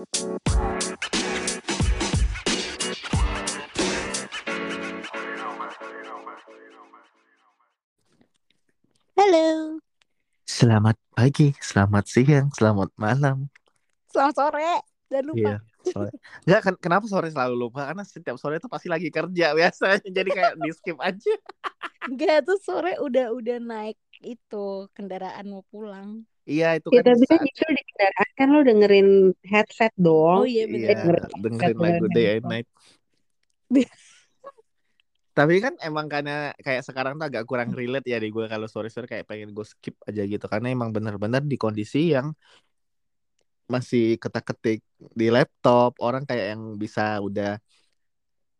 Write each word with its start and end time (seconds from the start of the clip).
Halo. 0.00 0.08
Selamat 10.48 10.96
pagi, 11.12 11.52
selamat 11.60 12.04
siang, 12.08 12.48
selamat 12.48 12.88
malam. 12.96 13.52
Selamat 14.08 14.34
sore. 14.40 14.80
Jangan 15.12 15.24
lupa. 15.28 15.36
Iya. 15.36 15.56
Sore. 15.84 16.10
Nggak, 16.48 16.60
kan, 16.64 16.74
kenapa 16.80 17.04
sore 17.04 17.28
selalu 17.28 17.68
lupa? 17.68 17.92
Karena 17.92 18.00
setiap 18.00 18.40
sore 18.40 18.56
itu 18.56 18.72
pasti 18.72 18.88
lagi 18.88 19.12
kerja 19.12 19.52
biasanya. 19.60 20.00
Jadi 20.00 20.30
kayak 20.32 20.56
di 20.64 20.70
skip 20.72 20.96
aja. 20.96 21.34
Enggak 22.08 22.48
tuh 22.48 22.56
sore 22.64 22.96
udah 23.04 23.36
udah 23.36 23.60
naik 23.60 24.00
itu 24.24 24.88
kendaraan 24.96 25.44
mau 25.52 25.60
pulang. 25.68 26.24
Iya 26.50 26.82
itu 26.82 26.88
Ya, 26.90 27.00
kan 27.06 27.14
tapi 27.14 27.24
kan 27.30 27.38
saat- 27.38 27.46
justru 27.46 27.68
di 27.70 27.82
kendaraan 27.94 28.30
kan 28.34 28.48
lo 28.50 28.60
dengerin 28.66 29.08
headset 29.46 29.92
dong. 29.94 30.42
Oh 30.42 30.46
iya 30.50 30.66
Iya, 30.66 30.74
benar. 30.74 30.90
dengerin 30.90 31.22
dengerin 31.38 31.38
podcast 31.46 31.78
lagu 31.78 32.04
dengerin 32.10 32.16
Day 32.18 32.26
and. 32.34 32.46
Night. 32.50 32.68
Tapi 35.30 35.54
kan 35.62 35.74
emang 35.78 36.10
karena 36.10 36.50
kayak 36.58 36.82
sekarang 36.82 37.14
tuh 37.14 37.30
agak 37.30 37.46
kurang 37.46 37.70
relate 37.70 38.02
ya 38.04 38.18
di 38.18 38.34
gue 38.34 38.50
kalau 38.50 38.66
sore-sore 38.66 39.06
kayak 39.06 39.30
pengen 39.30 39.54
gue 39.54 39.62
skip 39.62 39.94
aja 40.04 40.26
gitu 40.26 40.42
karena 40.50 40.74
emang 40.74 40.90
bener-bener 40.90 41.40
di 41.46 41.54
kondisi 41.54 42.10
yang 42.12 42.34
masih 43.70 44.18
ketak-ketik 44.18 44.82
di 45.14 45.30
laptop 45.30 45.94
orang 46.02 46.26
kayak 46.26 46.58
yang 46.58 46.74
bisa 46.74 47.22
udah 47.22 47.62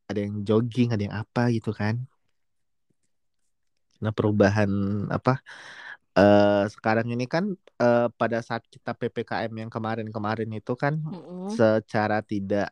ada 0.06 0.20
yang 0.22 0.46
jogging 0.46 0.94
ada 0.94 1.02
yang 1.10 1.16
apa 1.18 1.50
gitu 1.50 1.74
kan 1.74 1.98
nah 3.98 4.14
perubahan 4.14 4.70
apa 5.10 5.42
eh 6.14 6.64
sekarang 6.70 7.10
ini 7.10 7.26
kan 7.26 7.50
eh, 7.82 8.06
pada 8.20 8.38
saat 8.48 8.62
kita 8.74 8.90
ppkm 9.00 9.52
yang 9.62 9.70
kemarin-kemarin 9.76 10.50
itu 10.58 10.72
kan 10.82 10.94
Mm-mm. 11.12 11.58
secara 11.58 12.16
tidak 12.32 12.66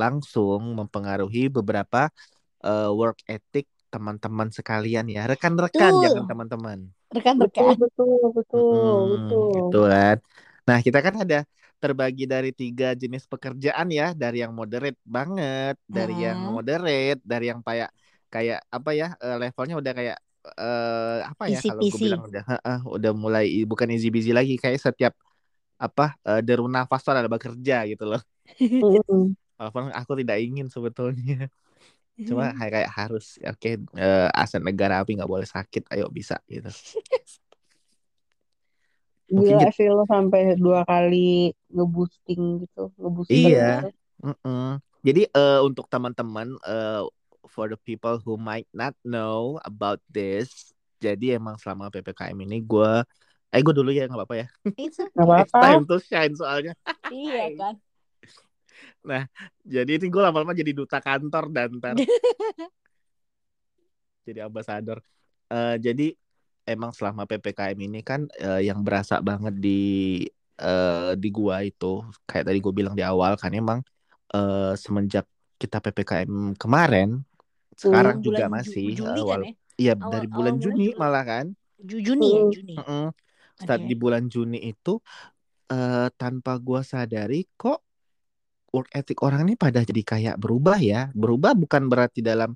langsung 0.00 0.62
mempengaruhi 0.78 1.48
beberapa 1.56 1.98
eh, 2.66 2.90
work 3.00 3.18
ethic 3.34 3.66
teman-teman 3.92 4.48
sekalian 4.58 5.06
ya 5.16 5.22
rekan-rekan 5.30 5.94
Betul. 5.94 6.04
jangan 6.04 6.24
teman-teman 6.30 6.78
Betul, 7.38 7.70
Rekan-rekan. 7.70 7.76
betul, 7.82 8.20
betul, 8.36 8.70
Mm-mm, 8.72 9.10
betul. 9.12 9.50
gitu 9.56 9.76
kan 9.92 10.16
nah 10.68 10.78
kita 10.86 10.98
kan 11.06 11.14
ada 11.24 11.36
terbagi 11.82 12.24
dari 12.32 12.50
tiga 12.60 12.86
jenis 13.02 13.24
pekerjaan 13.32 13.88
ya 13.98 14.04
dari 14.22 14.36
yang 14.44 14.52
moderate 14.58 15.00
banget 15.16 15.74
dari 15.96 16.12
yang 16.26 16.38
Mm-mm. 16.38 16.54
moderate 16.54 17.20
dari 17.24 17.44
yang 17.50 17.60
kayak 17.68 17.90
kayak 18.32 18.58
apa 18.76 18.90
ya 19.00 19.06
eh, 19.24 19.36
levelnya 19.42 19.76
udah 19.82 19.92
kayak 19.98 20.16
eh 20.40 21.18
apa 21.20 21.52
ya 21.52 21.60
kalau 21.60 21.84
gue 21.84 21.98
bilang 22.00 22.24
udah 22.24 22.44
heeh, 22.48 22.78
udah 22.88 23.12
mulai 23.12 23.44
bukan 23.68 23.92
easy 23.92 24.08
busy 24.08 24.32
lagi 24.32 24.56
kayak 24.56 24.80
setiap 24.80 25.12
apa 25.76 26.16
eh, 26.24 26.40
deru 26.40 26.64
nafas 26.68 27.04
tuh 27.04 27.12
ada 27.12 27.28
bekerja 27.28 27.84
gitu 27.88 28.04
loh 28.08 28.22
walaupun 29.60 29.92
aku 29.92 30.12
tidak 30.24 30.40
ingin 30.40 30.72
sebetulnya 30.72 31.52
cuma 32.20 32.52
kayak, 32.52 32.72
kayak 32.84 32.90
harus 32.92 33.36
oke 33.40 33.70
eh, 33.96 34.28
aset 34.32 34.60
negara 34.60 35.00
api 35.00 35.16
nggak 35.20 35.28
boleh 35.28 35.48
sakit 35.48 35.88
ayo 35.92 36.08
bisa 36.08 36.36
gitu 36.48 36.68
Mungkin 39.30 39.62
Gila 39.62 39.70
sih 39.70 39.86
lo 39.86 40.02
sampai 40.10 40.58
dua 40.58 40.82
kali 40.82 41.54
ngeboosting 41.70 42.66
gitu, 42.66 42.90
ngebooster 42.98 43.30
Iya. 43.30 43.70
gitu. 43.86 43.88
Mm-mm. 44.26 44.82
Jadi 45.06 45.22
eh, 45.30 45.60
untuk 45.62 45.86
teman-teman 45.86 46.58
eh, 46.66 47.02
for 47.50 47.66
the 47.66 47.78
people 47.82 48.22
who 48.22 48.38
might 48.38 48.70
not 48.70 48.94
know 49.02 49.58
about 49.66 49.98
this, 50.06 50.70
jadi 51.02 51.42
emang 51.42 51.58
selama 51.58 51.90
ppkm 51.90 52.38
ini 52.46 52.62
gue, 52.62 52.92
eh 53.50 53.60
gue 53.60 53.74
dulu 53.74 53.90
ya 53.90 54.06
nggak 54.06 54.14
apa-apa 54.14 54.36
ya. 54.38 54.46
It's 54.78 55.02
Gak 55.02 55.10
okay. 55.18 55.42
It's 55.42 55.50
apa-apa. 55.50 55.66
time 55.66 55.84
to 55.90 55.96
shine 55.98 56.34
soalnya. 56.38 56.72
Iya 57.10 57.44
kan. 57.58 57.74
Jadi 59.66 59.90
ini 59.98 60.06
gue 60.06 60.22
lama-lama 60.22 60.54
jadi 60.54 60.70
duta 60.76 61.02
kantor 61.02 61.50
dan 61.50 61.82
ntar 61.82 61.98
jadi 64.28 64.46
ambasador. 64.46 65.02
Eh, 65.50 65.76
jadi 65.82 66.14
emang 66.68 66.94
selama 66.94 67.26
ppkm 67.26 67.74
ini 67.80 68.00
kan 68.06 68.30
eh, 68.38 68.70
yang 68.70 68.86
berasa 68.86 69.18
banget 69.18 69.58
di 69.58 70.22
eh, 70.60 71.12
di 71.18 71.28
gua 71.32 71.64
itu 71.66 72.04
kayak 72.28 72.46
tadi 72.46 72.58
gue 72.62 72.74
bilang 72.76 72.94
di 72.94 73.02
awal 73.02 73.34
kan 73.34 73.50
emang 73.50 73.82
eh, 74.30 74.72
semenjak 74.78 75.26
kita 75.58 75.82
ppkm 75.82 76.54
kemarin 76.54 77.26
sekarang 77.80 78.16
Hmm, 78.20 78.24
juga 78.26 78.44
bulan 78.44 78.50
Ju- 78.50 78.54
masih 78.60 78.84
Juni 78.92 79.20
kan 79.20 79.26
wal- 79.26 79.46
ya? 79.48 79.52
iya 79.80 79.92
Awal- 79.96 80.12
dari 80.12 80.26
awal 80.28 80.36
bulan 80.36 80.54
bulan 80.54 80.62
Juni 80.64 80.84
Juli. 80.86 81.00
malah 81.00 81.24
kan 81.24 81.46
Ju- 81.80 82.02
Juni 82.04 82.26
ya, 82.28 82.42
Hmm. 82.44 82.52
Juni. 82.52 82.74
Mm-mm. 82.76 83.04
Start 83.56 83.80
Oke. 83.80 83.88
di 83.88 83.94
bulan 83.96 84.24
Juni 84.28 84.58
itu 84.62 84.92
eh, 85.68 86.08
tanpa 86.14 86.52
gua 86.58 86.80
sadari 86.82 87.46
kok 87.54 87.78
work 88.70 88.90
ethic 88.92 89.18
orang 89.22 89.42
ini 89.46 89.54
pada 89.54 89.82
jadi 89.82 90.02
kayak 90.02 90.36
berubah 90.38 90.78
ya 90.78 91.10
berubah 91.10 91.58
bukan 91.58 91.90
berarti 91.90 92.20
dalam 92.22 92.54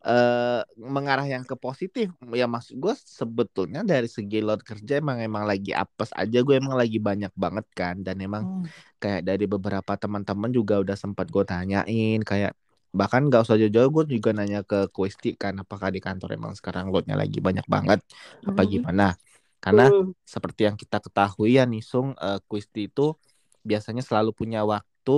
eh 0.00 0.60
mengarah 0.80 1.28
yang 1.28 1.44
ke 1.44 1.52
positif 1.56 2.08
ya 2.32 2.48
maksud 2.48 2.80
gue 2.80 2.94
sebetulnya 2.96 3.84
dari 3.84 4.08
segi 4.08 4.40
load 4.40 4.64
kerja 4.64 4.96
emang 4.96 5.20
emang 5.20 5.44
lagi 5.44 5.76
apes 5.76 6.08
aja 6.16 6.40
gue 6.40 6.56
emang 6.56 6.72
lagi 6.72 6.96
banyak 6.96 7.28
banget 7.36 7.66
kan 7.76 8.00
dan 8.00 8.16
emang 8.16 8.48
Hmm. 8.48 8.64
kayak 8.96 9.28
dari 9.28 9.44
beberapa 9.44 9.92
teman-teman 10.00 10.48
juga 10.48 10.80
udah 10.80 10.96
sempat 10.96 11.28
gue 11.28 11.44
tanyain 11.44 12.20
kayak 12.24 12.56
bahkan 12.90 13.22
gak 13.30 13.46
usah 13.46 13.56
jauh-jauh 13.60 13.90
gue 14.02 14.04
juga 14.18 14.30
nanya 14.34 14.66
ke 14.66 14.90
Kuesti 14.90 15.38
kan 15.38 15.54
apakah 15.62 15.94
di 15.94 16.02
kantor 16.02 16.34
emang 16.34 16.52
sekarang 16.58 16.90
loadnya 16.90 17.14
lagi 17.14 17.38
banyak 17.38 17.66
banget 17.70 18.02
apa 18.42 18.60
Hmm. 18.66 18.70
gimana 18.72 19.06
karena 19.62 19.94
Hmm. 19.94 20.10
seperti 20.26 20.60
yang 20.66 20.76
kita 20.78 20.98
ketahui 20.98 21.58
ya 21.58 21.64
Nisung 21.70 22.14
eh, 22.18 22.38
Kuesti 22.50 22.90
itu 22.90 23.14
biasanya 23.62 24.02
selalu 24.02 24.30
punya 24.34 24.64
waktu 24.66 25.16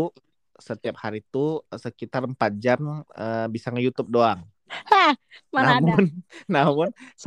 setiap 0.60 0.96
hari 1.00 1.24
itu 1.24 1.64
sekitar 1.74 2.22
4 2.28 2.52
jam 2.60 2.80
eh, 3.16 3.46
bisa 3.48 3.72
nge-YouTube 3.72 4.12
doang 4.12 4.44
Hah, 4.68 5.14
mana 5.52 5.80
ada? 5.80 5.94
namun 5.96 6.04
namun 6.48 6.88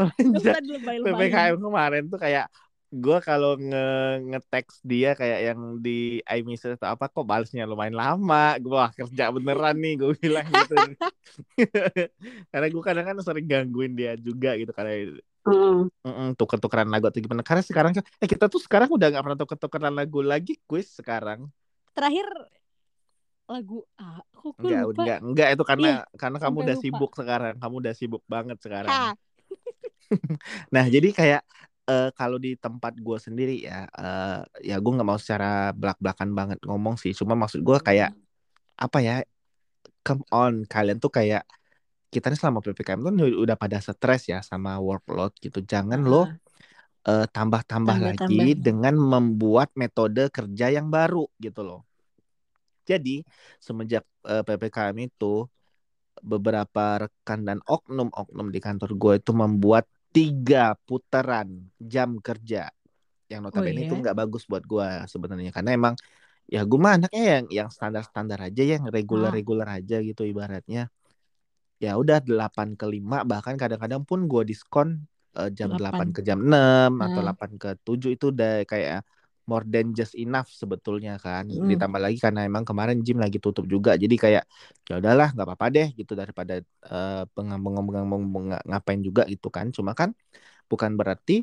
Gak 0.45 0.57
semenjak 0.57 0.57
ppkm 1.05 1.55
kemarin 1.61 2.03
tuh 2.09 2.19
kayak 2.21 2.45
gue 2.93 3.17
kalau 3.19 3.57
nge 3.57 3.85
nge-text 4.29 4.79
dia 4.85 5.17
kayak 5.17 5.39
yang 5.51 5.59
di 5.81 6.21
iMessage 6.25 6.77
atau 6.77 6.93
apa 6.93 7.09
kok 7.09 7.25
balesnya 7.25 7.65
lumayan 7.65 7.97
lama 7.97 8.55
gue 8.61 8.71
wah 8.71 8.93
kerja 8.93 9.33
beneran 9.33 9.75
nih 9.81 9.93
gue 9.99 10.11
bilang 10.15 10.45
gitu 10.47 10.75
karena 12.53 12.67
gue 12.69 12.83
kadang 12.85 13.05
kan 13.05 13.15
sering 13.19 13.47
gangguin 13.49 13.93
dia 13.97 14.13
juga 14.15 14.53
gitu 14.55 14.71
karena 14.71 15.17
Mm. 15.45 15.93
mm, 16.01 16.29
tuker-tukeran 16.41 16.89
lagu 16.89 17.05
atau 17.05 17.21
gimana 17.21 17.45
karena 17.45 17.61
sekarang 17.61 17.93
kan 17.93 18.01
eh 18.17 18.25
kita 18.25 18.49
tuh 18.49 18.57
sekarang 18.57 18.89
udah 18.89 19.13
nggak 19.13 19.21
pernah 19.21 19.37
tuker-tukeran 19.37 19.93
lagu 19.93 20.25
lagi 20.25 20.57
quiz 20.65 20.89
sekarang 20.97 21.45
Terakhir 21.93 22.25
lagu 23.45 23.85
ah, 24.01 24.25
gue 24.41 24.49
enggak 24.57 24.81
lupa. 24.89 24.97
enggak 24.97 25.17
enggak 25.21 25.47
itu 25.53 25.63
karena 25.69 25.89
karena 26.17 26.37
kamu 26.41 26.57
udah 26.65 26.73
lupa. 26.73 26.81
sibuk 26.81 27.11
sekarang 27.13 27.53
kamu 27.61 27.75
udah 27.77 27.93
sibuk 27.93 28.23
banget 28.25 28.57
sekarang 28.57 28.89
Ah, 28.89 29.13
Nah, 30.73 30.85
jadi 30.89 31.13
kayak 31.13 31.41
eh, 31.85 32.09
kalau 32.17 32.37
di 32.41 32.57
tempat 32.57 32.97
gue 32.97 33.17
sendiri 33.21 33.61
ya, 33.61 33.85
eh, 33.93 34.41
ya 34.73 34.75
gue 34.81 34.91
nggak 34.95 35.07
mau 35.07 35.19
secara 35.21 35.71
belak-belakan 35.73 36.29
banget 36.33 36.59
ngomong 36.65 36.95
sih. 36.97 37.13
Cuma 37.13 37.37
maksud 37.37 37.61
gue 37.61 37.77
kayak 37.81 38.11
apa 38.77 38.97
ya? 39.01 39.15
Come 40.05 40.21
on, 40.29 40.53
kalian 40.69 41.01
tuh 41.01 41.09
kayak 41.13 41.45
kita 42.13 42.29
nih 42.31 42.39
selama 42.39 42.61
ppkm 42.63 42.99
tuh 43.01 43.27
udah 43.43 43.57
pada 43.57 43.77
stres 43.81 44.29
ya 44.29 44.39
sama 44.45 44.77
workload 44.81 45.33
gitu. 45.41 45.61
Jangan 45.65 46.01
lo 46.05 46.25
ah. 46.25 46.29
eh, 47.09 47.27
tambah-tambah 47.29 47.97
lagi 48.01 48.17
Tambah-tambah. 48.21 48.61
dengan 48.61 48.95
membuat 48.97 49.73
metode 49.77 50.29
kerja 50.29 50.69
yang 50.73 50.89
baru 50.89 51.25
gitu 51.41 51.61
loh. 51.65 51.81
Jadi 52.85 53.25
semenjak 53.57 54.05
eh, 54.29 54.43
ppkm 54.45 54.95
itu 55.09 55.49
beberapa 56.23 57.05
rekan 57.05 57.43
dan 57.43 57.59
oknum-oknum 57.67 58.47
di 58.53 58.59
kantor 58.63 58.95
gue 58.95 59.13
itu 59.19 59.31
membuat 59.35 59.85
tiga 60.15 60.79
putaran 60.87 61.49
jam 61.75 62.09
kerja 62.23 62.71
yang 63.27 63.41
notabene 63.43 63.83
iya? 63.83 63.87
itu 63.89 63.93
nggak 63.99 64.15
bagus 64.15 64.47
buat 64.47 64.63
gue 64.63 64.87
sebenarnya 65.11 65.51
karena 65.51 65.71
emang 65.75 65.93
ya 66.45 66.61
gue 66.63 66.79
mah 66.79 66.93
anaknya 67.01 67.23
yang 67.35 67.45
yang 67.49 67.69
standar-standar 67.73 68.39
aja 68.47 68.63
yang 68.63 68.83
reguler-reguler 68.87 69.65
aja 69.65 69.97
gitu 69.99 70.21
ibaratnya 70.23 70.87
ya 71.83 71.91
udah 71.99 72.23
8 72.23 72.79
ke 72.79 72.85
5 72.87 73.27
bahkan 73.27 73.59
kadang-kadang 73.59 74.07
pun 74.07 74.29
gue 74.31 74.43
diskon 74.47 75.03
eh, 75.35 75.49
jam 75.51 75.75
8 75.75 75.81
Delapan. 75.81 76.07
ke 76.15 76.21
jam 76.23 76.39
6 76.39 77.01
atau 77.01 77.21
Hmm. 77.21 77.27
8 77.27 77.51
ke 77.59 77.69
7 77.83 78.15
itu 78.15 78.25
udah 78.31 78.63
kayak 78.63 79.03
more 79.49 79.65
than 79.73 79.93
just 79.97 80.13
enough 80.17 80.49
sebetulnya 80.61 81.11
kan 81.25 81.45
Hmm. 81.49 81.61
ditambah 81.69 81.99
lagi 82.01 82.17
karena 82.21 82.41
emang 82.49 82.63
kemarin 82.69 82.97
gym 83.05 83.17
lagi 83.23 83.37
tutup 83.43 83.65
juga 83.69 83.93
jadi 84.03 84.15
kayak 84.23 84.43
ya 84.89 84.93
udahlah 85.01 85.27
nggak 85.33 85.45
apa-apa 85.47 85.67
deh 85.75 85.87
gitu 85.99 86.13
daripada 86.21 86.53
eh, 86.91 87.23
pengang-pengang 87.35 88.05
ngapain 88.69 89.01
juga 89.07 89.23
gitu 89.33 89.47
kan 89.53 89.69
cuma 89.75 89.91
kan 89.99 90.09
bukan 90.71 90.91
berarti 90.99 91.33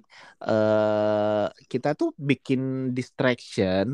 eh 0.47 1.47
kita 1.73 1.89
tuh 2.01 2.11
bikin 2.31 2.61
distraction 2.97 3.87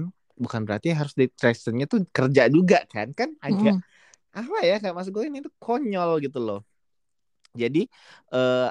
bukan 0.43 0.63
berarti 0.67 0.89
harus 0.99 1.15
distractionnya 1.19 1.87
tuh 1.93 2.01
kerja 2.17 2.43
juga 2.57 2.77
kan 2.95 3.09
kan 3.19 3.31
agak 3.47 3.75
Mm. 3.75 3.83
apa 4.39 4.57
ya 4.69 4.75
kayak 4.83 4.95
maksud 4.97 5.13
gue 5.17 5.25
ini 5.31 5.39
tuh 5.47 5.53
konyol 5.65 6.11
gitu 6.25 6.39
loh 6.47 6.61
jadi 7.63 7.81
eh 8.35 8.69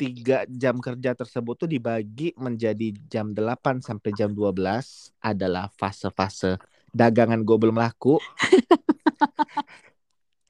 tiga 0.00 0.48
jam 0.48 0.80
kerja 0.80 1.12
tersebut 1.12 1.60
tuh 1.60 1.68
dibagi 1.68 2.32
menjadi 2.40 2.96
jam 3.12 3.36
8 3.36 3.84
sampai 3.84 4.16
jam 4.16 4.32
12 4.32 5.12
adalah 5.20 5.68
fase-fase 5.76 6.56
dagangan 6.88 7.44
gue 7.44 7.56
belum 7.60 7.76
laku. 7.76 8.16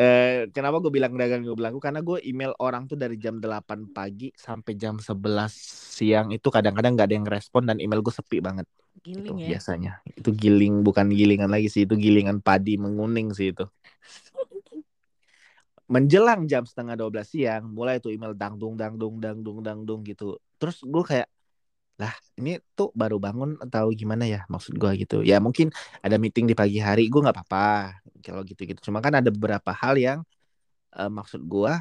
eh, 0.00 0.46
kenapa 0.54 0.78
gue 0.78 0.94
bilang 0.94 1.18
dagangan 1.18 1.42
gue 1.42 1.50
belum 1.50 1.74
laku? 1.74 1.78
Karena 1.82 1.98
gue 1.98 2.22
email 2.22 2.54
orang 2.62 2.86
tuh 2.86 2.94
dari 2.94 3.18
jam 3.18 3.42
8 3.42 3.90
pagi 3.90 4.30
sampai 4.38 4.78
jam 4.78 5.02
11 5.02 5.18
siang 5.98 6.30
itu 6.30 6.46
kadang-kadang 6.46 6.94
nggak 6.94 7.10
ada 7.10 7.16
yang 7.18 7.26
respon 7.26 7.66
dan 7.66 7.82
email 7.82 8.06
gue 8.06 8.14
sepi 8.14 8.38
banget. 8.38 8.70
Giling 9.02 9.26
Itu 9.26 9.34
ya. 9.34 9.58
biasanya. 9.58 9.92
Itu 10.06 10.30
giling 10.30 10.86
bukan 10.86 11.10
gilingan 11.10 11.50
lagi 11.50 11.66
sih, 11.66 11.90
itu 11.90 11.98
gilingan 11.98 12.38
padi 12.38 12.78
menguning 12.78 13.34
sih 13.34 13.50
itu. 13.50 13.66
Menjelang 15.90 16.46
jam 16.46 16.62
setengah 16.62 16.94
12 16.94 17.26
siang, 17.34 17.66
mulai 17.66 17.98
tuh 17.98 18.14
email 18.14 18.30
dangdung 18.38 18.78
dangdung 18.78 19.18
dangdung 19.18 19.58
dangdung 19.58 20.00
gitu. 20.06 20.38
Terus 20.62 20.78
gue 20.86 21.02
kayak 21.02 21.28
lah 22.00 22.14
ini 22.40 22.56
tuh 22.78 22.88
baru 22.96 23.20
bangun 23.20 23.60
atau 23.60 23.92
gimana 23.92 24.24
ya 24.24 24.46
maksud 24.46 24.78
gue 24.78 24.90
gitu. 25.02 25.20
Ya 25.26 25.42
mungkin 25.42 25.68
ada 26.00 26.16
meeting 26.16 26.46
di 26.48 26.54
pagi 26.54 26.78
hari 26.78 27.10
gue 27.10 27.20
nggak 27.20 27.36
apa-apa 27.36 28.00
kalau 28.22 28.42
gitu-gitu. 28.46 28.78
Cuma 28.86 29.02
kan 29.02 29.18
ada 29.18 29.28
beberapa 29.34 29.74
hal 29.74 29.98
yang 29.98 30.22
eh, 30.94 31.10
maksud 31.10 31.42
gue 31.44 31.72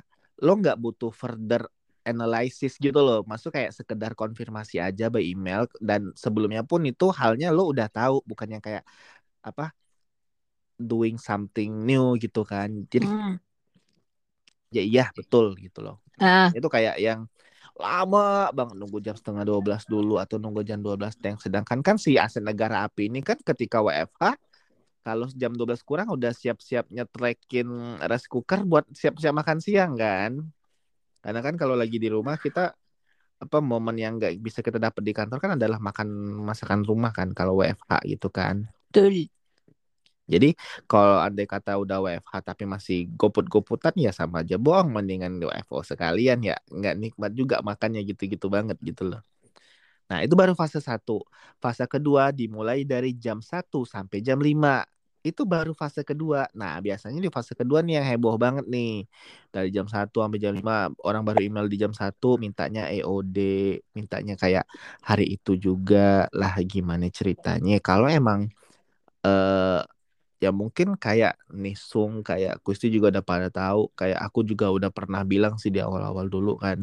lo 0.41 0.51
nggak 0.57 0.77
butuh 0.81 1.13
further 1.13 1.69
analysis 2.01 2.81
gitu 2.81 2.97
loh. 2.99 3.21
Maksud 3.29 3.53
kayak 3.53 3.71
sekedar 3.77 4.17
konfirmasi 4.17 4.81
aja 4.81 5.07
by 5.13 5.21
email 5.21 5.69
dan 5.79 6.09
sebelumnya 6.17 6.65
pun 6.65 6.81
itu 6.87 7.13
halnya 7.13 7.53
lo 7.53 7.69
udah 7.69 7.87
tahu 7.93 8.25
bukannya 8.25 8.59
kayak 8.59 8.83
apa 9.45 9.71
doing 10.79 11.19
something 11.19 11.85
new 11.85 12.15
gitu 12.17 12.41
kan. 12.47 12.71
Jadi 12.89 13.05
Hmm. 13.07 13.37
Ya 14.69 14.83
iya 14.85 15.05
betul 15.13 15.57
gitu 15.57 15.81
loh. 15.81 15.97
Ah, 16.19 16.53
itu 16.53 16.67
kayak 16.69 16.97
yang 17.01 17.25
lama 17.79 18.51
banget 18.51 18.75
nunggu 18.75 18.99
jam 18.99 19.15
setengah 19.15 19.47
12 19.47 19.87
dulu 19.87 20.19
atau 20.19 20.35
nunggu 20.35 20.67
jam 20.67 20.83
12 20.83 21.15
yang 21.23 21.39
sedangkan 21.39 21.79
kan 21.79 21.95
si 21.95 22.19
aset 22.19 22.43
negara 22.43 22.83
api 22.83 23.07
ini 23.07 23.23
kan 23.23 23.39
ketika 23.39 23.79
WFH 23.79 24.35
kalau 24.99 25.25
jam 25.31 25.55
12 25.55 25.79
kurang 25.81 26.11
udah 26.11 26.35
siap-siap 26.35 26.91
nyetrekin 26.91 27.65
rice 28.03 28.27
cooker 28.27 28.67
buat 28.67 28.83
siap-siap 28.91 29.31
makan 29.31 29.63
siang 29.63 29.95
kan? 29.95 30.43
Karena 31.23 31.39
kan 31.39 31.55
kalau 31.55 31.73
lagi 31.79 31.97
di 31.97 32.11
rumah 32.11 32.35
kita 32.35 32.75
apa 33.39 33.57
momen 33.63 33.95
yang 33.95 34.19
nggak 34.19 34.35
bisa 34.43 34.59
kita 34.59 34.75
dapat 34.75 34.99
di 34.99 35.15
kantor 35.15 35.39
kan 35.39 35.51
adalah 35.55 35.79
makan 35.79 36.07
masakan 36.43 36.83
rumah 36.83 37.15
kan 37.15 37.31
kalau 37.31 37.63
WFH 37.63 38.03
gitu 38.11 38.27
kan. 38.27 38.67
Betul. 38.91 39.31
Jadi 40.29 40.53
kalau 40.85 41.17
andai 41.17 41.49
kata 41.49 41.73
udah 41.81 41.97
WFH 42.05 42.33
tapi 42.45 42.63
masih 42.69 43.09
goput-goputan 43.17 43.97
ya 43.97 44.13
sama 44.13 44.45
aja 44.45 44.61
bohong 44.61 44.93
mendingan 44.93 45.41
WFO 45.41 45.81
sekalian 45.81 46.45
ya 46.45 46.55
nggak 46.69 46.95
nikmat 47.01 47.31
juga 47.33 47.65
makannya 47.65 48.05
gitu-gitu 48.05 48.45
banget 48.47 48.77
gitu 48.85 49.09
loh. 49.09 49.25
Nah 50.09 50.25
itu 50.25 50.33
baru 50.33 50.57
fase 50.57 50.81
satu. 50.81 51.21
Fase 51.61 51.85
kedua 51.85 52.33
dimulai 52.33 52.81
dari 52.81 53.13
jam 53.13 53.45
1 53.45 53.85
sampai 53.85 54.21
jam 54.25 54.41
5. 54.41 54.81
Itu 55.21 55.45
baru 55.45 55.77
fase 55.77 56.01
kedua. 56.01 56.49
Nah 56.57 56.81
biasanya 56.81 57.21
di 57.21 57.29
fase 57.29 57.53
kedua 57.53 57.85
nih 57.85 58.01
yang 58.01 58.05
heboh 58.17 58.35
banget 58.41 58.65
nih. 58.65 59.05
Dari 59.53 59.69
jam 59.69 59.85
1 59.85 60.09
sampai 60.09 60.39
jam 60.41 60.57
5 60.57 60.89
orang 61.05 61.21
baru 61.21 61.45
email 61.45 61.69
di 61.69 61.77
jam 61.77 61.93
1 61.93 62.41
mintanya 62.41 62.89
EOD, 62.89 63.37
mintanya 63.93 64.33
kayak 64.33 64.65
hari 65.05 65.37
itu 65.37 65.53
juga 65.61 66.25
lah 66.33 66.57
gimana 66.65 67.05
ceritanya. 67.13 67.77
Kalau 67.77 68.09
emang 68.09 68.49
eh 69.25 69.81
ya 70.43 70.49
mungkin 70.59 70.87
kayak 71.03 71.33
Nisung 71.61 72.11
kayak 72.27 72.63
Kusti 72.65 72.87
juga 72.95 73.07
udah 73.13 73.23
pada 73.31 73.47
tahu 73.51 73.91
kayak 73.99 74.19
aku 74.25 74.39
juga 74.47 74.65
udah 74.77 74.89
pernah 74.97 75.21
bilang 75.31 75.55
sih 75.61 75.71
di 75.75 75.79
awal-awal 75.83 76.25
dulu 76.31 76.55
kan 76.63 76.79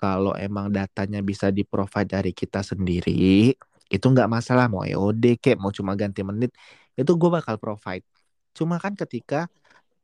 kalau 0.00 0.32
emang 0.34 0.66
datanya 0.76 1.20
bisa 1.22 1.46
di 1.56 1.62
provide 1.62 2.10
dari 2.16 2.30
kita 2.34 2.60
sendiri 2.70 3.54
itu 3.94 4.06
nggak 4.12 4.28
masalah 4.36 4.64
mau 4.72 4.82
EOD 4.88 5.24
kek 5.42 5.56
mau 5.62 5.70
cuma 5.78 5.92
ganti 6.00 6.20
menit 6.24 6.50
itu 6.98 7.12
gue 7.20 7.30
bakal 7.32 7.56
provide. 7.62 8.04
Cuma 8.56 8.76
kan 8.84 8.92
ketika 8.96 9.48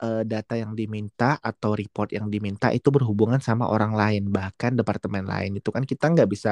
eh, 0.05 0.23
data 0.33 0.55
yang 0.63 0.73
diminta 0.81 1.37
atau 1.41 1.71
report 1.81 2.11
yang 2.17 2.29
diminta 2.35 2.69
itu 2.77 2.89
berhubungan 2.97 3.41
sama 3.49 3.65
orang 3.75 3.93
lain 4.01 4.23
bahkan 4.37 4.73
departemen 4.79 5.25
lain. 5.33 5.51
Itu 5.61 5.71
kan 5.77 5.85
kita 5.89 6.05
nggak 6.15 6.29
bisa 6.35 6.51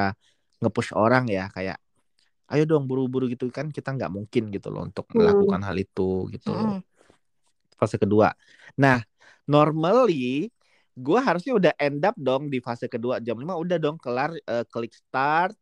nge-push 0.62 0.92
orang 0.96 1.24
ya 1.30 1.48
kayak 1.56 1.76
ayo 2.46 2.62
dong 2.70 2.86
buru-buru 2.86 3.26
gitu 3.32 3.50
kan 3.50 3.68
kita 3.74 3.90
nggak 3.96 4.10
mungkin 4.12 4.54
gitu 4.54 4.68
loh 4.70 4.86
untuk 4.86 5.06
Hmm. 5.10 5.18
melakukan 5.18 5.60
hal 5.66 5.76
itu 5.76 6.30
gitu 6.34 6.50
Mm-mm. 6.50 6.82
fase 7.76 7.96
kedua. 8.00 8.32
Nah, 8.80 9.02
normally 9.44 10.48
gue 10.96 11.18
harusnya 11.20 11.52
udah 11.52 11.72
end 11.76 12.00
up 12.08 12.16
dong 12.16 12.48
di 12.48 12.58
fase 12.64 12.88
kedua 12.88 13.20
jam 13.20 13.36
5 13.36 13.52
udah 13.60 13.76
dong 13.76 14.00
kelar 14.00 14.32
eh, 14.32 14.64
klik 14.72 14.96
start, 14.96 15.52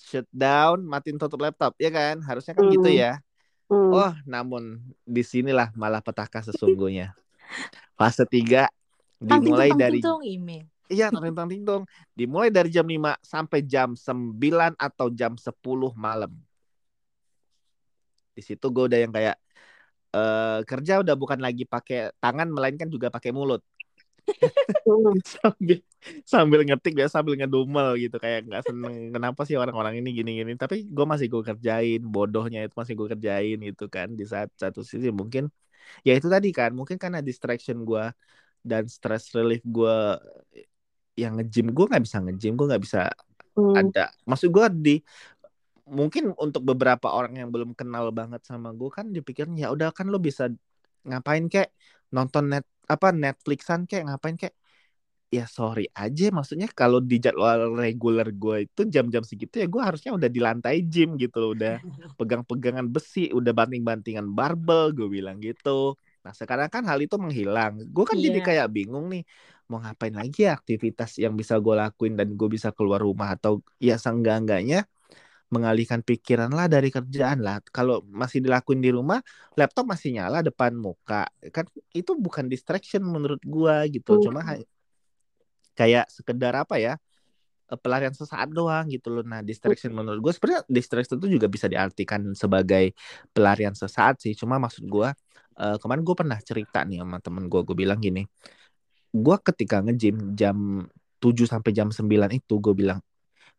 shutdown, 0.00 0.80
matiin 0.86 1.20
tutup 1.20 1.40
laptop 1.44 1.76
ya 1.76 1.92
kan? 1.92 2.20
Harusnya 2.24 2.56
kan 2.56 2.64
gitu 2.72 2.88
Hmm. 2.88 2.96
ya. 3.02 3.20
Hmm. 3.68 3.92
Oh, 3.92 4.12
namun 4.24 4.80
di 5.04 5.22
sinilah 5.24 5.68
malah 5.76 6.00
petaka 6.00 6.40
sesungguhnya. 6.40 7.12
Fase 7.98 8.24
3 8.24 8.68
Tang 9.28 9.44
dimulai 9.44 9.70
dari 9.76 10.00
email. 10.24 10.66
Iya 10.92 11.06
tentang 11.08 11.48
ting 11.48 11.64
dimulai 12.18 12.48
dari 12.52 12.68
jam 12.68 12.86
5 12.86 13.16
sampai 13.24 13.58
jam 13.64 13.96
9 13.96 14.72
atau 14.76 15.06
jam 15.10 15.32
10 15.40 15.90
malam. 15.96 16.32
Di 18.36 18.42
situ 18.44 18.66
gue 18.74 18.84
udah 18.88 18.98
yang 19.04 19.12
kayak 19.16 19.36
eh 20.12 20.58
kerja 20.68 20.92
udah 21.02 21.14
bukan 21.16 21.40
lagi 21.40 21.64
pakai 21.64 22.12
tangan 22.22 22.48
melainkan 22.52 22.88
juga 22.94 23.08
pakai 23.08 23.32
mulut. 23.32 23.62
Sambil 25.34 25.78
sambil 26.26 26.60
ngetik 26.66 26.94
ya 26.98 27.06
sambil 27.10 27.34
ngedumel 27.38 27.88
gitu. 28.02 28.16
Kayak 28.22 28.38
nggak 28.48 28.62
seneng 28.68 28.94
kenapa 29.14 29.40
sih 29.48 29.56
orang-orang 29.58 29.94
ini 30.00 30.08
gini-gini. 30.18 30.52
Tapi 30.58 30.86
gue 30.90 31.06
masih 31.12 31.26
gue 31.32 31.42
kerjain 31.48 32.00
bodohnya 32.14 32.58
itu 32.66 32.74
masih 32.80 32.94
gue 32.98 33.08
kerjain 33.12 33.58
gitu 33.68 33.84
kan. 33.90 34.08
Di 34.18 34.24
saat 34.26 34.48
satu 34.62 34.80
sisi 34.86 35.08
mungkin 35.14 35.50
ya 36.06 36.12
itu 36.18 36.28
tadi 36.34 36.48
kan. 36.54 36.70
Mungkin 36.78 36.96
karena 37.02 37.18
distraction 37.22 37.82
gue 37.88 38.04
dan 38.62 38.84
stress 38.86 39.34
relief 39.36 39.62
gue 39.66 39.96
yang 41.18 41.36
nge-gym 41.38 41.66
gue 41.76 41.84
nggak 41.90 42.02
bisa 42.06 42.18
nge-gym 42.24 42.52
gue 42.58 42.66
nggak 42.70 42.82
bisa 42.86 43.00
Hmm. 43.56 43.74
ada. 43.76 44.12
Maksud 44.28 44.48
gue 44.54 44.66
di 44.84 44.94
mungkin 45.98 46.32
untuk 46.38 46.62
beberapa 46.70 47.10
orang 47.10 47.34
yang 47.40 47.48
belum 47.54 47.74
kenal 47.74 48.14
banget 48.14 48.40
sama 48.46 48.70
gue 48.72 48.88
kan 48.92 49.10
dipikirnya 49.10 49.66
ya 49.66 49.68
udah 49.74 49.90
kan 49.96 50.06
lo 50.12 50.18
bisa 50.22 50.48
ngapain 51.08 51.44
kek? 51.52 51.68
Nonton 52.14 52.44
net 52.52 52.64
apa 52.86 53.08
Netflixan 53.12 53.84
kek? 53.90 54.02
Ngapain 54.06 54.36
kek? 54.38 54.54
Ya 55.32 55.48
sorry 55.48 55.88
aja 55.96 56.28
maksudnya 56.28 56.68
kalau 56.68 57.00
di 57.00 57.16
jadwal 57.16 57.72
reguler 57.72 58.28
gue 58.36 58.68
itu 58.68 58.80
jam-jam 58.94 59.24
segitu 59.24 59.64
ya 59.64 59.66
gue 59.74 59.80
harusnya 59.80 60.12
udah 60.12 60.28
di 60.28 60.40
lantai 60.44 60.84
gym 60.84 61.16
gitu 61.16 61.36
loh 61.40 61.50
udah 61.56 61.80
pegang-pegangan 62.20 62.84
besi 62.92 63.32
udah 63.32 63.52
banting-bantingan 63.56 64.28
barbel 64.36 64.92
gue 64.92 65.08
bilang 65.08 65.40
gitu. 65.40 65.96
Nah 66.20 66.32
sekarang 66.36 66.68
kan 66.68 66.84
hal 66.84 67.00
itu 67.00 67.16
menghilang. 67.16 67.80
Gue 67.96 68.04
kan 68.04 68.20
jadi 68.20 68.38
Iya. 68.38 68.44
kayak 68.44 68.66
bingung 68.76 69.08
nih 69.08 69.24
mau 69.70 69.78
ngapain 69.82 70.14
lagi 70.14 70.46
ya 70.48 70.58
aktivitas 70.58 71.18
yang 71.22 71.34
bisa 71.38 71.56
gue 71.58 71.74
lakuin 71.74 72.14
dan 72.18 72.28
gue 72.38 72.48
bisa 72.50 72.70
keluar 72.74 73.00
rumah 73.02 73.34
atau 73.36 73.62
ya 73.78 73.96
seenggak-enggaknya 74.00 74.84
mengalihkan 75.52 76.00
pikiran 76.00 76.48
lah 76.48 76.64
dari 76.64 76.88
kerjaan 76.88 77.44
lah 77.44 77.60
kalau 77.76 78.00
masih 78.08 78.40
dilakuin 78.40 78.80
di 78.80 78.88
rumah 78.88 79.20
laptop 79.54 79.84
masih 79.84 80.16
nyala 80.16 80.40
depan 80.40 80.72
muka 80.72 81.28
kan 81.52 81.68
itu 81.92 82.16
bukan 82.16 82.48
distraction 82.48 83.04
menurut 83.04 83.40
gue 83.44 83.76
gitu 84.00 84.16
Hmm. 84.16 84.24
cuma 84.32 84.40
kayak 85.78 86.08
sekedar 86.12 86.52
apa 86.56 86.76
ya 86.80 86.94
eh, 87.72 87.78
pelarian 87.80 88.12
sesaat 88.14 88.52
doang 88.52 88.88
gitu 88.92 89.08
loh. 89.12 89.24
Nah, 89.24 89.40
distraction 89.44 89.92
menurut 89.96 90.20
gue 90.20 90.32
sebenarnya 90.36 90.62
distraction 90.68 91.16
itu 91.20 91.38
juga 91.40 91.46
bisa 91.48 91.66
diartikan 91.70 92.32
sebagai 92.36 92.92
pelarian 93.32 93.74
sesaat 93.76 94.20
sih. 94.24 94.34
Cuma 94.36 94.56
maksud 94.60 94.84
gue 94.88 95.08
eh, 95.60 95.76
kemarin 95.80 96.02
gue 96.04 96.16
pernah 96.16 96.38
cerita 96.42 96.84
nih 96.84 97.00
sama 97.04 97.18
temen 97.24 97.44
gue, 97.48 97.60
gue 97.64 97.76
bilang 97.76 97.98
gini, 98.00 98.24
gue 99.12 99.36
ketika 99.44 99.76
nge-gym 99.84 100.34
jam 100.36 100.56
7 101.22 101.46
sampai 101.46 101.70
jam 101.76 101.88
9 101.92 102.30
itu 102.34 102.54
gue 102.58 102.74
bilang, 102.74 102.98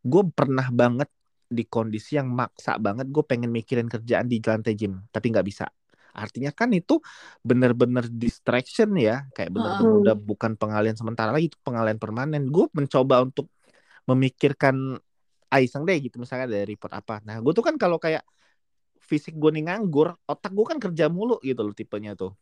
gue 0.03 0.23
pernah 0.33 0.67
banget 0.73 1.09
di 1.47 1.63
kondisi 1.69 2.17
yang 2.17 2.29
maksa 2.33 2.77
banget 2.81 3.07
gue 3.13 3.23
pengen 3.25 3.49
mikirin 3.53 3.87
kerjaan 3.91 4.27
di 4.27 4.41
lantai 4.41 4.73
gym, 4.73 4.99
tapi 5.13 5.29
nggak 5.33 5.45
bisa. 5.47 5.65
Artinya 6.13 6.51
kan 6.53 6.69
itu 6.73 7.01
bener-bener 7.45 8.05
distraction 8.09 8.93
ya, 8.97 9.25
kayak 9.33 9.49
bener-bener 9.53 9.93
Hmm. 9.93 10.01
udah 10.05 10.15
bukan 10.17 10.51
pengalian 10.57 10.97
sementara 10.97 11.29
lagi, 11.33 11.49
itu 11.53 11.59
pengalian 11.65 11.97
permanen. 12.01 12.49
Gue 12.49 12.69
mencoba 12.73 13.21
untuk 13.25 13.49
memikirkan 14.09 14.97
iseng 15.61 15.85
deh 15.85 15.97
gitu 16.01 16.17
misalnya 16.17 16.49
dari 16.49 16.73
report 16.73 16.93
apa. 16.97 17.21
Nah, 17.25 17.37
gue 17.41 17.53
tuh 17.53 17.61
kan 17.65 17.77
kalau 17.77 17.97
kayak 18.01 18.25
fisik 19.03 19.35
gue 19.37 19.51
nih 19.53 19.69
nganggur, 19.69 20.15
otak 20.25 20.51
gue 20.57 20.65
kan 20.65 20.77
kerja 20.81 21.05
mulu 21.11 21.37
gitu 21.45 21.61
loh 21.61 21.75
tipenya 21.77 22.17
tuh. 22.17 22.33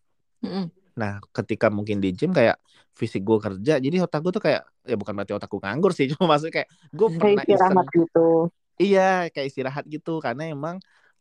Mm-mm. 0.44 0.72
Nah, 1.00 1.12
ketika 1.38 1.68
mungkin 1.78 1.98
di 2.04 2.08
gym 2.18 2.32
kayak 2.38 2.56
fisik 3.00 3.22
gue 3.28 3.38
kerja, 3.46 3.74
jadi 3.86 3.96
otak 4.06 4.20
gue 4.24 4.32
tuh 4.38 4.44
kayak 4.48 4.62
ya 4.90 4.96
bukan 5.00 5.14
berarti 5.18 5.34
otak 5.38 5.50
gue 5.54 5.62
nganggur 5.64 5.92
sih, 5.98 6.06
cuma 6.12 6.26
maksudnya 6.36 6.54
kayak 6.64 6.70
gue 6.98 7.10
pernah 7.20 7.44
iseng 7.56 7.80
istirahat 7.80 7.88
gitu. 7.96 8.52
Iya, 8.82 9.02
kayak 9.34 9.48
istirahat 9.52 9.84
gitu 9.94 10.10
karena 10.26 10.44
emang 10.54 10.76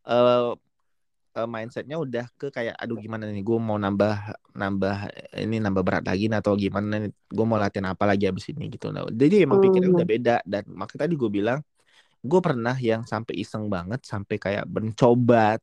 eh 0.08 0.40
eh, 1.38 1.48
mindsetnya 1.54 1.96
udah 2.04 2.24
ke 2.40 2.46
kayak 2.56 2.74
aduh 2.82 2.96
gimana 3.04 3.24
nih 3.34 3.42
gue 3.48 3.58
mau 3.68 3.78
nambah 3.84 4.12
nambah 4.62 4.94
ini 5.44 5.56
nambah 5.64 5.82
berat 5.86 6.04
lagi 6.10 6.24
nih 6.30 6.38
atau 6.42 6.54
gimana 6.64 6.86
nih 7.02 7.10
gue 7.36 7.44
mau 7.50 7.58
latihan 7.62 7.88
apa 7.94 8.04
lagi 8.10 8.24
abis 8.30 8.46
ini 8.52 8.64
gitu 8.74 8.86
nah 8.94 9.02
jadi 9.22 9.34
emang 9.46 9.60
pikirnya 9.64 9.90
Hmm. 9.90 9.96
udah 9.96 10.06
beda 10.12 10.32
dan 10.52 10.64
makanya 10.80 11.00
tadi 11.06 11.14
gue 11.22 11.30
bilang 11.38 11.58
gue 12.30 12.40
pernah 12.46 12.76
yang 12.90 13.02
sampai 13.12 13.34
iseng 13.42 13.64
banget 13.74 14.00
sampai 14.12 14.36
kayak 14.44 14.64
mencoba 14.76 15.58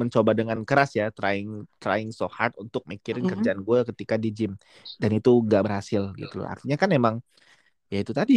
mencoba 0.00 0.32
dengan 0.38 0.58
keras 0.68 0.90
ya 1.00 1.04
trying 1.16 1.66
trying 1.82 2.10
so 2.18 2.26
hard 2.36 2.52
untuk 2.62 2.82
mikirin 2.92 3.24
Mm-mm. 3.24 3.30
kerjaan 3.30 3.60
gue 3.66 3.78
ketika 3.90 4.14
di 4.24 4.28
gym 4.36 4.52
dan 5.00 5.10
itu 5.18 5.30
gak 5.50 5.62
berhasil 5.66 6.02
gitu 6.20 6.34
loh 6.42 6.48
artinya 6.54 6.76
kan 6.82 6.90
emang 6.98 7.16
ya 7.92 7.96
itu 8.04 8.12
tadi 8.20 8.34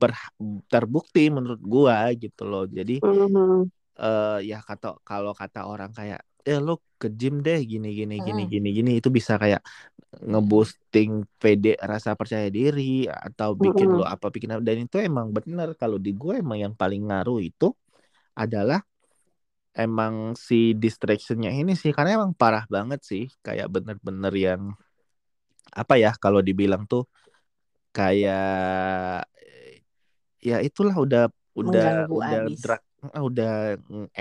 ber- 0.00 0.32
terbukti 0.72 1.20
menurut 1.36 1.60
gua 1.74 1.96
gitu 2.22 2.42
loh 2.50 2.64
jadi 2.78 2.92
Mhm. 3.02 3.70
eh 4.00 4.36
ya 4.50 4.56
kata 4.68 4.86
kalau 5.08 5.32
kata 5.40 5.58
orang 5.70 5.90
kayak 5.98 6.20
eh 6.48 6.58
lo 6.66 6.72
ke 7.00 7.06
gym 7.18 7.34
deh 7.46 7.58
gini 7.72 7.86
gini 7.98 8.14
gini 8.26 8.40
Mm. 8.40 8.52
gini 8.52 8.68
gini 8.78 8.90
itu 8.98 9.08
bisa 9.18 9.32
kayak 9.42 9.60
ngeboosting 10.30 11.10
PD 11.40 11.64
rasa 11.92 12.10
percaya 12.20 12.48
diri 12.58 12.82
atau 13.26 13.50
bikin 13.64 13.88
Mm-mm. 13.88 13.98
lo 13.98 14.04
apa 14.14 14.26
bikin 14.34 14.50
apa 14.54 14.62
dan 14.68 14.78
itu 14.86 14.96
emang 15.08 15.28
bener 15.36 15.68
kalau 15.80 15.98
di 16.06 16.10
gue 16.22 16.34
emang 16.42 16.58
yang 16.64 16.74
paling 16.80 17.02
ngaruh 17.08 17.38
itu 17.48 17.66
adalah 18.42 18.78
emang 19.84 20.14
si 20.48 20.54
distractionnya 20.82 21.50
ini 21.60 21.72
sih 21.82 21.90
karena 21.96 22.10
emang 22.18 22.32
parah 22.40 22.64
banget 22.74 23.00
sih 23.10 23.22
kayak 23.46 23.66
bener-bener 23.74 24.32
yang 24.46 24.62
apa 25.80 25.94
ya 26.02 26.10
kalau 26.22 26.40
dibilang 26.48 26.82
tuh 26.90 27.02
kayak 27.96 28.38
ya 30.48 30.56
itulah 30.66 30.94
udah 31.04 31.22
udah 31.60 31.86
Mengganggu 31.86 32.18
udah 32.18 32.42
abis. 32.46 32.62
drug 32.62 32.80
eh, 33.16 33.22
udah 33.30 33.48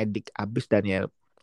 edik 0.01 0.25
abis 0.33 0.65
dan 0.71 0.83
ya 0.91 0.97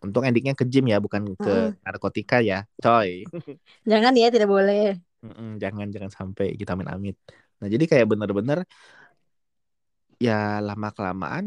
untung 0.05 0.25
ediknya 0.29 0.53
ke 0.59 0.65
gym 0.73 0.85
ya 0.93 0.99
bukan 1.05 1.23
ke 1.43 1.51
Mm-mm. 1.51 1.77
narkotika 1.85 2.37
ya 2.51 2.67
coy 2.83 3.11
Jangan 3.91 4.15
ya, 4.21 4.27
tidak 4.35 4.49
boleh. 4.55 4.81
Mm-mm, 5.25 5.49
jangan 5.63 5.87
jangan 5.95 6.13
sampai 6.19 6.47
kita 6.61 6.71
amit 6.77 6.89
amit 6.95 7.17
nah 7.59 7.69
jadi 7.73 7.85
kayak 7.91 8.07
bener-bener 8.13 8.59
ya 10.27 10.33
lama 10.67 10.89
kelamaan 10.97 11.45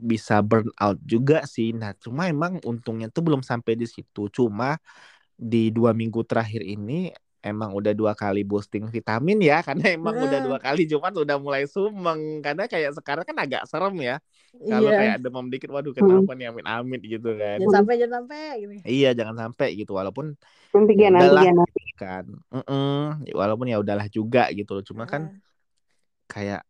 bisa 0.00 0.40
burn 0.40 0.68
out 0.80 0.96
juga 1.04 1.44
sih 1.44 1.72
nah 1.76 1.92
cuma 1.96 2.26
emang 2.26 2.56
untungnya 2.64 3.12
tuh 3.12 3.20
belum 3.26 3.44
sampai 3.44 3.76
di 3.76 3.84
situ 3.84 4.32
cuma 4.32 4.80
di 5.34 5.68
dua 5.74 5.90
minggu 5.92 6.22
terakhir 6.24 6.62
ini 6.64 7.12
emang 7.44 7.76
udah 7.76 7.92
dua 7.92 8.16
kali 8.16 8.40
boosting 8.40 8.88
vitamin 8.88 9.36
ya 9.44 9.60
karena 9.66 9.92
emang 9.92 10.16
udah 10.16 10.40
Mm. 10.40 10.46
dua 10.48 10.58
kali 10.62 10.88
Jumat 10.88 11.12
udah 11.12 11.36
mulai 11.36 11.68
sumeng 11.68 12.40
karena 12.40 12.64
kayak 12.64 12.96
sekarang 12.96 13.24
kan 13.28 13.36
agak 13.36 13.62
serem 13.68 13.94
ya 14.00 14.16
kalau 14.54 14.88
Iya. 14.88 14.98
kayak 15.02 15.16
demam 15.20 15.46
dikit 15.52 15.68
waduh 15.68 15.92
kenapa 15.92 16.32
nih 16.32 16.46
amit-amit 16.48 17.00
gitu 17.04 17.34
kan 17.36 17.58
Jangan 17.60 17.74
sampai, 17.84 17.94
jangan 18.00 18.14
sampai. 18.24 18.40
Gitu. 18.62 18.72
iya 18.88 19.10
jangan 19.12 19.36
sampai 19.36 19.68
gitu 19.76 19.92
walaupun 19.92 20.32
Antigen, 20.74 21.14
Ya 21.14 21.20
udahlah. 21.22 21.42
antigen. 21.44 21.56
kan 21.94 22.24
Mm-mm. 22.50 23.30
walaupun 23.30 23.66
ya 23.70 23.78
udahlah 23.78 24.06
juga 24.10 24.50
gitu 24.50 24.70
loh 24.74 24.82
cuma 24.86 25.04
kan 25.06 25.22
Ah. 25.30 25.36
kayak 26.26 26.60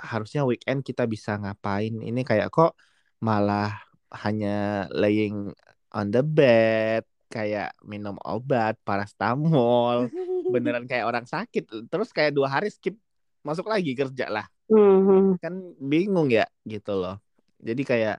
harusnya 0.00 0.44
weekend 0.44 0.84
kita 0.84 1.04
bisa 1.08 1.36
ngapain? 1.40 1.92
Ini 1.92 2.20
kayak 2.22 2.52
kok 2.52 2.76
malah 3.20 3.76
hanya 4.24 4.86
laying 4.92 5.50
on 5.92 6.12
the 6.12 6.22
bed 6.22 7.04
kayak 7.26 7.74
minum 7.82 8.14
obat 8.22 8.78
parastamol 8.86 10.08
beneran 10.52 10.86
kayak 10.86 11.08
orang 11.08 11.26
sakit. 11.26 11.90
Terus 11.90 12.14
kayak 12.14 12.36
dua 12.36 12.48
hari 12.48 12.70
skip 12.70 12.94
masuk 13.42 13.66
lagi 13.66 13.94
kerja 13.94 14.30
lah. 14.30 14.46
Mhm. 14.66 15.38
kan 15.38 15.54
bingung 15.78 16.26
ya 16.26 16.42
gitu 16.66 16.98
loh. 16.98 17.22
Jadi 17.62 17.86
kayak 17.86 18.18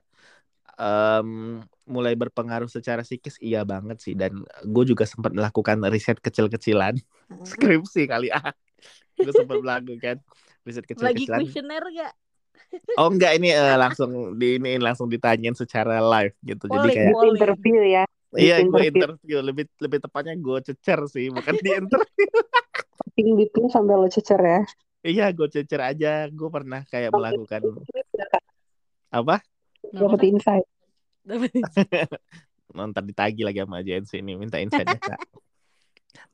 em, 0.80 1.60
mulai 1.84 2.16
berpengaruh 2.16 2.68
secara 2.72 3.04
psikis 3.04 3.36
iya 3.44 3.64
banget 3.68 4.00
sih. 4.00 4.16
Dan 4.16 4.44
gue 4.64 4.84
juga 4.88 5.04
sempat 5.04 5.36
melakukan 5.36 5.76
riset 5.92 6.16
kecil-kecilan. 6.20 6.96
Skripsi 7.48 8.08
kali 8.08 8.32
ah. 8.32 8.52
Gue 9.18 9.32
sempat 9.34 9.60
melakukan 9.60 10.22
riset 10.68 10.84
Lagi 10.84 10.92
kecil-kecilan 11.24 11.38
kuesioner 11.40 11.84
gak? 11.88 12.12
oh 13.00 13.08
enggak 13.08 13.32
ini 13.40 13.48
eh, 13.56 13.76
langsung 13.80 14.36
di 14.36 14.60
ini 14.60 14.76
langsung 14.76 15.08
ditanyain 15.08 15.56
secara 15.56 16.04
live 16.04 16.36
gitu 16.44 16.68
jadi 16.68 16.76
Polling, 16.84 16.96
kayak 16.96 17.12
polling. 17.16 17.36
Interview 17.40 17.80
ya. 17.80 18.04
iya 18.36 18.56
gue 18.60 18.68
interview. 18.68 18.92
interview 18.92 19.38
lebih 19.40 19.64
lebih 19.80 19.98
tepatnya 20.04 20.34
gue 20.36 20.58
cecer 20.68 21.00
sih 21.08 21.32
bukan 21.32 21.54
di 21.64 21.70
interview 21.72 22.28
Ping 23.16 23.34
bipin 23.34 23.66
sampai 23.72 23.94
lo 23.96 24.06
cecer 24.12 24.36
ya. 24.38 24.60
iya 25.00 25.26
gue 25.32 25.48
cecer 25.48 25.80
aja 25.80 26.28
gue 26.28 26.48
pernah 26.52 26.84
kayak 26.92 27.10
melakukan 27.16 27.62
apa 29.08 29.40
Dapat 29.88 30.20
insight. 30.26 30.66
ntar 32.88 33.04
ditagi 33.04 33.42
lagi 33.42 33.64
sama 33.64 33.80
agensi 33.80 34.20
ini 34.20 34.36
minta 34.36 34.60
insight 34.60 34.84
Kak. 35.00 35.20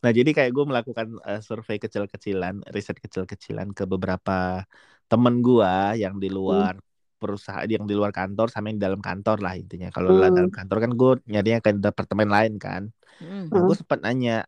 Nah 0.02 0.10
jadi 0.18 0.30
kayak 0.36 0.50
gue 0.56 0.64
melakukan 0.70 1.06
eh, 1.28 1.40
survei 1.42 1.76
kecil-kecilan, 1.82 2.54
riset 2.74 2.96
kecil-kecilan 3.04 3.68
ke 3.78 3.84
beberapa 3.92 4.62
temen 5.10 5.34
gue 5.46 5.72
yang 6.02 6.14
di 6.22 6.28
luar 6.32 6.74
perusahaan, 7.20 7.66
yang 7.68 7.84
di 7.88 7.94
luar 7.98 8.12
kantor 8.12 8.46
sama 8.52 8.68
yang 8.70 8.78
di 8.80 8.84
dalam 8.88 9.02
kantor 9.02 9.36
lah 9.44 9.54
intinya. 9.60 9.88
Kalau 9.94 10.08
Hmm. 10.08 10.28
dalam 10.30 10.52
kantor 10.52 10.76
kan 10.84 10.90
gue 11.00 11.10
nyarinya 11.32 11.60
ke 11.64 11.70
departemen 11.86 12.28
lain 12.30 12.54
kan. 12.60 12.82
Hmm. 13.20 13.48
Nah 13.52 13.60
Hmm. 13.60 13.66
gue 13.66 13.76
sempat 13.80 14.00
nanya, 14.04 14.44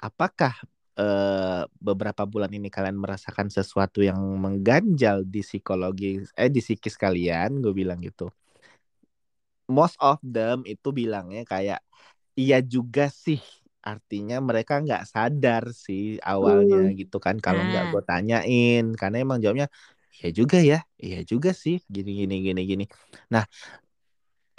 apakah 0.00 0.54
eh, 1.00 1.62
beberapa 1.80 2.22
bulan 2.28 2.52
ini 2.52 2.68
kalian 2.72 2.98
merasakan 3.00 3.48
sesuatu 3.52 4.00
yang 4.04 4.18
mengganjal 4.44 5.24
di 5.26 5.40
psikologi, 5.46 6.22
eh 6.36 6.50
di 6.52 6.60
psikis 6.64 6.96
kalian? 7.00 7.60
Gue 7.64 7.72
bilang 7.76 8.00
gitu. 8.04 8.28
Most 9.70 9.96
of 10.02 10.18
them 10.20 10.66
itu 10.66 10.88
bilangnya 10.90 11.42
kayak 11.46 11.80
iya 12.40 12.58
juga 12.64 13.06
sih. 13.12 13.40
Artinya 13.80 14.38
mereka 14.38 14.78
nggak 14.78 15.08
sadar 15.08 15.72
sih 15.72 16.20
awalnya 16.20 16.92
gitu 16.94 17.16
kan. 17.16 17.40
Kalau 17.40 17.64
nggak 17.64 17.84
Ah. 17.84 17.90
gue 17.90 18.02
tanyain, 18.04 18.84
karena 18.94 19.16
emang 19.24 19.40
jawabnya 19.40 19.66
iya 20.20 20.28
juga 20.30 20.60
ya, 20.60 20.84
iya 21.00 21.24
juga 21.24 21.50
sih, 21.56 21.80
gini 21.88 22.24
gini 22.24 22.34
gini 22.44 22.62
gini. 22.64 22.84
Nah 23.32 23.44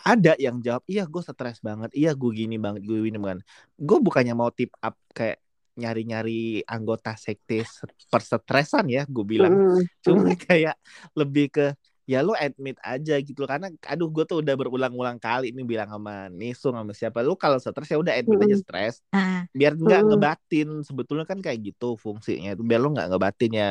ada 0.02 0.34
yang 0.42 0.58
jawab 0.66 0.82
iya 0.90 1.06
gue 1.06 1.22
stres 1.22 1.62
banget 1.62 1.94
iya 1.94 2.18
gue 2.18 2.32
gini 2.34 2.58
banget 2.58 2.82
gue 2.82 3.06
gini 3.06 3.22
banget 3.22 3.46
gue 3.78 3.98
bukannya 4.02 4.34
mau 4.34 4.50
tip 4.50 4.74
up 4.82 4.98
kayak 5.14 5.38
nyari-nyari 5.78 6.66
anggota 6.66 7.14
sekte 7.14 7.62
se- 7.62 7.86
persetresan 8.10 8.90
ya 8.90 9.06
gue 9.06 9.22
bilang 9.22 9.54
Mhm. 9.54 9.82
cuma 10.02 10.34
kayak 10.34 10.74
lebih 11.14 11.54
ke 11.54 11.66
ya 12.10 12.20
lu 12.26 12.34
admit 12.36 12.76
aja 12.82 13.14
gitu 13.22 13.42
karena 13.50 13.68
aduh 13.88 14.08
gue 14.10 14.24
tuh 14.30 14.38
udah 14.44 14.54
berulang-ulang 14.60 15.18
kali 15.22 15.54
ini 15.54 15.62
bilang 15.66 15.90
sama 15.94 16.28
Nisung 16.34 16.74
sama 16.78 16.92
siapa 16.98 17.20
lu 17.26 17.34
kalau 17.38 17.58
stres 17.62 17.90
ya 17.94 17.98
udah 18.02 18.14
admit 18.20 18.40
aja 18.42 18.56
Mm-mm. 18.56 18.62
stres 18.64 18.96
Ah. 19.14 19.48
biar 19.52 19.76
nggak 19.76 20.02
Mm-mm. 20.02 20.12
ngebatin 20.12 20.68
sebetulnya 20.88 21.26
kan 21.28 21.40
kayak 21.44 21.60
gitu 21.74 21.86
fungsinya 22.00 22.56
itu 22.56 22.64
biar 22.66 22.80
lu 22.84 22.90
nggak 22.96 23.08
ngebatin 23.12 23.52
ya 23.54 23.68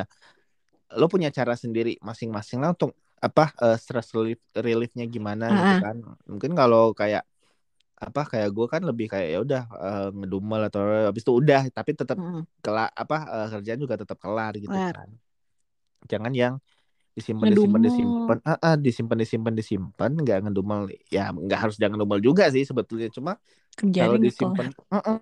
lo 0.99 1.07
punya 1.13 1.29
cara 1.31 1.55
sendiri 1.55 1.95
masing-masing 2.03 2.59
lah 2.63 2.71
untuk 2.75 2.91
apa 3.21 3.53
eh, 3.65 3.77
stress 3.83 4.09
relief 4.17 4.41
reliefnya 4.57 5.05
gimana 5.07 5.53
gitu 5.55 5.75
Ah. 5.75 5.81
kan 5.83 5.97
mungkin 6.31 6.53
kalau 6.59 6.91
kayak 6.97 7.23
apa 8.07 8.21
kayak 8.33 8.49
gue 8.57 8.67
kan 8.73 8.83
lebih 8.89 9.07
kayak 9.13 9.29
ya 9.35 9.39
udah 9.47 9.63
eh, 9.87 10.07
ngedumel 10.19 10.61
atau 10.69 10.81
habis 11.09 11.23
itu 11.27 11.33
udah 11.43 11.63
tapi 11.77 11.91
tetap 12.01 12.17
Hmm. 12.17 12.43
kelar 12.65 12.89
apa 13.03 13.17
eh, 13.35 13.47
kerjaan 13.53 13.81
juga 13.85 13.97
tetap 14.03 14.19
kelar 14.25 14.53
gitu 14.65 14.79
kan 14.91 15.09
jangan 16.11 16.33
yang 16.43 16.55
disimpan 17.17 17.49
disimpan 17.52 17.83
disimpan 17.83 18.38
ah, 18.47 18.59
ah, 18.62 18.76
disimpan 18.79 19.19
disimpan 19.23 19.55
disimpan 19.59 20.11
nggak 20.23 20.38
ngedumel. 20.47 20.88
Ya 21.11 21.31
nggak 21.35 21.59
harus 21.69 21.76
jangan 21.81 21.99
ngedumel 21.99 22.21
juga 22.23 22.45
sih 22.55 22.64
sebetulnya. 22.64 23.09
Cuma 23.12 23.33
kalau 23.99 24.17
disimpan 24.21 24.67
uh-uh. 24.90 25.19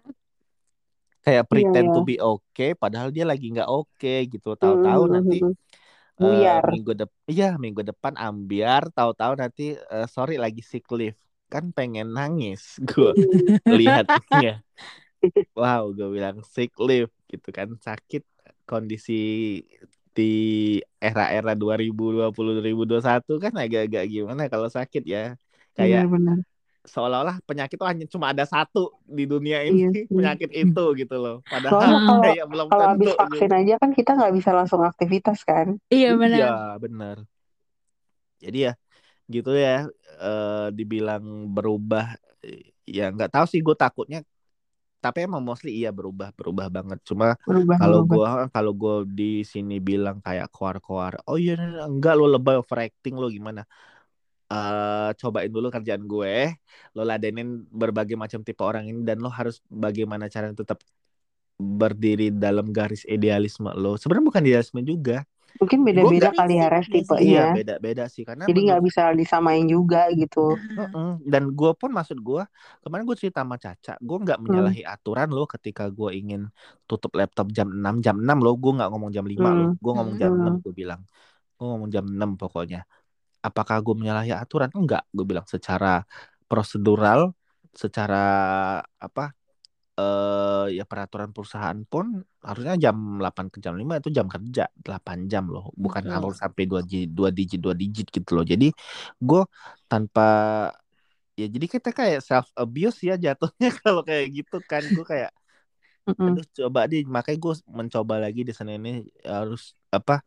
kayak 1.25 1.45
pretend 1.51 1.87
Iya, 1.89 1.95
to 1.95 2.01
iya. 2.01 2.09
be 2.09 2.17
okay 2.23 2.71
padahal 2.79 3.09
dia 3.13 3.25
lagi 3.29 3.47
nggak 3.53 3.69
oke 3.69 4.15
gitu. 4.33 4.49
Tahu-tahu 4.57 5.03
Mhm, 5.05 5.13
nanti 5.15 5.37
mhm. 5.45 5.53
eh, 6.23 6.25
Buyar. 6.25 6.65
minggu 6.73 6.93
depan 7.01 7.19
iya 7.33 7.47
minggu 7.59 7.83
depan 7.91 8.15
ambiar. 8.17 8.83
Tahu-tahu 8.97 9.33
nanti 9.43 9.63
eh, 9.77 10.07
sorry 10.09 10.35
lagi 10.41 10.63
sick 10.65 10.87
leave. 10.95 11.19
Kan 11.53 11.65
pengen 11.77 12.13
nangis. 12.17 12.77
Gue 12.89 13.13
lihatnya. 13.69 14.63
Wow 15.59 15.91
gue 15.97 16.09
bilang 16.15 16.39
sick 16.47 16.73
leave 16.79 17.11
gitu 17.31 17.49
kan. 17.51 17.69
Sakit 17.83 18.23
kondisi 18.69 19.15
di 20.19 20.31
era-era 20.99 21.53
2020 21.55 22.51
2021 22.59 23.39
kan 23.45 23.53
agak-agak 23.55 24.05
gimana 24.11 24.43
kalau 24.53 24.69
sakit 24.77 25.03
ya 25.07 25.23
kayak 25.79 26.03
Benar-benar. 26.03 26.39
seolah-olah 26.93 27.37
penyakit 27.49 27.77
tuh 27.79 27.89
hanya 27.91 28.05
cuma 28.11 28.27
ada 28.33 28.45
satu 28.49 28.91
di 29.07 29.25
dunia 29.31 29.63
ini 29.63 29.87
Iya 29.87 29.89
penyakit 30.11 30.51
itu 30.51 30.85
gitu 31.01 31.15
loh 31.23 31.37
padahal 31.47 31.75
kalau 31.87 32.19
kayak 32.25 32.45
belum 32.51 32.67
kalau 32.69 32.83
tentu 32.83 32.91
habis 32.91 33.11
vaksin 33.15 33.51
gitu. 33.51 33.59
aja 33.63 33.75
kan 33.83 33.91
kita 33.95 34.11
nggak 34.19 34.33
bisa 34.39 34.51
langsung 34.59 34.81
aktivitas 34.83 35.39
kan. 35.47 35.67
Iya 35.93 36.11
benar. 36.19 36.39
Iya 36.39 36.51
benar 36.83 37.17
jadi 38.43 38.59
ya 38.71 38.73
gitu 39.35 39.51
ya 39.55 39.87
eh, 40.25 40.67
dibilang 40.79 41.25
berubah 41.55 42.05
ya 42.89 43.13
nggak 43.13 43.31
tahu 43.35 43.47
sih 43.51 43.61
gue 43.61 43.77
takutnya 43.77 44.19
tapi 45.05 45.19
emang 45.27 45.43
mostly 45.45 45.71
iya 45.81 45.91
berubah 45.95 46.35
berubah 46.39 46.67
banget. 46.77 46.99
Cuma 47.09 47.39
Berubah 47.47 47.77
kalau 47.81 48.01
gue 48.05 48.27
kalau 48.55 48.73
gue 48.75 48.95
di 49.19 49.33
sini 49.47 49.79
bilang 49.79 50.19
kayak 50.27 50.51
koar-koar 50.55 51.23
oh 51.31 51.39
iya 51.39 51.55
enggak 51.87 52.15
lo 52.19 52.27
lebay 52.27 52.57
overacting 52.59 53.15
lo 53.17 53.27
gimana? 53.31 53.63
Eh 54.49 55.11
cobain 55.21 55.51
dulu 55.53 55.69
kerjaan 55.69 56.05
gue 56.09 56.57
lo 56.97 57.03
ladenin 57.05 57.49
berbagai 57.69 58.17
macam 58.17 58.41
tipe 58.47 58.63
orang 58.65 58.85
ini 58.91 59.01
dan 59.09 59.21
lo 59.25 59.29
harus 59.29 59.61
bagaimana 59.69 60.27
cara 60.33 60.51
tetap 60.57 60.81
berdiri 61.59 62.31
dalam 62.31 62.71
garis 62.71 63.03
idealisme 63.07 63.71
lo. 63.75 63.99
Sebenarnya 63.99 64.27
bukan 64.31 64.43
idealisme 64.47 64.81
juga 64.87 65.27
Mungkin 65.57 65.81
beda-beda 65.83 66.31
kali 66.37 66.61
ya 66.61 66.69
Prinsip 66.69 66.77
Ref 66.77 66.85
nggak 66.85 66.93
sih? 66.93 67.03
tipenya. 67.03 67.25
Iya 67.25 67.45
beda-beda 67.57 68.05
sih 68.07 68.23
karena 68.29 68.45
Jadi 68.47 68.61
nggak 68.69 68.79
menurut- 68.85 68.95
bisa 68.95 69.03
disamain 69.17 69.65
juga 69.67 70.03
gitu. 70.13 70.45
Dan 71.25 71.43
gue 71.57 71.73
pun 71.75 71.91
maksud 71.91 72.19
gue 72.21 72.43
kemarin 72.85 73.05
gue 73.09 73.17
cerita 73.19 73.43
sama 73.43 73.57
Caca, 73.59 73.99
gue 73.99 74.19
nggak 74.23 74.39
menyalahi 74.39 74.83
aturan 74.87 75.29
loh 75.33 75.49
ketika 75.51 75.89
gue 75.91 76.11
ingin 76.15 76.47
tutup 76.87 77.17
laptop 77.19 77.51
jam 77.51 77.73
6 77.73 77.99
jam 78.05 78.17
6 78.21 78.39
loh, 78.39 78.55
gue 78.55 78.73
nggak 78.77 78.91
ngomong 78.93 79.11
jam 79.11 79.25
5 79.27 79.51
loh, 79.51 79.69
gue 79.81 79.93
ngomong 79.97 80.17
jam 80.21 80.31
Hmm. 80.31 80.43
6 80.47 80.55
gue 80.63 80.73
bilang, 80.77 81.01
gue 81.59 81.67
ngomong 81.67 81.89
jam 81.91 82.05
6 82.07 82.31
pokoknya. 82.37 82.87
Apakah 83.43 83.83
gue 83.83 83.95
menyalahi 83.95 84.31
aturan? 84.35 84.71
Enggak, 84.75 85.07
gue 85.11 85.27
bilang 85.27 85.47
secara 85.47 86.03
prosedural, 86.47 87.35
secara 87.75 88.25
apa? 88.99 89.31
Eh 89.99 90.65
ya 90.79 90.85
peraturan 90.91 91.31
perusahaan 91.35 91.79
pun 91.91 92.07
harusnya 92.47 92.75
jam 92.85 92.97
8 93.19 93.47
ke 93.53 93.59
jam 93.65 93.75
5 93.81 93.99
itu 94.01 94.09
jam 94.15 94.27
kerja 94.31 94.63
8 94.87 95.19
jam 95.33 95.45
loh. 95.55 95.65
Bukan 95.75 96.05
Betul. 96.05 96.15
harus 96.15 96.39
sampai 96.43 96.65
dua 96.71 96.81
digit 96.87 97.11
dua 97.19 97.29
digit 97.35 97.59
dua 97.65 97.75
digit 97.75 98.07
gitu 98.15 98.31
loh. 98.39 98.45
Jadi 98.47 98.67
gue 99.29 99.43
tanpa 99.91 100.23
ya 101.39 101.47
jadi 101.55 101.67
kita 101.71 101.89
kayak 101.95 102.21
self 102.25 102.51
abuse 102.59 102.99
ya 103.07 103.15
jatuhnya 103.19 103.69
kalau 103.83 104.03
kayak 104.07 104.27
gitu 104.35 104.57
kan. 104.67 104.83
Gue 104.95 105.05
kayak 105.07 105.31
aduh 106.27 106.45
coba 106.59 106.81
deh. 106.91 107.03
Makanya 107.09 107.39
gue 107.45 107.55
mencoba 107.71 108.15
lagi 108.25 108.43
di 108.49 108.53
sana 108.57 108.73
ini 108.79 109.07
harus 109.27 109.75
apa 109.95 110.23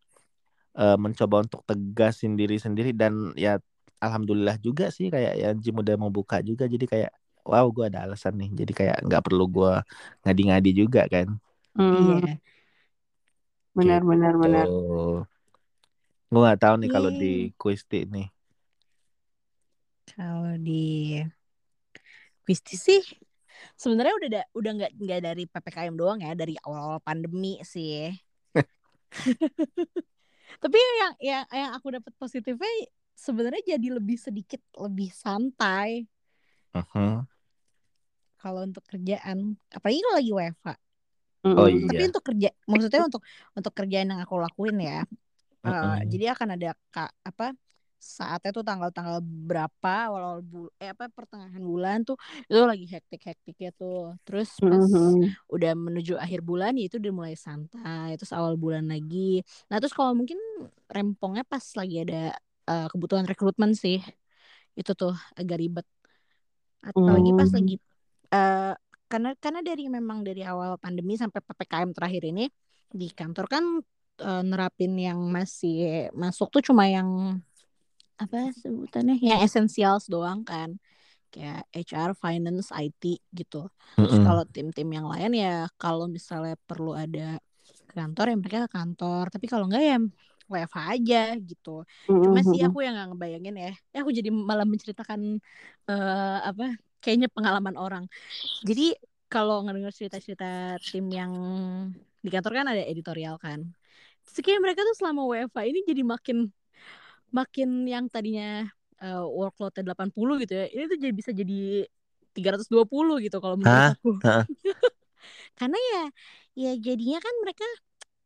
eh, 0.79 0.97
mencoba 0.99 1.35
untuk 1.45 1.61
tegasin 1.69 2.33
diri 2.39 2.57
sendiri. 2.61 2.91
Dan 2.95 3.33
ya 3.37 3.59
alhamdulillah 4.03 4.57
juga 4.63 4.89
sih 4.93 5.07
kayak 5.13 5.33
ya 5.41 5.49
gym 5.57 5.75
udah 5.83 5.95
mau 6.01 6.11
buka 6.13 6.41
juga. 6.45 6.65
Jadi 6.69 6.85
kayak 6.89 7.11
wow 7.45 7.65
gue 7.69 7.85
ada 7.89 8.05
alasan 8.05 8.37
nih 8.37 8.49
jadi 8.63 8.71
kayak 8.73 8.97
nggak 9.07 9.23
perlu 9.25 9.45
gue 9.49 9.73
ngadi-ngadi 10.25 10.71
juga 10.75 11.03
kan 11.07 11.27
Hmm. 11.71 12.19
Iya. 12.19 12.43
Benar, 13.71 14.01
benar, 14.03 14.33
benar. 14.35 14.65
tuh 14.67 15.23
gue 16.27 16.41
nggak 16.43 16.59
tahu 16.59 16.75
nih 16.83 16.89
kalau 16.91 17.11
di 17.15 17.31
Yeay. 17.47 17.55
Quisti 17.55 17.99
nih 18.11 18.27
Kalau 20.11 20.59
di 20.59 20.83
Kwisti 22.43 22.75
sih 22.75 22.99
sebenarnya 23.79 24.13
udah 24.19 24.29
da- 24.29 24.49
udah 24.57 24.71
nggak 24.75 24.91
nggak 24.99 25.19
dari 25.23 25.43
ppkm 25.47 25.95
doang 25.95 26.19
ya 26.19 26.35
dari 26.35 26.59
awal 26.67 26.99
pandemi 26.99 27.61
sih. 27.63 28.11
Tapi 30.61 30.77
yang 30.77 31.13
yang 31.23 31.43
yang 31.47 31.71
aku 31.77 31.87
dapat 31.95 32.11
positifnya 32.19 32.67
sebenarnya 33.15 33.77
jadi 33.77 33.87
lebih 33.95 34.17
sedikit 34.19 34.59
lebih 34.75 35.13
santai 35.15 36.03
Mhm. 36.73 37.27
kalau 38.41 38.59
untuk 38.67 38.83
kerjaan. 38.89 39.37
Apalagi 39.75 39.99
kalau 40.05 40.15
lagi 40.19 40.31
WFH. 40.33 40.67
oh 41.55 41.67
Mm-mm. 41.67 41.85
Tapi 41.87 42.01
iya 42.01 42.07
untuk 42.09 42.23
kerja 42.27 42.49
maksudnya 42.71 43.01
untuk 43.09 43.21
untuk 43.57 43.73
kerjaan 43.77 44.07
yang 44.13 44.21
aku 44.25 44.35
lakuin 44.41 44.77
ya. 44.81 44.99
eh, 45.67 45.97
Mm-mm. 45.97 46.11
jadi 46.11 46.25
akan 46.35 46.49
ada 46.57 46.69
kak 46.93 47.11
apa 47.27 47.53
saatnya 47.99 48.51
tuh 48.57 48.65
tanggal-tanggal 48.67 49.19
berapa 49.23 49.93
awal-awal 50.09 50.41
bul 50.45 50.67
eh 50.81 50.91
apa 50.95 51.05
pertengahan 51.11 51.63
bulan 51.63 51.97
tuh 52.07 52.17
itu 52.49 52.57
lagi 52.71 52.85
hektik-hektiknya 52.89 53.69
tuh 53.79 54.15
terus 54.27 54.59
pas 54.69 54.85
Mm-mm. 54.91 55.35
udah 55.53 55.71
menuju 55.77 56.13
akhir 56.19 56.41
bulan 56.45 56.75
ya 56.79 56.85
itu 56.89 56.97
udah 57.01 57.13
mulai 57.15 57.35
santai 57.39 58.15
terus 58.19 58.33
awal 58.35 58.55
bulan 58.59 58.85
lagi 58.93 59.43
nah 59.69 59.77
terus 59.81 59.93
kalau 59.97 60.13
mungkin 60.19 60.39
rempongnya 60.91 61.43
pas 61.47 61.65
lagi 61.79 61.95
ada 62.05 62.35
eh, 62.69 62.87
kebutuhan 62.93 63.25
rekrutmen 63.31 63.71
sih 63.77 63.97
itu 64.79 64.91
tuh 64.99 65.13
agak 65.39 65.57
ribet 65.61 65.87
apalagi 66.81 67.31
pas 67.37 67.49
Hmm. 67.49 67.57
lagi 67.57 67.75
eh 68.31 68.73
karena 69.11 69.29
karena 69.43 69.59
dari 69.59 69.85
memang 69.91 70.23
dari 70.23 70.41
awal 70.47 70.79
pandemi 70.79 71.19
sampai 71.19 71.43
ppkm 71.43 71.91
terakhir 71.91 72.23
ini 72.31 72.47
di 72.91 73.07
kantor 73.11 73.45
kan 73.51 73.63
eh, 74.23 74.43
nerapin 74.47 74.93
yang 74.95 75.19
masih 75.31 76.09
masuk 76.15 76.47
tuh 76.53 76.63
cuma 76.63 76.87
yang 76.87 77.39
apa 78.21 78.53
sebutannya 78.53 79.17
yang 79.17 79.41
essentials 79.41 80.05
doang 80.05 80.45
kan 80.45 80.77
kayak 81.31 81.63
HR, 81.71 82.11
finance, 82.19 82.69
IT 82.75 83.23
gitu. 83.31 83.71
Terus 83.95 84.19
kalau 84.27 84.43
tim-tim 84.43 84.89
yang 84.91 85.07
lain 85.07 85.31
ya 85.31 85.71
kalau 85.79 86.05
misalnya 86.11 86.59
perlu 86.67 86.91
ada 86.91 87.39
ke 87.87 87.93
kantor 87.95 88.25
ya 88.31 88.35
mereka 88.35 88.57
ke 88.67 88.71
kantor. 88.75 89.23
Tapi 89.31 89.45
kalau 89.47 89.65
enggak 89.71 89.83
ya 89.83 89.97
WFH 90.53 90.79
aja 90.95 91.17
gitu. 91.49 91.69
Cuma 92.23 92.39
sih 92.49 92.59
Mm-mm. 92.59 92.67
aku 92.67 92.77
yang 92.85 92.93
nggak 92.95 93.07
ngebayangin 93.11 93.55
ya. 93.63 93.69
Ya 93.93 93.97
aku 94.03 94.11
jadi 94.19 94.29
malah 94.49 94.65
menceritakan 94.71 95.21
eh, 95.89 96.37
apa 96.49 96.63
kayaknya 97.01 97.27
pengalaman 97.35 97.75
orang. 97.83 98.03
Jadi 98.69 98.83
kalau 99.33 99.55
ngedenger 99.65 99.93
cerita-cerita 99.99 100.45
tim 100.91 101.05
yang 101.19 101.33
di 102.23 102.29
kantor 102.33 102.51
kan 102.61 102.67
ada 102.71 102.83
editorial 102.91 103.35
kan. 103.45 103.59
Kayak 104.45 104.61
mereka 104.65 104.81
tuh 104.87 104.95
selama 104.99 105.21
WFH 105.29 105.63
ini 105.71 105.79
jadi 105.89 106.01
makin 106.05 106.37
makin 107.33 107.69
yang 107.93 108.05
tadinya 108.13 108.67
eh, 109.03 109.23
workloadnya 109.39 109.83
80 109.93 110.35
gitu 110.43 110.53
ya. 110.59 110.65
Ini 110.73 110.83
tuh 110.91 110.97
jadi 111.03 111.13
bisa 111.15 111.31
jadi 111.41 111.85
320 112.35 113.15
gitu 113.25 113.37
kalau 113.43 113.57
menurut 113.59 113.85
Hah? 113.85 113.93
aku. 113.93 114.09
Hah? 114.23 114.45
Karena 115.59 115.77
ya 115.93 116.01
ya 116.63 116.71
jadinya 116.85 117.19
kan 117.25 117.33
mereka 117.43 117.65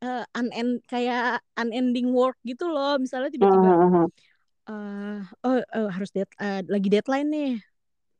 eh, 0.05 0.21
unend 0.39 0.71
kayak 0.91 1.19
unending 1.59 2.07
work 2.17 2.37
gitu 2.49 2.63
loh. 2.73 2.89
Misalnya 3.03 3.29
tiba-tiba 3.35 3.69
Mm-mm. 3.73 4.11
eh 4.69 5.17
oh 5.45 5.55
eh, 5.77 5.87
harus 5.95 6.09
dead, 6.15 6.29
eh, 6.41 6.59
lagi 6.73 6.87
deadline 6.93 7.27
nih. 7.35 7.49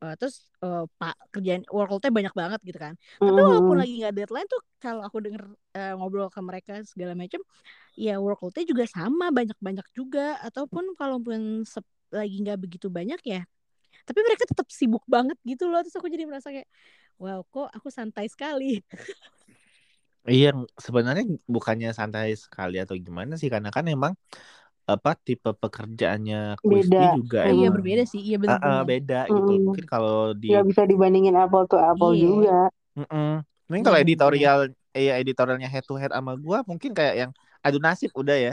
Eh, 0.04 0.14
terus 0.20 0.36
eh, 0.64 0.82
pak 1.00 1.14
kerjaan 1.34 1.62
workloadnya 1.76 2.12
banyak 2.18 2.34
banget 2.40 2.60
gitu 2.68 2.78
kan. 2.86 2.94
Tapi 3.26 3.38
walaupun 3.48 3.76
Mm-mm. 3.76 3.82
lagi 3.82 3.92
nggak 4.00 4.14
deadline 4.18 4.48
tuh 4.52 4.60
kalau 4.82 5.02
aku 5.08 5.18
denger 5.24 5.44
eh, 5.78 5.92
ngobrol 5.98 6.28
ke 6.34 6.40
mereka 6.44 6.72
segala 6.92 7.12
macam, 7.18 7.40
ya 7.98 8.12
workloadnya 8.24 8.64
juga 8.72 8.84
sama 8.90 9.26
banyak-banyak 9.38 9.86
juga. 9.98 10.38
Ataupun 10.46 10.84
kalaupun 11.00 11.64
lagi 12.14 12.36
nggak 12.44 12.58
begitu 12.64 12.88
banyak 12.92 13.20
ya, 13.26 13.40
tapi 14.08 14.20
mereka 14.26 14.44
tetap 14.50 14.68
sibuk 14.72 15.04
banget 15.10 15.38
gitu 15.48 15.66
loh. 15.70 15.80
Terus 15.84 15.96
aku 16.00 16.08
jadi 16.12 16.24
merasa 16.30 16.50
kayak, 16.54 16.68
wow 17.22 17.40
kok 17.52 17.68
aku 17.76 17.88
santai 17.92 18.26
sekali. 18.32 18.80
Iya, 20.32 20.48
sebenarnya 20.86 21.22
bukannya 21.54 21.88
santai 21.98 22.28
sekali 22.44 22.74
atau 22.82 22.96
gimana 23.06 23.32
sih 23.40 23.48
karena 23.54 23.70
kan 23.76 23.84
emang 23.94 24.12
apa 24.92 25.10
tipe 25.26 25.48
pekerjaannya 25.62 26.36
Beda. 26.70 26.98
juga 27.16 27.38
Hmm. 27.42 27.52
Iya 27.56 27.66
emang 27.66 27.74
berbeda 27.74 28.02
sih, 28.10 28.20
iya 28.26 28.36
Ah, 28.48 28.58
ah, 28.66 28.78
benar-benar. 28.78 28.86
beda 28.90 29.16
gitu. 29.36 29.50
Mm-mm. 29.50 29.60
Mungkin 29.66 29.84
kalau 29.92 30.12
di 30.42 30.48
Nggak 30.48 30.64
bisa 30.70 30.82
dibandingin 30.90 31.36
apple 31.44 31.64
to 31.70 31.76
apple 31.90 32.12
Iya. 32.12 32.26
juga. 32.26 32.70
Mm-mm. 32.98 33.24
Mungkin 33.68 33.84
kalau 33.86 33.98
benar-benar. 33.98 34.04
editorial 34.04 34.58
eh 34.96 35.08
editorialnya 35.22 35.68
head 35.72 35.84
to 35.88 35.94
head 36.00 36.12
sama 36.16 36.32
gua 36.44 36.58
mungkin 36.70 36.90
kayak 36.98 37.14
yang 37.22 37.30
adu 37.66 37.78
nasib 37.86 38.10
udah 38.20 38.36
ya. 38.46 38.52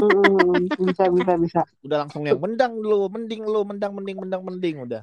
Mm-mm. 0.00 0.68
Bisa, 0.86 1.04
bisa, 1.16 1.32
bisa. 1.44 1.60
Udah 1.84 1.96
langsung 2.04 2.22
yang 2.28 2.38
mendang 2.44 2.72
lu, 2.80 3.08
mending 3.14 3.42
lu, 3.52 3.60
mendang 3.68 3.92
mending 3.96 4.16
mendang 4.22 4.42
mending 4.48 4.76
udah. 4.86 5.02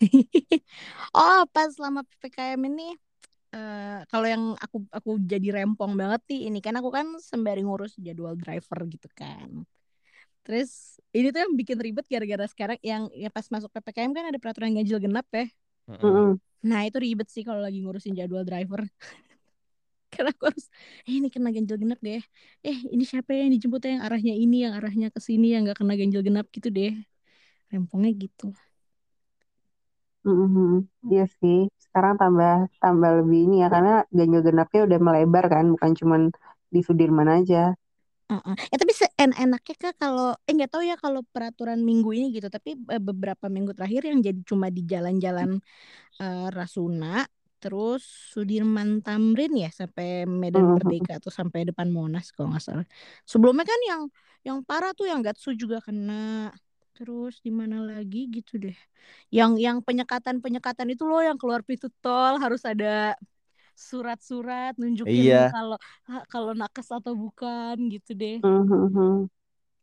oh 1.14 1.40
pas 1.54 1.68
selama 1.76 2.00
ppkm 2.08 2.60
ini 2.68 2.98
eh 3.54 3.96
kalau 4.10 4.26
yang 4.32 4.42
aku 4.64 4.76
aku 4.96 5.10
jadi 5.32 5.46
rempong 5.56 5.92
banget 6.00 6.20
nih 6.30 6.40
ini 6.48 6.58
kan 6.66 6.74
aku 6.80 6.88
kan 6.96 7.06
sembari 7.30 7.60
ngurus 7.66 7.92
jadwal 8.06 8.34
driver 8.42 8.78
gitu 8.92 9.08
kan. 9.20 9.50
Terus 10.44 10.70
ini 11.16 11.28
tuh 11.34 11.40
yang 11.44 11.54
bikin 11.60 11.78
ribet 11.84 12.06
gara-gara 12.10 12.46
sekarang 12.50 12.78
yang 12.82 13.02
ya 13.14 13.28
pas 13.30 13.46
masuk 13.54 13.70
ppkm 13.74 14.10
kan 14.16 14.24
ada 14.30 14.38
peraturan 14.42 14.72
ganjil 14.76 14.98
genap 15.04 15.26
ya. 15.34 15.46
Mm-mm. 15.88 16.38
nah 16.68 16.80
itu 16.86 16.98
ribet 17.04 17.28
sih 17.34 17.42
kalau 17.48 17.60
lagi 17.66 17.78
ngurusin 17.82 18.14
jadwal 18.18 18.44
driver. 18.48 18.80
Karena 20.12 20.30
aku 20.34 20.44
harus 20.50 20.66
eh 21.08 21.14
ini 21.18 21.28
kena 21.34 21.48
ganjil 21.56 21.76
genap 21.82 21.98
deh. 22.06 22.20
Eh 22.66 22.78
ini 22.94 23.04
siapa 23.10 23.30
ya? 23.34 23.38
Yang 23.44 23.52
dijemputnya 23.56 23.90
yang 23.96 24.04
arahnya 24.06 24.34
ini 24.42 24.56
yang 24.64 24.72
arahnya 24.78 25.06
ke 25.14 25.20
sini 25.28 25.46
yang 25.52 25.60
nggak 25.64 25.78
kena 25.80 25.94
ganjil 26.00 26.20
genap 26.26 26.46
gitu 26.56 26.68
deh. 26.76 26.90
Rempongnya 27.72 28.10
gitu 28.24 28.46
Mm-mm. 30.26 30.68
Iya 31.10 31.22
sih. 31.38 31.56
Sekarang 31.84 32.14
tambah 32.20 32.50
tambah 32.82 33.10
lebih 33.18 33.38
ini 33.44 33.54
ya 33.62 33.66
karena 33.74 33.90
ganjil 34.16 34.40
genapnya 34.48 34.80
udah 34.86 34.98
melebar 35.06 35.44
kan, 35.54 35.64
bukan 35.74 35.92
cuman 36.00 36.22
di 36.74 36.78
Sudirman 36.86 37.28
aja. 37.36 37.56
Heeh. 38.32 38.54
Eh 38.72 38.78
tapi 38.80 38.92
seen-enaknya 38.96 39.74
kak 39.76 39.94
kalau 40.00 40.32
eh 40.48 40.52
nggak 40.56 40.70
tahu 40.72 40.82
ya 40.88 40.96
kalau 40.96 41.20
peraturan 41.34 41.80
minggu 41.88 42.08
ini 42.16 42.26
gitu 42.36 42.48
tapi 42.48 42.70
eh, 42.94 43.02
beberapa 43.08 43.46
minggu 43.52 43.76
terakhir 43.76 44.02
yang 44.08 44.18
jadi 44.24 44.40
cuma 44.50 44.66
di 44.72 44.80
jalan-jalan 44.92 45.50
eh, 46.22 46.46
Rasuna 46.58 47.24
terus 47.62 48.02
Sudirman 48.34 48.90
Tamrin 49.06 49.52
ya 49.64 49.68
sampai 49.80 50.06
Medan 50.28 50.66
Mhm. 50.76 50.76
Merdeka 50.76 51.18
atau 51.20 51.30
sampai 51.32 51.60
depan 51.70 51.88
Monas 51.96 52.26
kalau 52.34 52.48
nggak 52.52 52.64
salah 52.68 52.86
sebelumnya 53.30 53.64
kan 53.72 53.80
yang 53.90 54.02
yang 54.48 54.58
parah 54.68 54.92
tuh 54.98 55.06
yang 55.12 55.20
Gatsu 55.26 55.50
juga 55.62 55.78
kena 55.86 56.14
terus 56.96 57.34
di 57.44 57.50
mana 57.60 57.76
lagi 57.90 58.18
gitu 58.36 58.52
deh 58.64 58.76
yang 59.36 59.52
yang 59.66 59.78
penyekatan 59.86 60.36
penyekatan 60.44 60.88
itu 60.92 61.02
loh 61.10 61.20
yang 61.28 61.36
keluar 61.40 61.60
pintu 61.68 61.88
tol 62.02 62.34
harus 62.44 62.62
ada 62.68 63.16
surat-surat 63.88 64.72
nunjukin 64.80 65.12
Iya. 65.12 65.52
kalau 65.54 65.76
kalau 66.32 66.52
nakes 66.60 66.88
atau 66.92 67.12
bukan 67.16 67.76
gitu 67.94 68.10
deh 68.22 68.36
Mhm. 68.44 69.28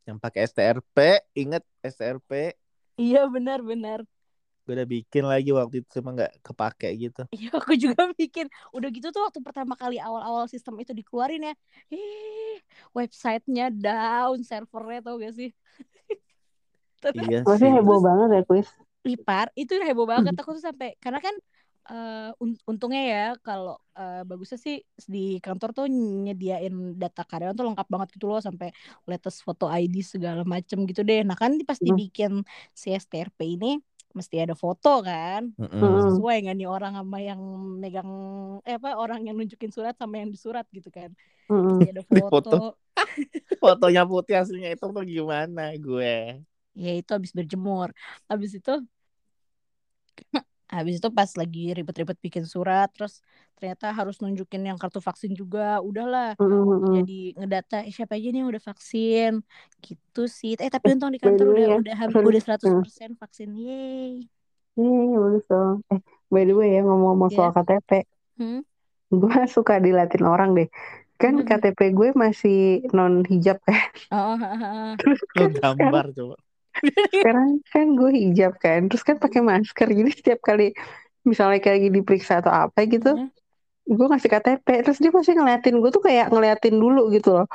Yang 0.07 0.17
pakai 0.23 0.39
STRP, 0.49 0.97
inget 1.37 1.63
STRP. 1.85 2.31
Iya 3.01 3.19
benar-benar. 3.33 3.99
gue 4.67 4.73
udah 4.77 4.85
bikin 4.95 5.23
lagi 5.25 5.49
waktu 5.49 5.81
itu 5.81 5.89
cuma 5.97 6.13
nggak 6.13 6.31
kepake 6.45 6.87
gitu 7.01 7.21
Iya, 7.33 7.47
aku 7.61 7.73
juga 7.77 8.01
bikin. 8.21 8.45
Udah 8.75 8.89
gitu 8.95 9.07
tuh 9.13 9.21
waktu 9.25 9.39
pertama 9.45 9.73
kali 9.77 10.01
awal-awal 10.01 10.45
sistem 10.49 10.73
itu 10.81 10.91
dikeluarin 10.97 11.41
ya. 11.49 11.53
Eh, 11.93 12.57
websitenya 12.97 13.69
down, 13.69 14.41
servernya 14.49 14.99
tau 15.05 15.15
gak 15.21 15.33
sih? 15.37 15.49
Terus 16.99 17.25
iya 17.27 17.39
Pasti 17.43 17.63
sih 17.63 17.69
heboh 17.71 17.97
Terus- 17.97 18.05
banget 18.07 18.27
ya 18.35 18.41
kuis. 18.45 18.69
lipar 18.99 19.47
itu 19.55 19.73
heboh 19.79 20.03
banget 20.03 20.35
aku 20.35 20.59
tuh 20.59 20.63
sampai 20.63 20.91
karena 20.99 21.23
kan 21.23 21.31
eh, 21.89 22.29
un- 22.37 22.61
untungnya 22.67 23.01
ya 23.01 23.25
kalau 23.41 23.79
eh, 23.97 24.21
bagusnya 24.27 24.59
sih 24.59 24.75
di 25.07 25.39
kantor 25.41 25.73
tuh 25.73 25.85
nyediain 25.89 26.69
data 26.99 27.23
karyawan 27.25 27.55
tuh 27.55 27.65
lengkap 27.65 27.87
banget 27.89 28.07
gitu 28.19 28.29
loh 28.29 28.37
sampai 28.43 28.69
latest 29.09 29.41
foto 29.41 29.65
ID 29.65 30.03
segala 30.03 30.43
macem 30.45 30.83
gitu 30.85 31.01
deh. 31.01 31.23
Nah 31.25 31.33
kan 31.33 31.55
pas 31.65 31.79
Hmm. 31.79 31.87
dibikin 31.89 32.31
si 32.75 32.91
STRP 32.93 33.57
ini 33.57 33.79
mesti 34.13 34.35
ada 34.41 34.53
foto 34.53 34.99
kan. 35.01 35.49
Mm-mm. 35.57 36.13
sesuai 36.13 36.35
nggak 36.45 36.55
nih 36.59 36.69
orang 36.69 36.93
sama 36.99 37.17
yang 37.23 37.41
megang 37.81 38.09
eh 38.67 38.75
apa 38.77 38.99
orang 38.99 39.25
yang 39.25 39.39
nunjukin 39.39 39.71
surat 39.71 39.95
sama 39.97 40.19
yang 40.21 40.29
disurat 40.29 40.67
gitu 40.69 40.91
kan 40.91 41.09
mesti 41.49 41.95
ada 41.95 42.03
foto, 42.03 42.29
foto. 42.29 42.57
fotonya 43.63 44.03
putih 44.05 44.35
aslinya 44.37 44.69
itu 44.75 44.85
tuh 44.85 45.03
gimana 45.05 45.73
gue 45.77 46.43
ya 46.83 46.89
itu 46.99 47.11
habis 47.17 47.31
berjemur 47.37 47.89
habis 48.29 48.51
itu 48.59 48.71
habis 50.75 50.95
itu 51.01 51.09
pas 51.17 51.31
lagi 51.41 51.59
ribet-ribet 51.77 52.17
bikin 52.25 52.45
surat 52.53 52.87
terus 52.95 53.13
ternyata 53.57 53.85
harus 53.97 54.15
nunjukin 54.21 54.61
yang 54.69 54.77
kartu 54.81 54.99
vaksin 55.07 55.31
juga 55.41 55.59
udahlah 55.89 56.37
mm-mm. 56.39 56.95
jadi 56.95 57.13
ngedata 57.37 57.75
eh, 57.87 57.93
siapa 57.97 58.13
aja 58.17 58.27
nih 58.31 58.39
yang 58.41 58.49
udah 58.53 58.65
vaksin 58.69 59.31
gitu 59.85 60.19
sih 60.39 60.51
eh 60.63 60.69
tapi 60.75 60.85
untung 60.93 61.11
di 61.15 61.19
the 61.21 61.27
kantor 61.27 61.45
way 61.51 61.61
udah 61.61 61.67
ya, 61.71 61.77
udah 61.81 61.95
sorry. 62.11 62.27
udah 62.27 62.39
100% 62.45 63.09
Hmm. 63.09 63.21
vaksin 63.21 63.49
yeay 63.61 64.29
Iya, 64.79 65.15
bagus 65.23 65.43
dong. 65.51 65.75
Eh, 65.91 65.99
by 66.33 66.41
the 66.47 66.53
way 66.59 66.67
ya 66.75 66.79
ngomong-ngomong 66.85 67.29
Ya. 67.29 67.35
soal 67.35 67.51
KTP, 67.55 67.89
hmm? 68.37 68.61
gue 69.21 69.33
suka 69.55 69.73
dilatin 69.85 70.23
orang 70.33 70.49
deh. 70.57 70.67
Kan? 71.21 71.35
KTP 71.47 71.79
gue 71.99 72.09
masih 72.23 72.55
non 72.97 73.13
hijab 73.31 73.57
kan. 73.67 73.89
oh, 74.11 74.37
hahaha. 74.37 74.97
Terus 74.99 75.19
kan 75.33 75.49
gambar 75.61 76.05
coba 76.17 76.35
sekarang 77.19 77.49
kan 77.73 77.85
gue 77.99 78.09
hijab 78.13 78.53
kan. 78.63 78.79
Terus 78.89 79.03
kan 79.07 79.17
pakai 79.23 79.41
masker. 79.43 79.87
Jadi 79.91 80.11
setiap 80.19 80.39
kali 80.43 80.71
misalnya 81.27 81.59
kayak 81.63 81.75
lagi 81.83 81.89
diperiksa 81.97 82.33
atau 82.41 82.51
apa 82.53 82.79
gitu, 82.87 83.09
Hmm. 83.19 83.29
gue 83.87 84.05
ngasih 84.09 84.29
KTP. 84.33 84.67
Terus 84.85 84.99
dia 85.03 85.11
pasti 85.13 85.31
ngeliatin 85.37 85.75
gue 85.81 85.89
tuh 85.95 86.03
kayak 86.07 86.25
ngeliatin 86.33 86.75
dulu 86.83 87.01
gitu 87.15 87.29
loh. 87.37 87.47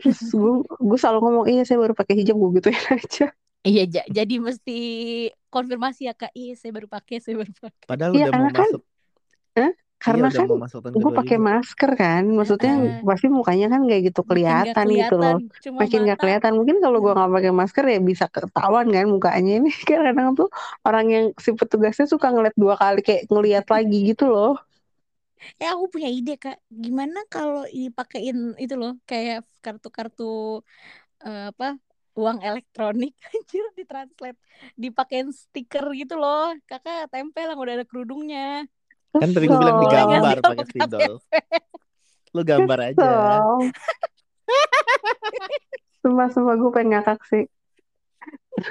Terus 0.00 0.18
gue 0.34 0.52
gue 0.88 0.98
selalu 1.00 1.18
ngomong 1.24 1.46
iya 1.52 1.62
saya 1.68 1.78
baru 1.82 1.94
pakai 1.98 2.14
hijab 2.20 2.36
gue 2.38 2.50
gituin 2.62 2.84
aja. 2.96 3.26
Iya, 3.68 3.82
ja- 3.94 4.08
jadi 4.08 4.34
mesti 4.40 4.72
konfirmasi 5.52 6.00
ya 6.08 6.14
kak. 6.16 6.32
Iya, 6.38 6.52
saya 6.60 6.70
baru 6.76 6.88
pakai, 6.88 7.16
saya 7.24 7.34
baru 7.42 7.52
pakai. 7.58 7.88
padahal 7.88 8.12
Iya 8.14 8.24
udah 8.24 8.32
mau 8.38 8.48
karena 8.48 8.50
kan, 8.54 8.70
masuk 8.70 8.82
Hah? 9.58 9.72
Karena 10.04 10.26
iya 10.26 10.38
kan 10.38 10.48
gue 11.02 11.10
pakai 11.18 11.36
masker 11.48 11.90
kan. 12.00 12.22
Maksudnya 12.38 12.70
Heeh. 12.76 13.08
pasti 13.08 13.26
mukanya 13.38 13.66
kan 13.72 13.80
kayak 13.88 14.02
gitu 14.08 14.20
kelihatan 14.30 14.86
gitu 15.00 15.14
loh. 15.22 15.36
cuma 15.64 15.82
makin 15.82 15.98
gak 16.10 16.18
mata. 16.18 16.22
kelihatan 16.22 16.52
mungkin 16.58 16.76
kalau 16.84 16.98
gua 17.04 17.12
Hmm. 17.12 17.18
nggak 17.18 17.32
pakai 17.38 17.52
masker 17.60 17.84
ya 17.94 17.98
bisa 18.10 18.26
ketahuan 18.34 18.86
kan 18.96 19.06
mukanya 19.14 19.50
ini 19.62 19.70
kan 19.88 19.98
kadang 20.06 20.34
tuh 20.38 20.48
orang 20.86 21.06
yang 21.14 21.24
si 21.44 21.50
petugasnya 21.58 22.06
suka 22.12 22.26
ngeliat 22.34 22.56
dua 22.62 22.74
kali 22.82 22.98
kayak 23.06 23.22
ngeliat 23.30 23.66
lagi 23.74 23.96
gitu 24.10 24.24
loh 24.34 24.58
Eh 25.60 25.68
aku 25.74 25.84
punya 25.92 26.08
ide 26.16 26.32
kak, 26.42 26.56
gimana 26.84 27.18
kalau 27.32 27.60
dipakein 27.78 28.36
itu 28.62 28.74
loh 28.80 28.90
kayak 29.10 29.36
kartu-kartu 29.64 30.22
eh, 31.24 31.40
apa 31.50 31.66
uang 32.20 32.38
elektronik 32.48 33.12
anjir 33.30 33.64
ditranslate 33.78 34.38
dipakein 34.82 35.28
stiker 35.42 35.84
gitu 36.00 36.14
loh 36.22 36.40
kakak 36.70 36.98
tempel 37.12 37.46
yang 37.50 37.60
udah 37.62 37.74
ada 37.76 37.86
kerudungnya 37.90 38.40
kan 39.10 39.28
tadi 39.30 39.44
gue 39.44 39.56
bilang 39.56 39.78
digambar 39.80 40.34
pakai 40.38 40.42
sama 40.44 40.64
spidol 40.66 41.12
lu 42.28 42.44
gambar 42.44 42.92
aja. 42.92 43.08
Sumpah 45.98 46.28
sumpah 46.30 46.54
gue 46.54 46.70
pengen 46.70 46.94
ngakak 46.94 47.18
sih. 47.26 47.44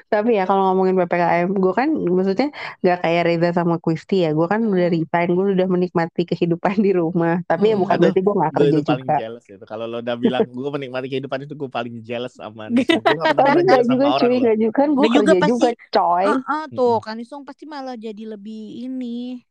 Tapi 0.06 0.36
ya 0.36 0.44
kalau 0.44 0.68
ngomongin 0.68 0.96
ppkm 0.96 1.56
gue 1.56 1.72
kan 1.72 1.88
maksudnya 1.88 2.52
gak 2.82 2.98
kayak 3.02 3.22
Reza 3.24 3.50
sama 3.56 3.76
Kristi 3.80 4.22
ya. 4.22 4.30
Gue 4.32 4.46
kan 4.46 4.60
udah 4.62 4.84
Hmm. 4.84 4.94
resign 4.94 5.28
gue 5.32 5.46
udah 5.56 5.66
menikmati 5.66 6.24
kehidupan 6.24 6.76
di 6.78 6.92
rumah. 6.92 7.40
Tapi 7.44 7.72
ya 7.72 7.72
Hmm. 7.72 7.80
bukan 7.80 7.96
aduh. 7.96 8.02
berarti 8.04 8.20
gue 8.20 8.34
gak 8.36 8.46
gue 8.46 8.52
kerja 8.60 8.70
itu 8.70 8.84
paling 8.84 9.02
juga. 9.02 9.18
jealous 9.18 9.46
itu 9.48 9.64
kalau 9.64 9.86
lo 9.88 9.98
udah 10.00 10.16
bilang 10.18 10.44
gue 10.60 10.72
menikmati 10.72 11.08
kehidupan 11.08 11.40
itu 11.42 11.56
gue 11.56 11.70
paling 11.72 11.96
jealous 12.02 12.36
sama 12.36 12.68
Nisung. 12.70 13.00
Gue 13.00 13.16
gak 13.16 13.32
pernah 13.32 13.34
tapi 13.34 13.48
pernah 13.48 13.64
gak 13.64 13.80
jealous 13.80 13.88
juga 13.88 14.04
sama 14.04 14.12
orang 14.12 14.22
cuy 14.22 14.30
loh. 14.30 14.44
gak 14.44 14.58
juga. 14.60 14.76
Kan 14.76 14.90
gue 14.92 15.06
juga 15.06 15.18
kerja 15.18 15.34
pasti 15.34 15.50
juga 15.50 15.70
coy. 15.90 16.26
Ah 16.26 16.40
ah, 16.46 16.66
tuh. 16.70 16.94
Mm-mm. 16.94 17.02
kan 17.02 17.16
Isung 17.18 17.44
pasti 17.44 17.66
malah 17.66 17.96
jadi 17.98 18.24
lebih 18.28 18.62
ini 18.84 19.47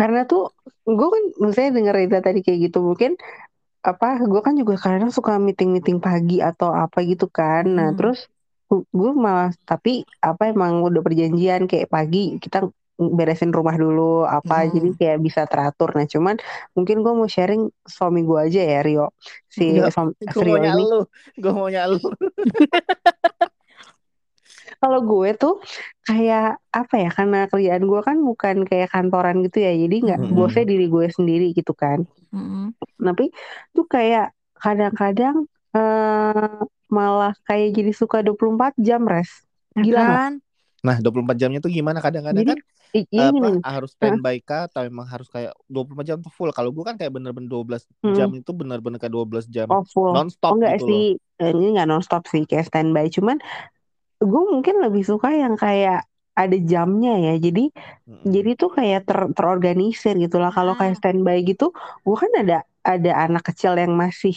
karena 0.00 0.24
tuh 0.24 0.48
gue 0.88 1.08
kan 1.12 1.22
misalnya 1.44 1.70
denger 1.76 1.94
Reza 2.00 2.18
tadi 2.24 2.40
kayak 2.40 2.58
gitu 2.72 2.78
mungkin 2.80 3.20
apa 3.84 4.20
gue 4.24 4.40
kan 4.40 4.56
juga 4.56 4.76
kadang 4.80 5.12
suka 5.12 5.36
meeting 5.36 5.76
meeting 5.76 6.00
pagi 6.00 6.40
atau 6.40 6.72
apa 6.72 7.04
gitu 7.04 7.28
kan. 7.28 7.68
Nah 7.68 7.92
Hmm. 7.92 7.98
terus 8.00 8.18
gue 8.70 9.10
malah 9.12 9.52
tapi 9.68 10.08
apa 10.24 10.48
emang 10.52 10.80
udah 10.80 11.02
perjanjian 11.04 11.68
kayak 11.68 11.88
pagi 11.90 12.38
kita 12.40 12.70
beresin 13.00 13.48
rumah 13.48 13.72
dulu 13.80 14.28
apa 14.28 14.68
jadi 14.68 14.92
Hmm. 14.92 14.98
kayak 15.00 15.18
bisa 15.24 15.42
teratur. 15.48 15.96
Nah 15.96 16.04
cuman 16.04 16.36
mungkin 16.76 17.00
gue 17.00 17.12
mau 17.16 17.28
sharing 17.28 17.72
suami 17.88 18.20
gue 18.24 18.38
aja 18.40 18.60
ya 18.60 18.80
Rio. 18.84 19.06
Si 19.48 19.64
gue 19.80 19.88
Rio 19.88 20.60
maunya 20.60 20.70
ini 20.76 20.84
gue 21.40 21.52
maunya 21.52 21.82
lu 21.88 21.96
kalau 24.80 24.98
gue 25.10 25.28
tuh 25.42 25.52
kayak 26.06 26.42
apa 26.78 26.94
ya 27.02 27.08
karena 27.16 27.36
kerjaan 27.50 27.84
gue 27.90 28.00
kan 28.08 28.16
bukan 28.28 28.56
kayak 28.68 28.88
kantoran 28.94 29.36
gitu 29.44 29.58
ya 29.66 29.70
jadi 29.82 29.94
nggak 30.04 30.18
Mm-mm. 30.18 30.32
bosnya 30.36 30.64
diri 30.70 30.84
gue 30.94 31.06
sendiri 31.16 31.44
gitu 31.58 31.72
kan. 31.82 31.98
Mm-mm. 32.32 32.74
tapi 33.06 33.24
tuh 33.74 33.84
kayak 33.94 34.24
kadang-kadang 34.62 35.36
eh 35.76 36.48
malah 36.96 37.32
kayak 37.46 37.68
jadi 37.76 37.90
suka 38.00 38.18
24 38.26 38.72
jam 38.86 39.02
res. 39.12 39.30
Ya 39.76 39.82
gila 39.86 40.02
kan? 40.10 40.32
Nah 40.86 40.96
24 41.02 41.36
jamnya 41.40 41.60
tuh 41.64 41.72
gimana? 41.78 41.98
Kadang-kadang 42.06 42.44
jadi 42.44 42.50
kan 42.50 42.58
i- 42.98 43.08
iya 43.14 43.26
apa 43.32 43.46
gini 43.46 43.48
harus 43.74 43.90
standby 43.96 44.36
kah? 44.48 44.60
Atau 44.68 44.82
emang 44.90 45.06
harus 45.12 45.28
kayak 45.34 45.52
24 45.72 46.06
jam 46.10 46.18
tuh 46.26 46.32
full? 46.38 46.50
Kalau 46.56 46.70
gue 46.76 46.84
kan 46.88 46.96
kayak 47.00 47.12
bener-bener 47.16 47.50
12 47.52 47.82
jam 48.16 48.28
Hmm. 48.28 48.34
itu 48.38 48.50
bener-bener 48.60 48.98
kayak 49.02 49.14
12 49.16 49.46
jam 49.56 49.70
oh 49.70 49.82
full. 49.92 50.16
oh 50.48 50.54
non-stop 50.54 50.56
enggak 50.56 50.74
gitu 50.74 50.84
loh 50.92 51.04
sih. 51.06 51.16
Eh, 51.40 51.50
ini 51.56 51.66
nggak 51.74 51.88
nonstop 51.90 52.22
sih 52.32 52.42
kayak 52.48 52.66
standby. 52.68 53.06
Cuman 53.16 53.36
gue 54.20 54.42
mungkin 54.52 54.74
lebih 54.84 55.02
suka 55.10 55.28
yang 55.42 55.54
kayak 55.64 55.96
ada 56.40 56.56
jamnya 56.70 57.10
ya. 57.26 57.32
Jadi 57.44 57.60
Mm-mm. 58.08 58.34
jadi 58.34 58.50
tuh 58.60 58.70
kayak 58.78 59.00
ter 59.08 59.18
terorganisir 59.36 60.14
gitu 60.24 60.36
lah. 60.42 60.50
Kalau 60.56 60.74
kayak 60.78 60.94
ah 60.94 61.00
standby 61.00 61.36
gitu 61.50 61.64
gue 62.06 62.16
kan 62.22 62.32
ada 62.42 62.54
ada 62.92 63.10
anak 63.24 63.42
kecil 63.48 63.72
yang 63.82 63.92
masih 64.02 64.34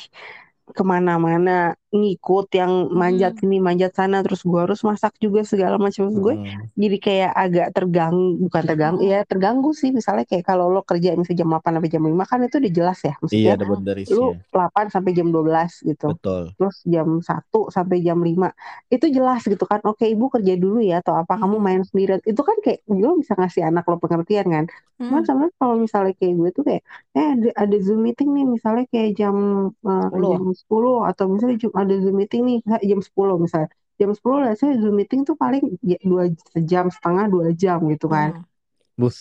ke 0.77 0.83
mana-mana 0.93 1.51
ngikut 1.93 2.45
yang 2.59 2.71
manjat 3.01 3.33
Mm-mm. 3.33 3.41
sini 3.41 3.57
manjat 3.67 3.91
sana 3.99 4.17
terus 4.25 4.41
gua 4.49 4.65
harus 4.65 4.81
masak 4.89 5.13
juga 5.21 5.41
segala 5.51 5.75
macam. 5.77 6.09
Terus 6.09 6.19
gue 6.25 6.35
jadi 6.73 6.97
kayak 7.05 7.31
agak 7.43 7.67
terganggu 7.77 8.25
bukan 8.45 8.63
terganggu 8.69 9.01
ya 9.05 9.19
terganggu 9.29 9.69
sih. 9.81 9.89
Misalnya 9.97 10.25
kayak 10.29 10.43
kalau 10.49 10.65
lo 10.73 10.81
kerja 10.89 11.13
misalnya 11.19 11.39
jam 11.45 11.49
8 11.53 11.71
sampai 11.77 11.91
jam 11.93 12.03
5 12.09 12.23
kan 12.31 12.39
itu 12.45 12.55
udah 12.61 12.73
jelas 12.79 12.99
ya. 13.07 13.13
Iya 13.13 13.19
maksudnya 13.21 13.51
ada 13.55 13.63
Ah. 13.63 13.69
lu 13.69 13.73
boundariesnya 13.77 14.29
8 14.53 14.85
sampai 14.93 15.11
jam 15.17 15.27
12 15.33 15.71
gitu. 15.89 16.05
Betul. 16.11 16.43
Terus 16.57 16.75
jam 16.93 17.07
1 17.29 17.59
sampai 17.75 17.97
jam 18.07 18.19
5 18.27 18.47
itu 18.93 19.05
jelas 19.17 19.41
gitu 19.45 19.63
kan. 19.71 19.79
Oke 19.89 20.05
ibu 20.09 20.25
kerja 20.33 20.53
dulu 20.63 20.77
ya 20.81 20.95
atau 21.01 21.13
apa 21.21 21.33
kamu 21.41 21.57
Mm-mm. 21.57 21.65
main 21.67 21.81
sendiri. 21.89 22.11
Itu 22.25 22.41
kan 22.47 22.57
kayak 22.65 22.79
lo 22.89 23.09
bisa 23.21 23.33
ngasih 23.39 23.61
anak 23.69 23.83
lo 23.89 23.95
pengertian 24.03 24.47
kan. 24.55 24.65
Cuman 25.03 25.23
sama 25.29 25.43
kalau 25.59 25.75
misalnya 25.77 26.13
kayak 26.19 26.33
gue 26.39 26.49
tuh 26.57 26.63
kayak 26.67 26.81
eh 27.17 27.27
ada, 27.35 27.47
ada 27.63 27.75
zoom 27.85 27.99
meeting 28.05 28.29
nih 28.35 28.45
misalnya 28.55 28.83
kayak 28.91 29.09
jam 29.19 29.35
10 29.83 30.29
jam 30.33 30.43
10 30.61 30.95
atau 31.09 31.25
misalnya 31.33 31.57
jam- 31.63 31.75
ada 31.83 31.93
zoom 32.03 32.15
meeting 32.21 32.41
nih 32.49 32.57
jam 32.91 32.99
10 33.07 33.35
misalnya 33.45 33.69
jam 33.99 34.09
10 34.17 34.37
lah 34.43 34.51
saya 34.59 34.73
zoom 34.81 34.95
meeting 34.99 35.21
tuh 35.29 35.35
paling 35.43 35.61
ya 35.91 35.95
dua 36.11 36.23
jam 36.71 36.85
setengah 36.95 37.25
dua 37.33 37.47
jam 37.63 37.79
gitu 37.93 38.05
kan 38.15 38.29
Mm. 38.29 38.43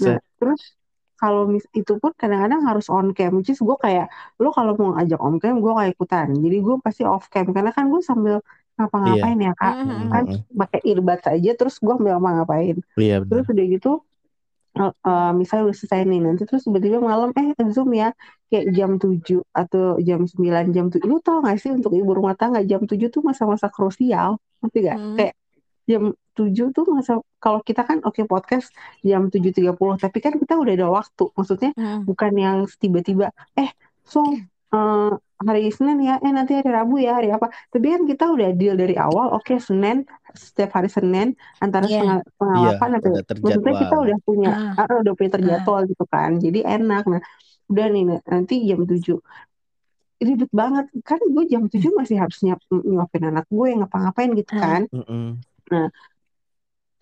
Nah, 0.04 0.16
terus 0.38 0.62
kalau 1.20 1.42
mis 1.54 1.64
itu 1.78 1.92
pun 2.02 2.12
kadang-kadang 2.20 2.62
harus 2.68 2.86
on 2.96 3.06
cam, 3.16 3.30
which 3.38 3.50
is 3.54 3.60
gue 3.68 3.76
kayak, 3.84 4.06
lo 4.42 4.48
kalau 4.58 4.72
mau 4.80 4.90
ngajak 4.96 5.20
on 5.26 5.34
cam, 5.42 5.54
gue 5.64 5.72
kayak 5.78 5.90
ikutan. 5.94 6.28
Jadi 6.44 6.56
gue 6.66 6.74
pasti 6.84 7.02
off 7.12 7.24
cam, 7.34 7.46
karena 7.56 7.70
kan 7.76 7.84
gue 7.92 8.00
sambil 8.10 8.36
iya 9.04 9.22
ngapa-ngapain 9.22 9.38
ya 9.46 9.52
kak, 9.60 9.74
Mm-mm. 9.82 9.96
kan 10.12 10.22
Mm-mm. 10.28 10.38
pakai 10.60 10.80
earbud 10.88 11.20
aja, 11.32 11.50
terus 11.58 11.74
gue 11.84 11.92
ambil 11.98 12.12
ngapa-ngapain. 12.18 12.76
iya 13.00 13.20
Terus 13.28 13.44
udah 13.52 13.64
gitu, 13.74 13.88
eh, 14.78 14.92
eh, 14.92 15.30
misalnya 15.36 15.62
udah 15.68 15.76
selesai 15.76 16.00
nih, 16.08 16.20
nanti 16.24 16.42
terus 16.48 16.64
tiba-tiba 16.64 16.98
malam, 17.00 17.30
eh 17.36 17.52
zoom 17.72 17.92
ya, 17.92 18.12
kayak 18.48 18.64
jam 18.76 18.90
7 18.96 19.44
atau 19.52 20.00
jam 20.00 20.24
9, 20.24 20.72
jam 20.72 20.86
7. 20.88 21.04
Lu 21.08 21.20
tau 21.20 21.44
gak 21.44 21.60
sih 21.60 21.70
untuk 21.72 21.92
ibu 21.92 22.10
rumah 22.12 22.32
tangga, 22.36 22.60
jam 22.64 22.84
7 22.88 23.08
tuh 23.12 23.20
masa-masa 23.20 23.68
krusial, 23.68 24.40
ngerti 24.64 24.78
gak? 24.88 24.98
Mm. 24.98 25.16
Kayak 25.20 25.34
jam 25.88 26.02
7 26.32 26.72
tuh 26.72 26.84
masa 26.88 27.12
kalau 27.42 27.60
kita 27.60 27.82
kan 27.84 28.00
oke 28.06 28.22
podcast 28.24 28.72
jam 29.04 29.28
7.30 29.28 29.76
tapi 30.00 30.18
kan 30.24 30.32
kita 30.38 30.54
udah 30.56 30.72
ada 30.78 30.88
waktu 30.88 31.24
maksudnya 31.36 31.70
Mm. 31.76 32.08
bukan 32.08 32.32
yang 32.38 32.58
tiba-tiba 32.80 33.34
eh 33.58 33.68
song 34.06 34.46
eh, 34.72 35.12
hari 35.48 35.68
Senin 35.74 35.98
ya, 36.02 36.14
eh 36.24 36.32
nanti 36.32 36.52
hari 36.58 36.70
Rabu 36.70 36.96
ya, 36.98 37.18
hari 37.18 37.28
apa. 37.34 37.46
Tapi 37.72 37.86
kan 37.94 38.02
kita 38.10 38.24
udah 38.34 38.48
deal 38.54 38.74
dari 38.78 38.94
awal, 38.96 39.32
oke 39.36 39.54
Senin, 39.58 40.06
setiap 40.34 40.70
hari 40.76 40.88
Senin, 40.88 41.34
antara 41.60 41.84
Iya. 41.86 41.92
setengah 41.92 42.18
sampai, 42.22 42.98
udah 43.02 43.16
maksudnya 43.42 43.74
kita 43.82 43.96
udah 44.04 44.18
punya, 44.26 44.50
Ah. 44.78 44.82
ah, 44.88 44.96
udah 45.02 45.12
punya 45.18 45.30
terjadwal 45.36 45.80
gitu 45.90 46.04
kan, 46.08 46.30
jadi 46.38 46.58
enak. 46.80 47.02
Nah, 47.10 47.20
udah 47.70 47.86
nih, 47.92 48.02
nanti 48.26 48.54
jam 48.68 48.80
7 48.86 49.18
ribet 50.22 50.50
banget 50.54 50.86
kan 51.02 51.18
gue 51.18 51.44
jam 51.50 51.66
7 51.66 51.90
masih 51.98 52.14
harus 52.22 52.38
nyiap, 52.46 52.62
nyuapin 52.70 53.26
anak 53.26 53.42
gue 53.50 53.68
ngapa-ngapain 53.74 54.30
gitu 54.38 54.54
Ah. 54.54 54.60
kan 54.62 54.82
Mm-mm. 54.94 55.42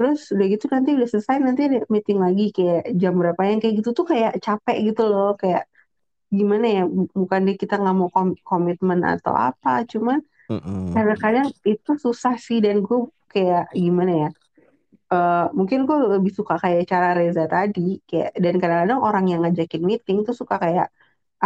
terus 0.01 0.33
udah 0.33 0.47
gitu 0.49 0.65
nanti 0.73 0.97
udah 0.97 1.05
selesai 1.05 1.37
nanti 1.45 1.69
ada 1.69 1.79
meeting 1.93 2.17
lagi 2.17 2.49
kayak 2.57 2.97
jam 2.97 3.13
berapa 3.21 3.37
yang 3.45 3.61
kayak 3.61 3.85
gitu 3.85 3.93
tuh 3.93 4.09
kayak 4.09 4.41
capek 4.41 4.89
gitu 4.89 5.05
loh 5.05 5.37
kayak 5.37 5.69
gimana 6.39 6.67
ya 6.77 6.81
bu- 6.97 7.11
bukan 7.21 7.41
di 7.49 7.53
kita 7.63 7.75
nggak 7.81 7.95
mau 8.01 8.09
kom- 8.15 8.39
komitmen 8.49 9.01
atau 9.13 9.35
apa 9.47 9.69
cuman 9.93 10.19
Mm-mm. 10.51 10.91
kadang-kadang 10.95 11.49
itu 11.73 11.91
susah 12.05 12.35
sih 12.47 12.59
dan 12.65 12.77
gue 12.87 12.99
kayak 13.33 13.63
gimana 13.85 14.13
ya 14.25 14.29
eh 15.13 15.37
mungkin 15.59 15.79
gue 15.89 15.97
lebih 16.15 16.33
suka 16.39 16.55
kayak 16.65 16.83
cara 16.93 17.09
Reza 17.19 17.43
tadi 17.55 17.81
kayak 18.09 18.31
dan 18.45 18.55
kadang-kadang 18.63 19.01
orang 19.09 19.25
yang 19.31 19.41
ngajakin 19.43 19.83
meeting 19.91 20.19
tuh 20.29 20.35
suka 20.41 20.57
kayak 20.65 20.87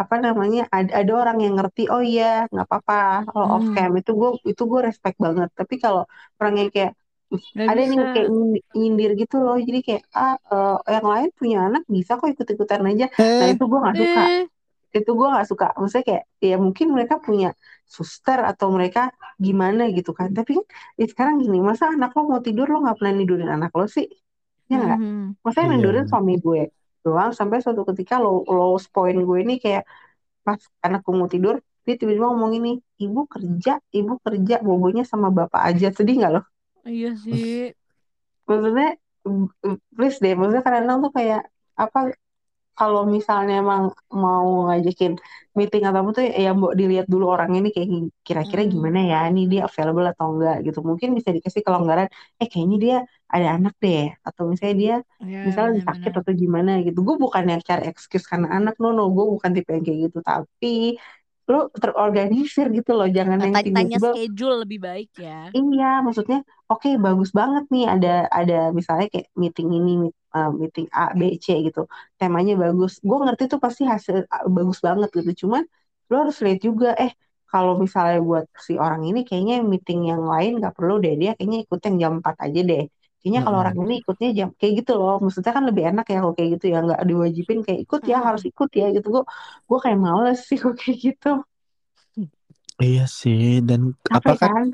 apa 0.00 0.14
namanya 0.26 0.60
ada, 0.76 0.90
ada 1.00 1.12
orang 1.22 1.38
yang 1.44 1.54
ngerti 1.58 1.82
oh 1.94 2.02
iya 2.10 2.24
nggak 2.52 2.66
apa-apa 2.68 2.94
kalau 3.32 3.46
off 3.54 3.66
Hmm. 3.66 3.76
cam 3.76 3.90
itu 4.00 4.10
gue 4.20 4.30
itu 4.52 4.62
gue 4.72 4.80
respect 4.88 5.16
banget 5.26 5.48
tapi 5.60 5.74
kalau 5.84 6.02
orang 6.40 6.54
yang 6.60 6.70
kayak 6.74 6.92
Nggak 7.54 7.68
ada 7.70 7.82
nih 7.90 7.98
bisa. 7.98 8.02
kayak 8.14 8.28
nyindir- 8.80 9.16
gitu 9.22 9.36
loh 9.44 9.56
jadi 9.68 9.78
kayak 9.86 10.02
ah 10.18 10.34
eh, 10.52 10.70
yang 10.96 11.06
lain 11.12 11.28
punya 11.38 11.56
anak 11.68 11.82
bisa 11.96 12.10
kok 12.20 12.28
ikut-ikutan 12.34 12.82
aja 12.90 13.04
nah 13.38 13.46
Eh, 13.46 13.52
itu 13.52 13.62
gue 13.70 13.78
nggak 13.82 13.98
suka 14.02 14.20
Eh, 14.22 14.48
itu 14.98 15.10
gue 15.18 15.26
nggak 15.32 15.46
suka. 15.50 15.64
Maksudnya 15.78 16.04
kayak 16.10 16.24
ya 16.48 16.54
mungkin 16.64 16.86
mereka 16.94 17.14
punya 17.26 17.48
suster 17.96 18.38
atau 18.50 18.66
mereka 18.76 19.00
gimana 19.46 19.82
gitu 19.96 20.10
kan. 20.18 20.28
Tapi 20.36 20.50
kan 20.58 20.64
ya 21.00 21.04
sekarang 21.12 21.34
gini 21.42 21.58
masa 21.68 21.84
anak 21.94 22.10
lo 22.16 22.20
mau 22.30 22.40
tidur 22.46 22.66
lo 22.72 22.76
nggak 22.84 22.96
pernah 22.98 23.12
nidurin 23.18 23.50
anak 23.56 23.70
lo 23.78 23.84
sih? 23.96 24.06
Ya 24.70 24.74
nggak? 24.82 24.98
Masa 25.44 25.58
yang 25.62 25.70
Iya. 25.70 25.76
nidurin 25.80 26.04
suami 26.10 26.32
gue 26.44 26.60
doang 27.04 27.30
sampai 27.38 27.58
suatu 27.64 27.82
ketika 27.90 28.14
lo 28.24 28.30
lo 28.56 28.64
point 28.94 29.18
gue 29.28 29.38
ini 29.44 29.54
kayak 29.64 29.82
pas 30.46 30.60
anakku 30.86 31.10
mau 31.18 31.28
tidur 31.34 31.54
dia 31.84 31.94
tiba-tiba 32.00 32.26
ngomong 32.32 32.52
ini 32.58 32.70
ibu 33.04 33.20
kerja 33.34 33.72
ibu 33.98 34.12
kerja 34.24 34.54
bobonya 34.66 35.02
sama 35.12 35.28
bapak 35.38 35.62
aja. 35.70 35.86
Sedih 35.96 36.14
nggak 36.20 36.32
lo? 36.36 36.40
Iya 36.86 37.08
sih. 37.24 37.74
maksudnya 38.48 38.86
mm, 39.26 39.44
mm, 39.66 39.76
please 39.96 40.16
deh 40.22 40.32
maksudnya 40.38 40.62
kadang-kadang 40.66 41.00
tuh 41.04 41.12
kayak 41.18 41.40
apa 41.82 41.98
kalau 42.78 43.00
misalnya 43.16 43.52
emang 43.62 43.82
mau 44.24 44.46
ngajakin 44.66 45.12
meeting 45.58 45.82
atau 45.88 46.00
apa 46.02 46.10
tuh 46.18 46.24
ya 46.44 46.50
mau 46.60 46.70
dilihat 46.80 47.06
dulu 47.12 47.24
orangnya 47.34 47.58
ini 47.62 47.70
kayak 47.74 47.88
kira-kira 48.26 48.62
Hmm. 48.62 48.74
gimana 48.74 48.98
ya 49.10 49.16
ini 49.30 49.40
dia 49.52 49.60
available 49.68 50.06
atau 50.12 50.26
enggak 50.34 50.54
gitu 50.66 50.78
mungkin 50.88 51.08
bisa 51.18 51.30
dikasih 51.36 51.62
kelonggaran 51.66 52.06
eh 52.40 52.46
kayaknya 52.52 52.76
dia 52.84 52.96
ada 53.34 53.46
anak 53.56 53.72
deh 53.84 54.02
atau 54.28 54.42
misalnya 54.50 54.76
dia 54.82 54.94
Ya, 55.18 55.40
misalnya 55.46 55.78
sakit 55.88 56.12
benar-benar. 56.12 56.20
atau 56.20 56.32
gimana 56.42 56.70
gitu 56.86 56.98
gue 57.06 57.16
bukan 57.24 57.44
yang 57.52 57.60
cari 57.68 57.82
excuse 57.90 58.24
karena 58.30 58.48
anak 58.56 58.74
no 58.82 58.86
no 58.96 59.02
gue 59.16 59.24
bukan 59.34 59.50
tipe 59.54 59.70
yang 59.76 59.84
kayak 59.86 59.98
gitu 60.10 60.18
tapi 60.28 60.66
lu 61.50 61.58
terorganisir 61.82 62.66
gitu 62.76 62.90
loh 62.98 63.06
jangan 63.16 63.38
Nah, 63.38 63.48
yang 63.48 63.54
tanya, 63.54 63.70
tanya 63.76 63.98
tiba-tiba 63.98 64.08
schedule 64.08 64.56
lebih 64.62 64.78
baik 64.86 65.10
ya. 65.26 65.54
Iya, 65.56 65.84
maksudnya 66.06 66.36
oke 66.70 66.88
bagus 67.04 67.30
banget 67.38 67.62
nih 67.72 67.84
ada 67.94 68.08
ada 68.38 68.54
misalnya 68.78 69.06
kayak 69.12 69.28
meeting 69.42 69.68
ini 69.78 69.90
uh, 70.36 70.50
meeting 70.60 70.86
A 71.00 71.02
B 71.18 71.22
C 71.44 71.46
gitu. 71.66 71.80
Temanya 72.20 72.52
bagus. 72.64 72.92
Gue 73.08 73.16
ngerti 73.24 73.44
tuh 73.52 73.60
pasti 73.64 73.82
hasil 73.92 74.16
uh, 74.34 74.44
bagus 74.56 74.78
banget 74.86 75.08
gitu. 75.18 75.30
Cuman 75.46 75.62
lo 76.10 76.14
harus 76.22 76.36
lihat 76.44 76.60
juga 76.68 76.88
eh 77.04 77.12
kalau 77.50 77.72
misalnya 77.84 78.18
buat 78.28 78.44
si 78.66 78.72
orang 78.84 79.02
ini 79.08 79.20
kayaknya 79.28 79.54
meeting 79.72 80.00
yang 80.10 80.22
lain 80.32 80.50
nggak 80.58 80.74
perlu 80.78 80.94
deh 81.04 81.14
dia 81.20 81.30
kayaknya 81.36 81.58
ikut 81.64 81.80
yang 81.86 81.96
jam 82.02 82.12
4 82.20 82.36
aja 82.46 82.60
deh. 82.70 82.82
Kayaknya 83.20 83.40
kalau 83.46 83.58
orang 83.62 83.76
ini 83.82 83.94
ikutnya 84.02 84.28
jam 84.38 84.48
kayak 84.60 84.72
gitu 84.84 84.92
loh. 85.00 85.14
Maksudnya 85.24 85.52
kan 85.56 85.64
lebih 85.68 85.82
enak 85.90 86.04
ya 86.12 86.16
kalau 86.22 86.34
kayak 86.36 86.50
gitu 86.58 86.66
ya 86.74 86.78
nggak 86.86 87.00
diwajibin 87.08 87.58
kayak 87.66 87.80
ikut 87.86 88.00
ya 88.12 88.16
harus 88.26 88.42
ikut 88.50 88.68
ya 88.80 88.84
gitu. 88.96 89.06
Gue 89.14 89.22
gue 89.68 89.78
kayak 89.84 89.98
males 90.06 90.38
sih 90.48 90.56
kok 90.62 90.74
kayak 90.80 90.98
gitu. 91.06 91.28
Iya 92.84 93.02
sih, 93.18 93.40
dan 93.68 93.80
apa 94.16 94.32
Capek 94.32 94.36
kan 94.40 94.52
kan? 94.54 94.64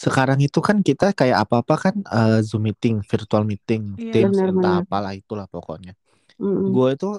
Sekarang 0.00 0.40
itu 0.40 0.58
kan 0.64 0.80
kita 0.80 1.12
kayak 1.12 1.44
apa-apa 1.44 1.74
kan 1.76 1.94
eh, 2.00 2.40
Zoom 2.40 2.72
meeting, 2.72 3.04
virtual 3.04 3.44
meeting, 3.44 3.82
Iya. 4.00 4.12
Teams, 4.16 4.36
Bener-bener. 4.40 4.56
entah 4.56 4.74
apalah 4.80 5.12
itulah 5.12 5.44
pokoknya. 5.44 5.92
Mm-mm. 6.40 6.72
Gue 6.72 6.88
itu 6.96 7.10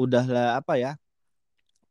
udah 0.00 0.24
lah 0.24 0.48
apa 0.60 0.80
ya, 0.80 0.92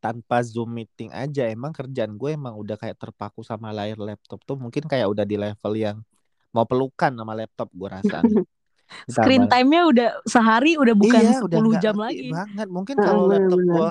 tanpa 0.01 0.41
Zoom 0.45 0.69
meeting 0.73 1.09
aja 1.13 1.45
emang 1.49 1.73
kerjaan 1.73 2.13
gue 2.17 2.29
emang 2.33 2.53
udah 2.57 2.77
kayak 2.77 2.97
terpaku 2.97 3.41
sama 3.41 3.73
layar 3.73 3.97
laptop 3.97 4.41
tuh 4.45 4.57
mungkin 4.57 4.85
kayak 4.85 5.07
udah 5.09 5.25
di 5.25 5.37
level 5.37 5.73
yang 5.77 5.97
mau 6.53 6.65
pelukan 6.65 7.11
sama 7.13 7.33
laptop 7.37 7.69
gue 7.73 7.89
rasa. 7.89 8.21
Screen 9.05 9.49
time-nya 9.49 9.81
udah 9.89 10.09
sehari 10.25 10.77
udah 10.77 10.95
bukan 10.97 11.21
iya, 11.21 11.37
udah 11.41 11.57
10 11.57 11.71
nggak 11.73 11.83
jam 11.83 11.95
lagi. 11.97 12.29
banget. 12.31 12.67
Mungkin 12.69 12.95
kalau 13.01 13.23
laptop 13.29 13.59
gue 13.61 13.87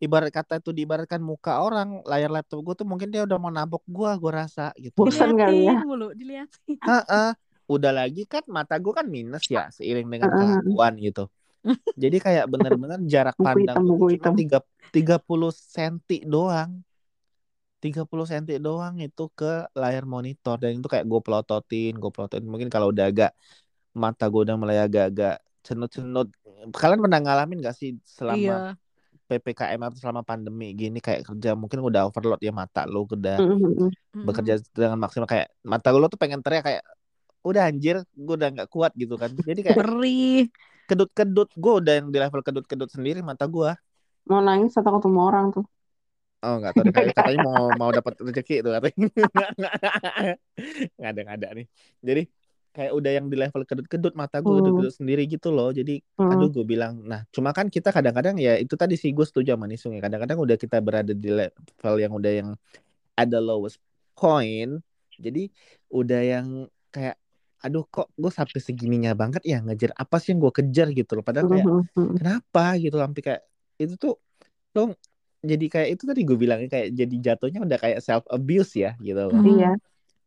ibarat 0.00 0.30
kata 0.32 0.54
itu 0.60 0.70
diibaratkan 0.72 1.20
muka 1.20 1.60
orang, 1.60 2.00
layar 2.04 2.30
laptop 2.32 2.64
gue 2.64 2.74
tuh 2.80 2.86
mungkin 2.88 3.08
dia 3.12 3.24
udah 3.28 3.38
mau 3.40 3.52
nabok 3.52 3.84
gue, 3.84 4.10
gue 4.18 4.32
rasa 4.32 4.72
gitu. 4.80 5.04
Bosan 5.04 5.36
kali 5.36 5.68
ya. 5.68 5.76
Mulu, 5.84 6.12
diliatin. 6.16 6.76
Heeh. 6.80 7.30
Udah 7.68 7.92
lagi 7.92 8.24
kan 8.24 8.40
mata 8.48 8.80
gue 8.80 8.92
kan 8.96 9.04
minus 9.04 9.44
ya 9.52 9.68
seiring 9.68 10.08
dengan 10.08 10.32
Heeh. 10.32 10.64
kelakuan 10.64 10.92
gitu. 10.96 11.24
Jadi 11.98 12.16
kayak 12.16 12.48
bener-bener 12.48 12.98
jarak 13.04 13.36
pandang 13.36 13.76
hitam, 13.76 13.98
gue 13.98 14.08
cuma 14.16 14.62
tiga 14.88 15.16
puluh 15.20 15.52
senti 15.52 16.24
doang. 16.24 16.80
30 17.78 18.26
senti 18.26 18.58
doang 18.58 18.98
itu 18.98 19.30
ke 19.38 19.70
layar 19.70 20.02
monitor 20.02 20.58
dan 20.58 20.82
itu 20.82 20.90
kayak 20.90 21.06
gue 21.06 21.20
pelototin, 21.22 21.94
gue 21.94 22.10
pelototin. 22.10 22.42
Mungkin 22.42 22.66
kalau 22.74 22.90
udah 22.90 23.06
agak 23.06 23.30
mata 24.04 24.24
gue 24.32 24.40
udah 24.46 24.56
mulai 24.62 24.78
agak-agak 24.86 25.32
cenut-cenut. 25.66 26.26
Kalian 26.80 27.00
pernah 27.04 27.20
ngalamin 27.24 27.58
gak 27.66 27.76
sih 27.80 27.90
selama 28.18 28.52
Iya. 28.52 28.76
PPKM 29.28 29.80
atau 29.86 29.98
selama 30.02 30.22
pandemi 30.30 30.64
gini 30.80 30.98
kayak 31.06 31.20
kerja 31.28 31.50
mungkin 31.60 31.80
udah 31.88 32.00
overload 32.08 32.40
ya 32.46 32.52
mata 32.60 32.80
lo 32.92 32.98
udah 33.16 33.38
Mm-mm. 33.38 33.92
Mm-mm. 34.14 34.26
bekerja 34.26 34.54
dengan 34.76 34.98
maksimal 35.04 35.28
kayak 35.34 35.48
mata 35.72 35.88
lo 35.94 36.06
tuh 36.12 36.20
pengen 36.22 36.40
teriak 36.44 36.64
kayak 36.68 36.82
udah 37.48 37.62
anjir 37.70 37.96
gue 38.24 38.34
udah 38.38 38.48
nggak 38.54 38.68
kuat 38.74 38.92
gitu 39.02 39.14
kan 39.22 39.30
jadi 39.48 39.60
kayak 39.66 39.82
Perih. 39.82 40.48
kedut-kedut 40.88 41.48
gue 41.62 41.72
udah 41.80 41.92
yang 41.98 42.08
di 42.12 42.18
level 42.22 42.42
kedut-kedut 42.46 42.90
sendiri 42.96 43.20
mata 43.28 43.44
gue 43.54 43.70
Mau 44.28 44.40
nangis 44.46 44.72
atau 44.78 44.92
ketemu 44.96 45.18
orang 45.28 45.46
tuh. 45.54 45.64
oh 46.44 46.54
nggak 46.58 46.72
tahu 46.74 46.82
deh 46.86 46.94
kayak 46.96 47.10
katanya 47.18 47.40
mau 47.48 47.62
mau 47.80 47.90
dapat 47.96 48.12
rezeki 48.26 48.52
itu 48.62 48.68
katanya 48.76 49.06
nggak 50.98 51.08
ada 51.12 51.20
nggak 51.24 51.36
ada 51.38 51.48
nih 51.58 51.66
jadi 52.08 52.22
kayak 52.78 52.92
udah 52.94 53.10
yang 53.18 53.26
di 53.26 53.34
level 53.34 53.62
kedut-kedut 53.66 54.14
mata 54.14 54.38
gue 54.38 54.46
Hmm. 54.46 54.62
kedut-kedut 54.62 54.94
sendiri 54.94 55.26
gitu 55.26 55.50
loh 55.50 55.74
jadi 55.74 55.98
Hmm. 56.14 56.30
aduh 56.30 56.48
gue 56.54 56.62
bilang 56.62 57.02
nah 57.02 57.26
cuma 57.34 57.50
kan 57.50 57.66
kita 57.66 57.90
kadang-kadang 57.90 58.38
ya 58.38 58.54
itu 58.54 58.78
tadi 58.78 58.94
sih 58.94 59.10
gue 59.10 59.26
setuju 59.26 59.58
sama 59.58 59.66
Nisung 59.66 59.98
ya 59.98 60.00
kadang-kadang 60.06 60.38
udah 60.38 60.54
kita 60.54 60.78
berada 60.78 61.10
di 61.10 61.30
level 61.34 61.94
yang 61.98 62.12
udah 62.14 62.32
yang 62.32 62.48
ada 63.18 63.38
lowest 63.42 63.82
point 64.14 64.78
jadi 65.18 65.50
udah 65.90 66.20
yang 66.22 66.46
kayak 66.94 67.18
aduh 67.58 67.82
kok 67.90 68.06
gue 68.14 68.30
sampai 68.30 68.62
segininya 68.62 69.18
banget 69.18 69.42
ya 69.42 69.58
ngejar 69.58 69.90
apa 69.98 70.22
sih 70.22 70.30
yang 70.30 70.40
gue 70.46 70.52
kejar 70.62 70.94
gitu 70.94 71.18
loh 71.18 71.26
padahal 71.26 71.50
kayak 71.50 71.66
Mm-mm. 71.66 72.14
kenapa 72.14 72.78
gitu 72.78 72.96
sampai 73.02 73.22
kayak 73.26 73.42
itu 73.82 73.94
tuh 73.98 74.14
lo 74.78 74.94
jadi 75.42 75.66
kayak 75.70 75.88
itu 75.98 76.02
tadi 76.06 76.20
gue 76.22 76.38
bilangnya 76.38 76.68
kayak 76.70 76.88
jadi 76.94 77.16
jatuhnya 77.26 77.62
udah 77.66 77.78
kayak 77.78 77.98
self 78.02 78.26
abuse 78.30 78.74
ya 78.78 78.94
gitu 78.98 79.18
loh. 79.26 79.38
Hmm. 79.38 79.46
Iya. 79.58 79.70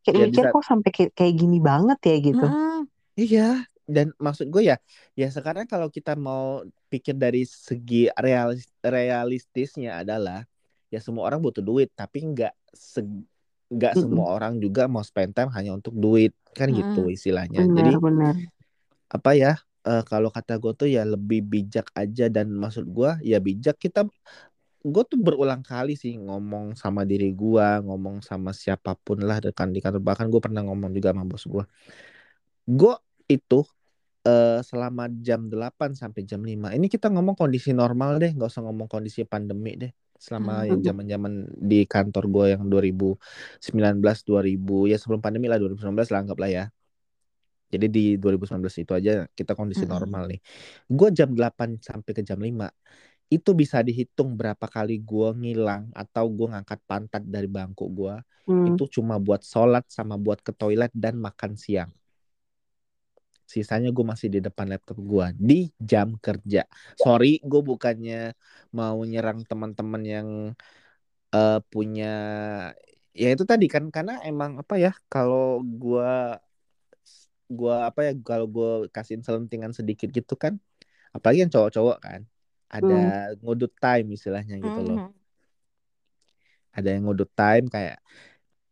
Kayak 0.04 0.18
Ya, 0.18 0.24
mikir 0.26 0.44
bisa- 0.44 0.52
kok 0.54 0.64
sampai 0.70 0.90
kayak, 0.96 1.12
kayak 1.18 1.34
gini 1.42 1.58
banget 1.70 1.98
ya 2.10 2.16
gitu. 2.28 2.46
Mm-mm. 2.46 2.88
Iya 3.20 3.42
dan 3.96 4.08
maksud 4.26 4.48
gue 4.54 4.64
ya 4.72 4.76
ya 5.20 5.28
sekarang 5.36 5.66
kalau 5.68 5.88
kita 5.92 6.12
mau 6.16 6.64
pikir 6.92 7.16
dari 7.24 7.44
segi 7.44 8.08
realis 8.24 8.64
realistisnya 8.96 9.90
adalah 10.02 10.48
ya 10.94 11.00
semua 11.06 11.24
orang 11.28 11.40
butuh 11.44 11.64
duit 11.70 11.90
tapi 12.00 12.18
nggak 12.32 12.54
nggak 13.76 13.94
Mm-mm. 13.96 14.02
semua 14.02 14.26
orang 14.36 14.54
juga 14.64 14.82
mau 14.94 15.04
spend 15.10 15.32
time 15.36 15.52
hanya 15.56 15.72
untuk 15.78 15.94
duit 16.04 16.32
kan 16.58 16.68
gitu 16.80 17.00
Mm-mm. 17.00 17.16
istilahnya 17.16 17.62
jadi 17.78 17.92
Benar, 17.92 18.02
benar. 18.04 18.36
apa 19.12 19.32
ya 19.36 19.52
eh, 19.88 20.02
kalau 20.10 20.30
kata 20.36 20.54
gue 20.62 20.72
tuh 20.80 20.88
ya 20.96 21.02
lebih 21.14 21.40
bijak 21.52 21.88
aja 22.02 22.24
dan 22.36 22.48
maksud 22.64 22.86
gue 22.96 23.10
ya 23.32 23.38
bijak 23.48 23.76
kita 23.84 24.00
gue 24.82 25.04
tuh 25.12 25.20
berulang 25.26 25.62
kali 25.62 25.94
sih 25.94 26.13
ngomong 26.17 26.65
sama 26.84 27.02
diri 27.10 27.26
gue 27.38 27.65
ngomong 27.86 28.15
sama 28.30 28.50
siapa 28.50 28.91
pun 29.06 29.17
lah 29.28 29.38
dekan 29.44 29.70
di 29.76 29.80
kantor 29.84 30.02
bahkan 30.02 30.28
gue 30.34 30.41
pernah 30.46 30.62
ngomong 30.65 30.89
juga 30.98 31.13
sama 31.13 31.24
bos 31.30 31.46
gue 31.46 31.63
gue 32.80 32.94
itu 33.34 33.56
eh, 34.28 34.60
selama 34.70 35.04
jam 35.28 35.41
8 35.54 35.91
sampai 36.02 36.22
jam 36.30 36.41
5 36.50 36.67
ini 36.78 36.88
kita 36.94 37.08
ngomong 37.13 37.36
kondisi 37.41 37.72
normal 37.82 38.10
deh 38.22 38.32
nggak 38.36 38.50
usah 38.52 38.63
ngomong 38.67 38.89
kondisi 38.94 39.22
pandemi 39.34 39.72
deh 39.82 39.91
selama 40.26 40.54
Hmm. 40.70 40.72
yang 40.72 40.82
zaman-zaman 40.88 41.34
di 41.72 41.76
kantor 41.94 42.24
gue 42.34 42.46
yang 42.56 42.63
2019 42.72 44.17
2000 44.30 44.74
ya 44.91 44.96
sebelum 45.02 45.22
pandemi 45.26 45.46
lah 45.50 45.58
2019 45.60 46.10
lah 46.13 46.20
anggaplah 46.24 46.50
ya 46.58 46.63
jadi 47.74 47.86
di 47.96 48.02
2019 48.22 48.76
itu 48.84 48.91
aja 49.00 49.12
kita 49.38 49.52
kondisi 49.60 49.84
Mm-mm. 49.84 49.91
normal 49.94 50.28
nih. 50.32 50.39
Gue 50.98 51.08
jam 51.17 51.30
8 51.38 51.70
sampai 51.88 52.12
ke 52.17 52.22
jam 52.30 52.39
5 52.48 52.67
itu 53.36 53.50
bisa 53.62 53.78
dihitung 53.88 54.30
berapa 54.39 54.65
kali 54.76 54.94
gue 55.10 55.28
ngilang 55.41 55.84
atau 56.02 56.26
gue 56.38 56.48
ngangkat 56.52 56.80
pantat 56.89 57.24
dari 57.34 57.48
bangku 57.56 57.84
gue 58.00 58.13
Hmm. 58.48 58.67
itu 58.67 58.84
cuma 58.96 59.15
buat 59.26 59.41
sholat 59.52 59.84
sama 59.98 60.15
buat 60.26 60.39
ke 60.46 60.52
toilet 60.60 60.91
dan 61.04 61.15
makan 61.26 61.54
siang 61.63 61.91
sisanya 63.54 63.89
gue 63.96 64.06
masih 64.12 64.28
di 64.36 64.39
depan 64.48 64.65
laptop 64.72 64.98
gue 65.12 65.26
di 65.48 65.54
jam 65.89 66.08
kerja 66.26 66.60
sorry 67.04 67.28
gue 67.44 67.62
bukannya 67.70 68.32
mau 68.78 68.98
nyerang 69.12 69.39
teman-teman 69.50 70.04
yang 70.13 70.28
eh, 71.36 71.60
punya 71.72 72.06
ya 73.22 73.28
itu 73.36 73.44
tadi 73.52 73.65
kan 73.74 73.84
karena 73.96 74.12
emang 74.30 74.52
apa 74.62 74.74
ya 74.84 74.91
kalau 75.12 75.60
gue 75.82 76.04
gua 77.58 77.74
apa 77.89 78.00
ya 78.08 78.12
kalau 78.30 78.46
gue 78.56 78.67
kasih 78.96 79.15
selentingan 79.28 79.74
sedikit 79.80 80.08
gitu 80.17 80.34
kan 80.44 80.54
apalagi 81.15 81.39
yang 81.44 81.52
cowok-cowok 81.56 81.98
kan 82.06 82.22
ada 82.77 82.95
ngudut 83.43 83.71
time 83.84 84.07
istilahnya 84.17 84.55
gitu 84.67 84.79
loh. 84.88 84.97
Mhm. 84.97 85.13
ada 86.77 86.88
yang 86.93 87.03
ngudut 87.07 87.29
time 87.38 87.65
kayak 87.75 87.97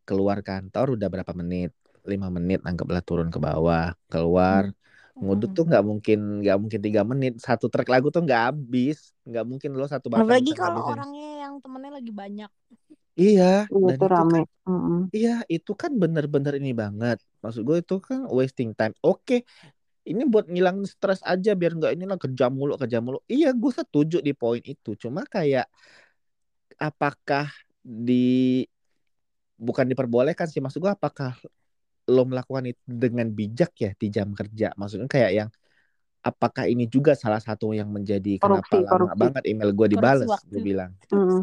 keluar 0.08 0.38
kantor 0.48 0.86
udah 0.96 1.08
berapa 1.14 1.32
menit 1.40 1.70
lima 2.12 2.28
menit 2.36 2.60
anggaplah 2.68 3.02
turun 3.08 3.28
ke 3.34 3.38
bawah 3.46 3.92
keluar. 4.12 4.64
Ngudut 5.22 5.50
tuh 5.56 5.64
nggak 5.68 5.84
mungkin 5.90 6.18
nggak 6.42 6.56
mungkin 6.62 6.80
tiga 6.86 7.02
menit. 7.10 7.32
Satu 7.46 7.66
track 7.72 7.88
lagu 7.92 8.08
tuh 8.14 8.22
nggak 8.26 8.42
habis. 8.52 9.12
Nggak 9.28 9.44
mungkin 9.50 9.70
lo 9.78 9.86
satu 9.94 10.08
batang 10.16 10.40
Apalagi 10.40 10.52
kalau 10.58 10.80
orangnya 10.90 11.24
yang 11.46 11.54
temennya 11.62 11.92
lagi 11.98 12.12
banyak. 12.12 12.50
iya 13.20 13.44
Iya 13.72 13.86
dan 13.88 13.98
itu 13.98 14.04
rame. 14.14 14.38
kan 14.38 14.46
Mm-mm. 14.68 14.98
iya 15.16 15.30
itu 15.54 15.72
kan 15.82 15.92
bener-bener 16.02 16.52
ini 16.60 16.70
banget. 16.82 17.16
Maksud 17.42 17.62
gue 17.68 17.76
itu 17.84 17.94
kan 18.08 18.18
wasting 18.38 18.70
time. 18.78 18.94
Oke 19.06 19.34
ini 20.06 20.22
buat 20.24 20.48
ngilangin 20.48 20.88
stres 20.88 21.20
aja 21.22 21.52
biar 21.52 21.76
nggak 21.76 21.92
inilah 21.92 22.16
kerja 22.16 22.48
mulu 22.48 22.74
kerja 22.80 22.98
mulu. 23.04 23.20
Iya 23.28 23.52
gue 23.52 23.72
setuju 23.72 24.24
di 24.24 24.32
poin 24.32 24.62
itu. 24.64 24.96
Cuma 24.96 25.26
kayak 25.28 25.68
apakah 26.80 27.52
di 27.84 28.64
bukan 29.60 29.84
diperbolehkan 29.92 30.48
sih 30.48 30.64
maksud 30.64 30.80
gue 30.80 30.92
apakah 30.92 31.36
lo 32.08 32.24
melakukan 32.24 32.72
itu 32.72 32.80
dengan 32.88 33.28
bijak 33.28 33.76
ya 33.76 33.90
di 33.92 34.08
jam 34.08 34.32
kerja? 34.32 34.72
Maksudnya 34.74 35.06
kayak 35.06 35.32
yang 35.36 35.48
apakah 36.20 36.68
ini 36.68 36.88
juga 36.88 37.16
salah 37.16 37.40
satu 37.40 37.72
yang 37.72 37.88
menjadi 37.88 38.40
kenapa 38.40 38.68
Korupsi, 38.68 38.78
lama 38.84 38.92
korupsi. 38.92 39.20
banget 39.20 39.42
email 39.48 39.70
gue 39.72 39.76
Korupsi 39.76 39.94
dibales 39.96 40.30
gue 40.48 40.60
bilang. 40.60 40.90
Mm. 41.12 41.40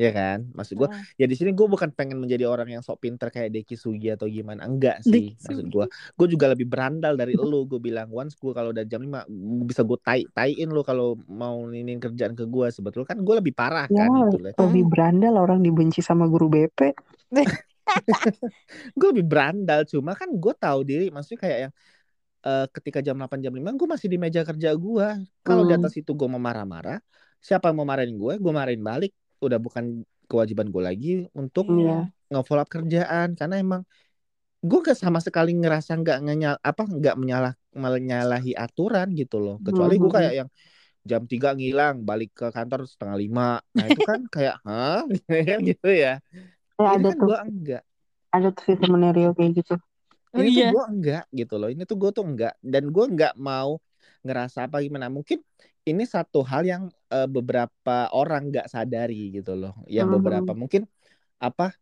Ya 0.00 0.10
kan? 0.10 0.48
Maksud 0.56 0.74
gue 0.74 0.88
Ah. 0.88 1.04
ya 1.14 1.28
di 1.28 1.36
sini 1.36 1.52
gue 1.52 1.66
bukan 1.68 1.92
pengen 1.92 2.16
menjadi 2.16 2.48
orang 2.48 2.72
yang 2.72 2.80
sok 2.80 3.04
pinter 3.04 3.28
kayak 3.28 3.52
Deki 3.52 3.76
Sugi 3.76 4.08
atau 4.08 4.24
gimana. 4.24 4.64
Enggak 4.64 5.04
sih 5.04 5.36
Deki 5.36 5.44
maksud 5.44 5.66
gue 5.68 5.84
gue 5.90 6.26
juga 6.32 6.46
lebih 6.48 6.64
berandal 6.64 7.14
dari 7.14 7.36
lu. 7.36 7.68
Gue 7.68 7.76
bilang 7.78 8.08
once 8.08 8.32
gue 8.34 8.50
kalau 8.50 8.72
udah 8.72 8.82
jam 8.82 9.04
5 9.04 9.28
bisa 9.62 9.84
gue 9.84 9.98
tai 10.00 10.24
taiin 10.30 10.72
lu 10.72 10.80
kalau 10.80 11.20
mau 11.28 11.60
ninin 11.64 12.00
kerjaan 12.00 12.32
ke 12.32 12.48
gue 12.48 12.66
sebetulnya 12.72 13.04
kan 13.06 13.20
gue 13.20 13.34
lebih 13.36 13.52
parah 13.52 13.84
Ya, 13.86 14.08
kan 14.08 14.32
gitu 14.32 14.36
lah 14.40 14.52
lebih 14.56 14.84
berandal 14.88 15.34
orang 15.36 15.60
dibenci 15.60 16.00
sama 16.00 16.24
guru 16.24 16.48
BP. 16.48 16.96
gue 18.98 19.08
lebih 19.12 19.26
berandal 19.26 19.82
cuma 19.84 20.14
kan 20.14 20.30
gue 20.30 20.54
tahu 20.56 20.80
diri. 20.82 21.10
Maksudnya 21.10 21.40
kayak 21.40 21.58
yang 21.68 21.72
eh, 22.40 22.66
ketika 22.72 22.98
jam 23.04 23.16
8 23.18 23.40
jam 23.44 23.52
5 23.52 23.76
gue 23.76 23.88
masih 23.88 24.08
di 24.08 24.16
meja 24.16 24.40
kerja 24.40 24.70
gue 24.72 25.06
kalau 25.42 25.62
di 25.68 25.72
Hmm. 25.74 25.80
atas 25.84 25.92
itu 25.98 26.10
gue 26.14 26.28
mau 26.30 26.40
marah-marah 26.40 26.98
siapa 27.40 27.68
yang 27.68 27.76
mau 27.80 27.88
marahin 27.88 28.16
gue 28.16 28.34
gue 28.36 28.52
marahin 28.52 28.80
balik 28.80 29.12
udah 29.46 29.58
bukan 29.66 29.84
kewajiban 30.30 30.68
gue 30.74 30.82
lagi 30.88 31.08
untuk 31.40 31.66
Iya. 31.68 32.12
nge-follow 32.30 32.62
up 32.64 32.70
kerjaan. 32.70 33.28
Karena 33.38 33.56
emang 33.64 33.82
gue 34.68 34.78
gak 34.88 34.98
sama 34.98 35.18
sekali 35.26 35.50
ngerasa 35.56 35.92
nggak 36.02 36.18
ngenyal 36.24 36.54
apa 36.60 36.82
nggak 36.84 37.16
menyalah 37.20 37.52
menyalahi 37.74 38.52
aturan 38.64 39.08
gitu 39.20 39.36
loh. 39.44 39.56
Kecuali 39.66 39.94
gue 40.02 40.10
Mhm. 40.10 40.16
kayak 40.18 40.34
yang 40.44 40.48
jam 41.10 41.22
3 41.32 41.48
ngilang 41.58 41.96
balik 42.08 42.30
ke 42.38 42.46
kantor 42.56 42.80
setengah 42.90 43.16
lima. 43.22 43.42
Nah 43.76 43.84
itu 43.90 44.00
kan 44.04 44.20
kayak 44.34 44.56
hah? 44.66 45.02
Gitu 45.68 45.88
ya. 46.02 46.20
Ya, 46.80 46.86
ini 46.96 46.96
ada 46.96 47.08
kan 47.10 47.18
tuh, 47.20 47.28
gue 47.28 47.36
enggak. 47.46 47.82
Ada 48.36 48.48
tuh 48.56 48.74
temennya 48.80 49.10
Rio 49.16 49.30
kayak 49.38 49.52
gitu. 49.58 49.74
Oh 50.30 50.42
ini 50.42 50.50
tuh 50.54 50.62
iya. 50.62 50.70
gue 50.70 50.82
enggak 50.92 51.22
gitu 51.34 51.54
loh. 51.58 51.68
Ini 51.74 51.82
tuh 51.90 51.96
gue 52.02 52.10
tuh 52.16 52.24
enggak. 52.30 52.54
Dan 52.62 52.84
gue 52.94 53.04
enggak 53.10 53.32
mau 53.48 53.70
ngerasa 54.22 54.58
apa 54.70 54.78
gimana. 54.86 55.10
Mungkin 55.10 55.38
ini 55.90 56.02
satu 56.06 56.38
hal 56.46 56.62
yang 56.72 56.82
eh, 57.14 57.28
beberapa 57.30 57.96
orang 58.14 58.42
nggak 58.50 58.66
sadari 58.74 59.34
gitu 59.36 59.52
loh. 59.58 59.74
Yang 59.90 60.08
Mhm. 60.10 60.14
beberapa 60.20 60.52
mungkin 60.56 60.82
apa 61.40 61.72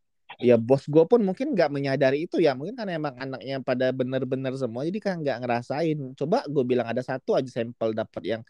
ya 0.40 0.54
bos 0.60 0.84
gue 0.86 1.04
pun 1.10 1.20
mungkin 1.24 1.52
nggak 1.56 1.70
menyadari 1.72 2.24
itu 2.26 2.36
ya. 2.42 2.52
Mungkin 2.58 2.74
karena 2.78 2.92
emang 3.00 3.14
anaknya 3.18 3.56
pada 3.64 3.86
bener-bener 3.94 4.52
semua 4.60 4.82
jadi 4.88 5.00
kan 5.02 5.14
nggak 5.22 5.38
ngerasain. 5.44 5.98
Coba 6.18 6.44
gue 6.48 6.64
bilang 6.66 6.86
ada 6.90 7.02
satu 7.04 7.34
aja 7.38 7.50
sampel 7.52 7.92
dapat 7.96 8.22
yang 8.24 8.42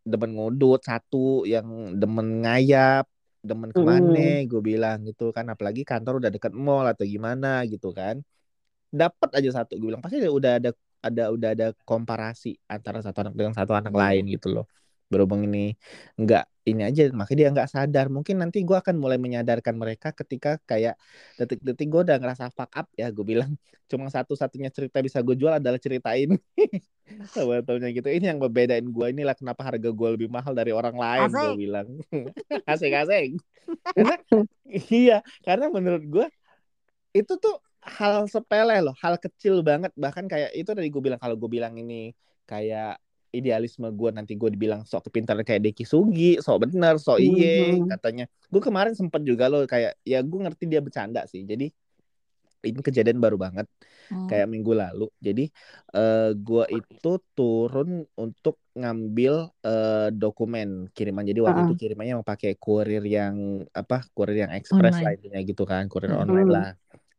demen 0.00 0.32
ngudut 0.36 0.80
satu 0.80 1.44
yang 1.44 1.94
demen 2.00 2.40
ngayap 2.44 3.04
demen 3.40 3.72
ke 3.72 3.82
mana 3.84 4.44
gue 4.50 4.60
bilang 4.60 5.04
gitu 5.08 5.32
kan. 5.36 5.46
Apalagi 5.52 5.82
kantor 5.88 6.20
udah 6.20 6.30
deket 6.32 6.52
mall 6.56 6.84
atau 6.88 7.04
gimana 7.08 7.64
gitu 7.68 7.92
kan. 7.92 8.20
Dapat 8.90 9.30
aja 9.38 9.50
satu 9.62 9.76
gue 9.80 9.88
bilang. 9.92 10.02
Pasti 10.04 10.18
udah 10.24 10.52
ada 10.60 10.70
ada 11.00 11.22
udah 11.32 11.48
ada 11.56 11.66
komparasi 11.88 12.60
antara 12.68 13.00
satu 13.00 13.24
anak 13.24 13.34
dengan 13.38 13.54
satu 13.56 13.72
anak 13.72 13.94
lain 13.96 14.24
gitu 14.28 14.52
loh 14.52 14.66
berhubung 15.10 15.42
ini 15.44 15.74
nggak 16.14 16.44
ini 16.70 16.86
aja 16.86 17.10
makanya 17.10 17.38
dia 17.38 17.48
nggak 17.50 17.70
sadar. 17.74 18.06
Mungkin 18.08 18.38
nanti 18.38 18.62
gue 18.62 18.76
akan 18.78 18.96
mulai 18.96 19.18
menyadarkan 19.18 19.74
mereka 19.74 20.14
ketika 20.14 20.62
kayak 20.64 20.94
detik-detik 21.36 21.90
gue 21.90 22.00
udah 22.06 22.16
ngerasa 22.22 22.48
fuck 22.54 22.70
up 22.72 22.86
ya 22.94 23.10
gue 23.10 23.24
bilang. 23.26 23.50
Cuma 23.90 24.06
satu-satunya 24.06 24.70
cerita 24.70 25.02
bisa 25.02 25.18
gue 25.18 25.34
jual 25.34 25.58
adalah 25.58 25.82
ceritain. 25.82 26.38
Sebetulnya 27.34 27.90
gitu. 27.90 28.06
Ini 28.06 28.30
yang 28.30 28.38
membedain 28.38 28.86
gue 28.86 29.06
inilah 29.10 29.34
kenapa 29.34 29.66
harga 29.66 29.90
gue 29.90 30.08
lebih 30.14 30.30
mahal 30.30 30.54
dari 30.54 30.70
orang 30.70 30.94
lain 30.94 31.28
gue 31.34 31.42
Asik. 31.42 31.58
bilang. 31.58 31.88
Asik-asik 32.70 33.42
karena 33.94 34.16
iya 34.90 35.18
karena 35.46 35.66
menurut 35.70 36.04
gue 36.06 36.26
itu 37.14 37.32
tuh 37.38 37.58
hal 37.82 38.26
sepele 38.30 38.78
loh 38.84 38.94
hal 39.00 39.18
kecil 39.18 39.62
banget. 39.66 39.90
Bahkan 39.96 40.30
kayak 40.30 40.50
itu 40.54 40.70
tadi 40.70 40.88
gue 40.92 41.02
bilang 41.02 41.20
kalau 41.20 41.34
gue 41.38 41.50
bilang 41.50 41.74
ini 41.78 42.14
kayak 42.46 42.98
idealisme 43.30 43.86
gue 43.94 44.10
nanti 44.10 44.34
gue 44.34 44.50
dibilang 44.50 44.82
sok 44.82 45.10
kepintaran 45.10 45.46
kayak 45.46 45.62
Deki 45.70 45.84
Sugi 45.86 46.36
sok 46.42 46.66
bener 46.66 46.98
sok 46.98 47.18
iye 47.22 47.78
Mhm. 47.78 47.90
katanya 47.90 48.24
gue 48.50 48.62
kemarin 48.62 48.94
sempet 48.98 49.22
juga 49.22 49.46
loh 49.46 49.62
kayak 49.64 49.98
ya 50.02 50.18
gue 50.22 50.38
ngerti 50.42 50.64
dia 50.66 50.82
bercanda 50.82 51.24
sih 51.30 51.46
jadi 51.46 51.70
ini 52.60 52.80
kejadian 52.84 53.24
baru 53.24 53.40
banget 53.40 53.64
Hmm. 54.10 54.26
kayak 54.26 54.50
minggu 54.50 54.74
lalu 54.74 55.06
jadi 55.22 55.46
eh 55.94 56.30
gue 56.34 56.64
itu 56.74 57.10
turun 57.32 58.02
untuk 58.18 58.58
ngambil 58.74 59.54
eh, 59.62 60.08
dokumen 60.10 60.90
kiriman 60.90 61.22
jadi 61.22 61.40
waktu 61.46 61.62
Heeh. 61.62 61.66
itu 61.70 61.74
kirimannya 61.78 62.14
mau 62.18 62.26
pakai 62.26 62.58
kurir 62.58 63.06
yang 63.06 63.62
apa 63.70 64.02
kurir 64.12 64.44
yang 64.44 64.52
ekspres 64.52 64.98
lah 64.98 65.14
Online. 65.14 65.14
intinya 65.14 65.40
gitu 65.46 65.62
kan 65.62 65.86
kurir 65.86 66.10
online 66.10 66.42
Hmm. 66.42 66.54
lah 66.58 66.68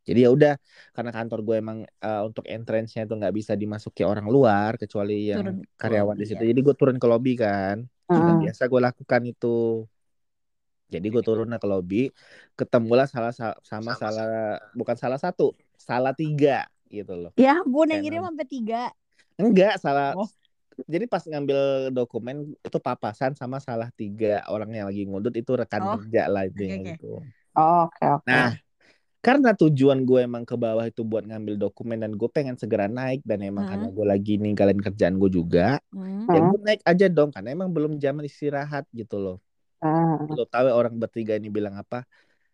jadi 0.08 0.18
ya 0.26 0.30
udah 0.36 0.52
karena 0.94 1.10
kantor 1.16 1.38
gue 1.46 1.56
emang 1.62 1.78
eh, 2.04 2.20
untuk 2.28 2.44
entrance-nya 2.54 3.00
itu 3.06 3.14
nggak 3.20 3.34
bisa 3.38 3.52
dimasuki 3.62 4.02
orang 4.10 4.26
luar 4.34 4.72
kecuali 4.82 5.12
yang 5.32 5.44
Turun 5.44 5.56
karyawan 5.80 6.16
di 6.20 6.24
situ 6.28 6.42
ya. 6.42 6.46
jadi 6.50 6.60
gue 6.66 6.74
turun 6.80 6.96
ke 7.02 7.06
lobby 7.12 7.30
kan 7.44 7.76
Heeh. 8.08 8.42
biasa 8.42 8.62
gue 8.70 8.80
lakukan 8.86 9.22
itu 9.30 9.46
jadi 10.92 11.06
gue 11.12 11.22
turunnya 11.24 11.56
ke 11.62 11.66
lobby 11.72 11.96
ketemulah 12.58 13.06
salah 13.08 13.32
sa- 13.32 13.58
sama 13.64 13.92
salah 13.96 14.60
bukan 14.76 14.96
salah 15.02 15.16
satu 15.24 15.56
salah 15.88 16.12
tiga 16.12 16.68
gitu 16.92 17.12
loh 17.16 17.32
Ya 17.42 17.50
ampun 17.60 17.88
yang 17.92 18.00
ngirim 18.02 18.22
non- 18.22 18.28
sampai 18.28 18.46
tiga. 18.52 18.82
enggak 19.40 19.72
salah 19.82 20.08
Oh. 20.12 20.30
jadi 20.94 21.04
pas 21.12 21.22
ngambil 21.30 21.58
dokumen 21.96 22.36
itu 22.66 22.78
papasan 22.86 23.32
sama 23.40 23.58
salah 23.68 23.88
tiga 24.00 24.26
orang 24.52 24.70
yang 24.76 24.86
lagi 24.90 25.02
ngudut 25.10 25.34
itu 25.40 25.52
rekan 25.60 25.84
Oh, 25.84 25.92
kerja 25.92 26.20
lah 26.32 26.42
intinya 26.48 26.76
oke, 26.76 26.90
oke. 26.92 26.92
gitu 26.92 27.06
Oh, 27.56 27.84
Oke, 27.88 28.06
oke. 28.16 28.22
nah 28.28 28.48
karena 29.22 29.54
tujuan 29.54 30.02
gue 30.02 30.26
emang 30.26 30.42
ke 30.42 30.58
bawah 30.58 30.82
itu 30.82 31.06
buat 31.06 31.22
ngambil 31.22 31.54
dokumen 31.54 32.02
dan 32.02 32.12
gue 32.12 32.26
pengen 32.26 32.58
segera 32.58 32.90
naik 32.90 33.22
dan 33.22 33.38
emang 33.40 33.64
karena 33.64 33.86
Hmm. 33.86 33.94
gue 33.94 34.06
lagi 34.06 34.34
ninggalin 34.36 34.82
kerjaan 34.82 35.14
gue 35.16 35.30
juga 35.30 35.78
Hmm. 35.94 36.26
ya 36.26 36.42
gue 36.42 36.58
naik 36.60 36.82
aja 36.82 37.06
dong 37.06 37.30
karena 37.30 37.54
emang 37.54 37.70
belum 37.70 37.96
zaman 37.96 38.26
istirahat 38.26 38.84
gitu 38.90 39.16
loh 39.16 39.38
Ah, 39.78 40.14
lo 40.14 40.46
tahu 40.46 40.70
ya 40.70 40.74
orang 40.74 40.94
bertiga 40.94 41.34
ini 41.34 41.50
bilang 41.50 41.74
apa 41.74 42.06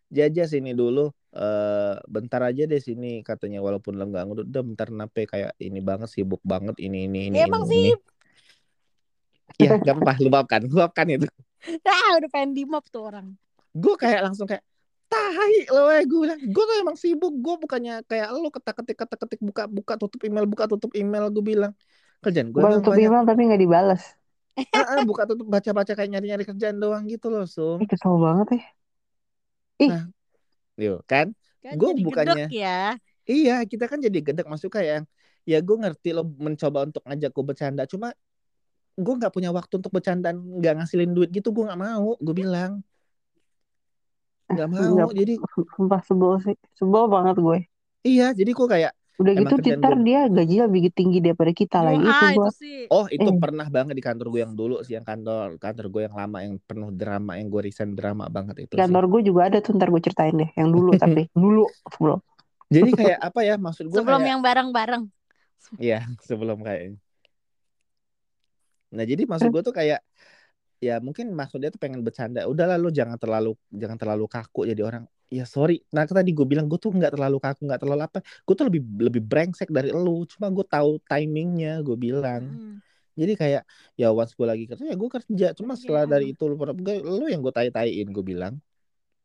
jajah 0.09 0.45
sini 0.45 0.73
dulu 0.73 1.09
eh 1.29 1.95
bentar 2.09 2.41
aja 2.41 2.65
deh 2.65 2.81
sini 2.81 3.21
katanya 3.21 3.61
walaupun 3.61 3.97
lo 3.97 4.09
nggak 4.09 4.25
ngudut 4.25 4.47
udah 4.49 4.63
bentar 4.65 4.89
nape 4.89 5.29
kayak 5.29 5.53
ini 5.61 5.81
banget 5.81 6.09
sibuk 6.09 6.41
banget 6.41 6.77
ini 6.81 7.05
ini 7.05 7.29
ini 7.29 7.37
Ya 7.37 7.45
ini 7.45 7.49
emang 7.49 7.65
ini 7.65 7.93
sih. 7.93 7.93
ya 9.61 9.77
gak 9.77 9.97
apa 10.01 10.13
lupakan 10.21 10.61
lupakan 10.65 11.07
itu 11.11 11.29
Ah 11.85 12.17
udah 12.17 12.29
pengen 12.31 12.55
di 12.55 12.63
mop 12.65 12.87
tuh 12.89 13.11
orang. 13.11 13.35
gue 13.75 13.95
kayak 13.99 14.21
langsung 14.25 14.47
kayak 14.47 14.65
tahi 15.09 15.55
lo 15.73 15.89
eh 15.89 16.05
gue 16.05 16.19
bilang 16.25 16.41
gue 16.41 16.65
tuh 16.69 16.77
emang 16.85 16.97
sibuk 17.01 17.33
gue 17.45 17.55
bukannya 17.65 17.93
kayak 18.09 18.29
lo 18.37 18.49
ketak 18.53 18.75
ketik 18.85 18.97
ketak 19.01 19.19
ketik 19.25 19.41
buka 19.41 19.63
buka 19.65 19.95
tutup 19.97 20.21
email 20.29 20.45
buka 20.45 20.65
tutup 20.69 20.93
email 20.93 21.25
gue 21.33 21.45
bilang 21.45 21.73
kerjaan 22.21 22.49
gue 22.53 22.61
tutup 22.61 22.93
banyak 22.93 23.09
email 23.09 23.25
tapi 23.25 23.41
nggak 23.49 23.63
dibalas. 23.65 24.03
Ah, 24.75 24.99
ah, 24.99 25.01
buka 25.07 25.23
tutup 25.25 25.47
baca 25.49 25.71
baca 25.73 25.93
kayak 25.97 26.11
nyari 26.13 26.27
nyari 26.35 26.45
kerjaan 26.45 26.77
doang 26.83 27.05
gitu 27.09 27.27
loh 27.33 27.47
sum 27.49 27.79
Ih, 27.83 27.89
kesel 27.89 28.15
banget 28.21 28.47
ya. 28.59 28.63
Ih, 29.79 29.89
nah 29.89 30.03
yuk 30.77 30.99
kan 31.09 31.27
Kan 31.63 31.75
gue 31.79 31.91
jadi 31.95 32.03
bukannya 32.07 32.45
ya. 32.53 32.99
Iya, 33.29 33.55
kita 33.69 33.85
kan 33.93 34.01
jadi 34.01 34.19
gedek 34.25 34.47
masuk 34.49 34.73
kayak 34.73 34.89
yang 34.89 35.05
ya 35.45 35.59
gue 35.61 35.77
ngerti 35.77 36.09
lo 36.17 36.25
mencoba 36.25 36.89
untuk 36.89 37.03
ngajak 37.05 37.31
gue 37.37 37.45
bercanda, 37.45 37.83
cuma 37.85 38.09
gue 38.99 39.15
nggak 39.19 39.33
punya 39.37 39.51
waktu 39.55 39.75
untuk 39.81 39.93
bercandaan 39.95 40.37
nggak 40.59 40.73
ngasilin 40.83 41.13
duit 41.17 41.31
gitu 41.31 41.49
gue 41.55 41.65
nggak 41.69 41.81
mau 41.81 42.19
gue 42.19 42.35
bilang 42.35 42.83
nggak 44.49 44.69
mau 44.73 44.81
Nggak, 44.81 45.09
jadi 45.15 45.33
sumpah 45.77 46.01
sebel 46.05 46.33
sih. 46.41 46.57
Sebel 46.81 47.05
banget 47.13 47.37
gue. 47.37 47.59
Iya 48.07 48.33
jadi 48.33 48.51
gue 48.55 48.69
kayak 48.69 48.93
udah 49.19 49.33
gitu 49.35 49.55
ntar 49.83 49.99
gue- 49.99 50.05
dia 50.07 50.21
gajinya 50.31 50.65
lebih 50.71 50.95
tinggi 50.95 51.19
daripada 51.19 51.51
kita 51.51 51.83
lagi 51.83 52.07
itu 52.07 52.23
ah 52.23 52.31
gue 52.31 52.47
itu 52.47 52.51
sih. 52.55 52.79
Oh 52.87 53.07
itu 53.11 53.29
Eh. 53.29 53.37
pernah 53.43 53.67
banget 53.67 53.95
di 53.99 54.05
kantor 54.07 54.27
gue 54.31 54.41
yang 54.47 54.55
dulu 54.55 54.79
sih 54.87 54.95
yang 54.95 55.03
kantor 55.03 55.59
kantor 55.59 55.87
gue 55.91 56.03
yang 56.07 56.15
lama 56.15 56.39
yang 56.47 56.55
penuh 56.63 56.91
drama 56.95 57.35
yang 57.35 57.51
gue 57.51 57.61
resign 57.67 57.99
drama 57.99 58.31
banget 58.31 58.63
itu 58.63 58.73
di 58.73 58.79
sih. 58.79 58.83
Kantor 58.87 59.05
gue 59.11 59.21
juga 59.27 59.41
ada 59.51 59.59
tuh 59.59 59.75
ntar 59.75 59.91
gue 59.91 60.01
ceritain 60.01 60.35
deh 60.39 60.51
yang 60.55 60.71
dulu 60.71 60.95
tapi 60.95 61.27
dulu 61.43 61.67
sebelum. 61.91 62.19
Jadi 62.71 62.91
kayak 62.95 63.19
apa 63.19 63.41
ya 63.43 63.55
maksud 63.59 63.85
gue 63.91 63.99
sebelum 63.99 64.21
kayak 64.23 64.31
yang 64.31 64.41
bareng-bareng. 64.41 65.03
Iya, 65.83 65.99
sebelum 66.29 66.63
kayaknya. 66.63 66.97
Nah, 68.89 69.05
jadi 69.05 69.29
maksud 69.29 69.53
gue 69.53 69.63
tuh 69.67 69.75
kayak 69.77 70.01
ya 70.79 71.03
mungkin 71.03 71.35
maksudnya 71.35 71.75
tuh 71.75 71.81
pengen 71.83 72.01
bercanda. 72.07 72.47
Udahlah 72.47 72.79
lu 72.79 72.91
jangan 72.95 73.19
terlalu 73.19 73.55
jangan 73.71 73.99
terlalu 73.99 74.25
kaku 74.31 74.67
jadi 74.67 74.83
orang. 74.87 75.05
Ya 75.29 75.45
sorry. 75.45 75.85
Nah, 75.93 76.09
kan 76.09 76.25
tadi 76.25 76.33
gue 76.33 76.47
bilang 76.49 76.73
gue 76.73 76.81
tuh 76.81 76.89
nggak 76.89 77.13
terlalu 77.13 77.37
kaku, 77.37 77.69
nggak 77.69 77.81
terlalu 77.85 78.03
apa. 78.09 78.19
Gue 78.49 78.55
tuh 78.57 78.67
lebih 78.73 78.81
lebih 78.97 79.21
brengsek 79.21 79.69
dari 79.69 79.93
lu. 79.93 80.25
Cuma 80.25 80.49
gue 80.49 80.65
tahu 80.65 80.97
timingnya, 81.05 81.85
gue 81.85 81.97
bilang. 82.01 82.49
Mm. 82.49 82.75
Jadi 83.19 83.33
kayak 83.35 83.63
ya 83.99 84.09
once 84.15 84.33
gue 84.33 84.47
lagi 84.47 84.65
kerja 84.65 84.89
ya 84.89 84.97
gue 84.97 85.11
kerja. 85.11 85.47
Cuma 85.53 85.77
setelah 85.77 86.07
Iya. 86.07 86.13
dari 86.17 86.27
itu 86.33 86.43
lu, 86.49 86.55
gue- 86.57 87.03
lu 87.05 87.27
yang 87.29 87.45
gue 87.45 87.53
tai-taiin 87.53 88.09
gue 88.09 88.25
bilang. 88.25 88.57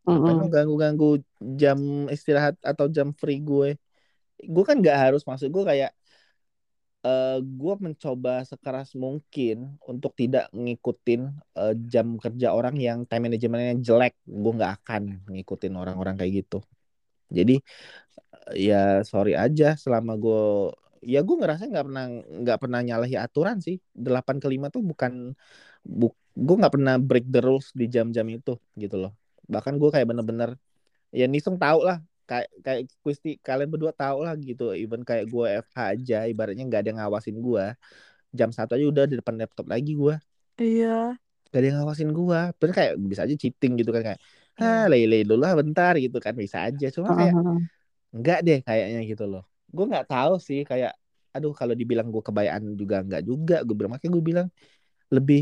Lu 0.03 0.19
Mm-mm. 0.19 0.51
ganggu-ganggu 0.51 1.23
jam 1.55 1.79
istirahat 2.11 2.59
atau 2.59 2.91
jam 2.91 3.15
free 3.15 3.39
gue? 3.39 3.79
Gue 4.43 4.63
kan 4.67 4.75
nggak 4.83 4.97
harus 4.97 5.23
maksud 5.23 5.47
gue 5.47 5.63
kayak 5.63 5.95
eh 7.03 7.37
gue 7.43 7.73
mencoba 7.85 8.47
sekeras 8.47 8.95
mungkin 8.95 9.75
untuk 9.91 10.11
tidak 10.15 10.47
ngikutin 10.55 11.21
eh, 11.59 11.73
jam 11.91 12.07
kerja 12.23 12.47
orang 12.57 12.75
yang 12.79 12.99
time 13.09 13.27
manajemennya 13.27 13.75
jelek. 13.87 14.13
Gue 14.23 14.51
nggak 14.57 14.73
akan 14.83 15.03
ngikutin 15.31 15.73
orang-orang 15.81 16.15
kayak 16.19 16.33
gitu. 16.43 16.59
Jadi 17.33 17.59
ya 18.55 19.01
sorry 19.07 19.33
aja 19.37 19.75
selama 19.79 20.11
gue 20.19 20.41
ya 21.03 21.19
gue 21.27 21.35
ngerasa 21.39 21.63
nggak 21.71 21.85
pernah 21.87 22.05
nggak 22.43 22.57
pernah 22.61 22.79
nyalahi 22.87 23.15
aturan 23.19 23.57
sih. 23.65 23.77
8 23.95 24.35
ke 24.43 24.47
5 24.53 24.67
tuh 24.73 24.81
bukan 24.83 25.35
bu, 25.83 26.07
gue 26.35 26.55
nggak 26.59 26.73
pernah 26.75 26.95
break 27.01 27.25
the 27.33 27.39
rules 27.43 27.71
di 27.75 27.85
jam-jam 27.91 28.27
itu 28.31 28.55
gitu 28.79 28.95
loh. 28.99 29.11
Bahkan 29.51 29.73
gue 29.81 29.89
kayak 29.93 30.07
bener-bener 30.11 30.55
ya 31.13 31.25
Nisung 31.31 31.57
tahu 31.61 31.85
lah 31.87 31.99
kayak 32.29 32.47
kayak 32.65 32.81
Kusti 33.03 33.29
kalian 33.47 33.69
berdua 33.73 33.93
tahu 34.01 34.17
lah 34.25 34.33
gitu 34.47 34.63
even 34.81 35.01
kayak 35.09 35.25
gue 35.33 35.45
FH 35.65 35.77
aja 35.93 36.15
ibaratnya 36.31 36.63
nggak 36.67 36.79
ada 36.81 36.89
yang 36.91 36.99
ngawasin 37.01 37.37
gue 37.47 37.63
jam 38.39 38.49
satu 38.57 38.71
aja 38.77 38.85
udah 38.93 39.05
di 39.11 39.15
depan 39.21 39.35
laptop 39.41 39.67
lagi 39.73 39.91
gue 40.01 40.15
iya. 40.61 41.17
Gak 41.53 41.59
ada 41.61 41.67
yang 41.69 41.77
ngawasin 41.85 42.09
gue 42.17 42.39
terus 42.57 42.73
kayak 42.77 42.93
bisa 43.11 43.21
aja 43.29 43.35
cheating 43.37 43.71
gitu 43.79 43.89
kan 43.95 44.01
kayak 44.07 44.19
ah 44.61 44.83
Iya. 44.83 44.87
lele 44.91 45.15
dulu 45.29 45.41
lah 45.45 45.53
bentar 45.59 45.93
gitu 46.03 46.17
kan 46.25 46.33
bisa 46.43 46.57
aja. 46.67 46.85
Cuma 46.95 47.09
kayak 47.19 47.35
Heeh. 47.37 47.67
enggak 48.15 48.37
deh 48.47 48.59
kayaknya 48.67 48.99
gitu 49.11 49.23
loh. 49.31 49.43
Gue 49.75 49.85
nggak 49.91 50.05
tahu 50.11 50.33
sih 50.47 50.59
kayak 50.69 50.91
aduh 51.35 51.53
kalau 51.59 51.73
dibilang 51.79 52.07
gue 52.13 52.23
kebayaan 52.27 52.63
juga 52.81 52.95
enggak 53.05 53.21
juga 53.29 53.55
gue 53.67 53.75
bilang. 53.77 53.91
Makanya 53.95 54.11
gue 54.17 54.25
bilang 54.31 54.47
lebih 55.15 55.39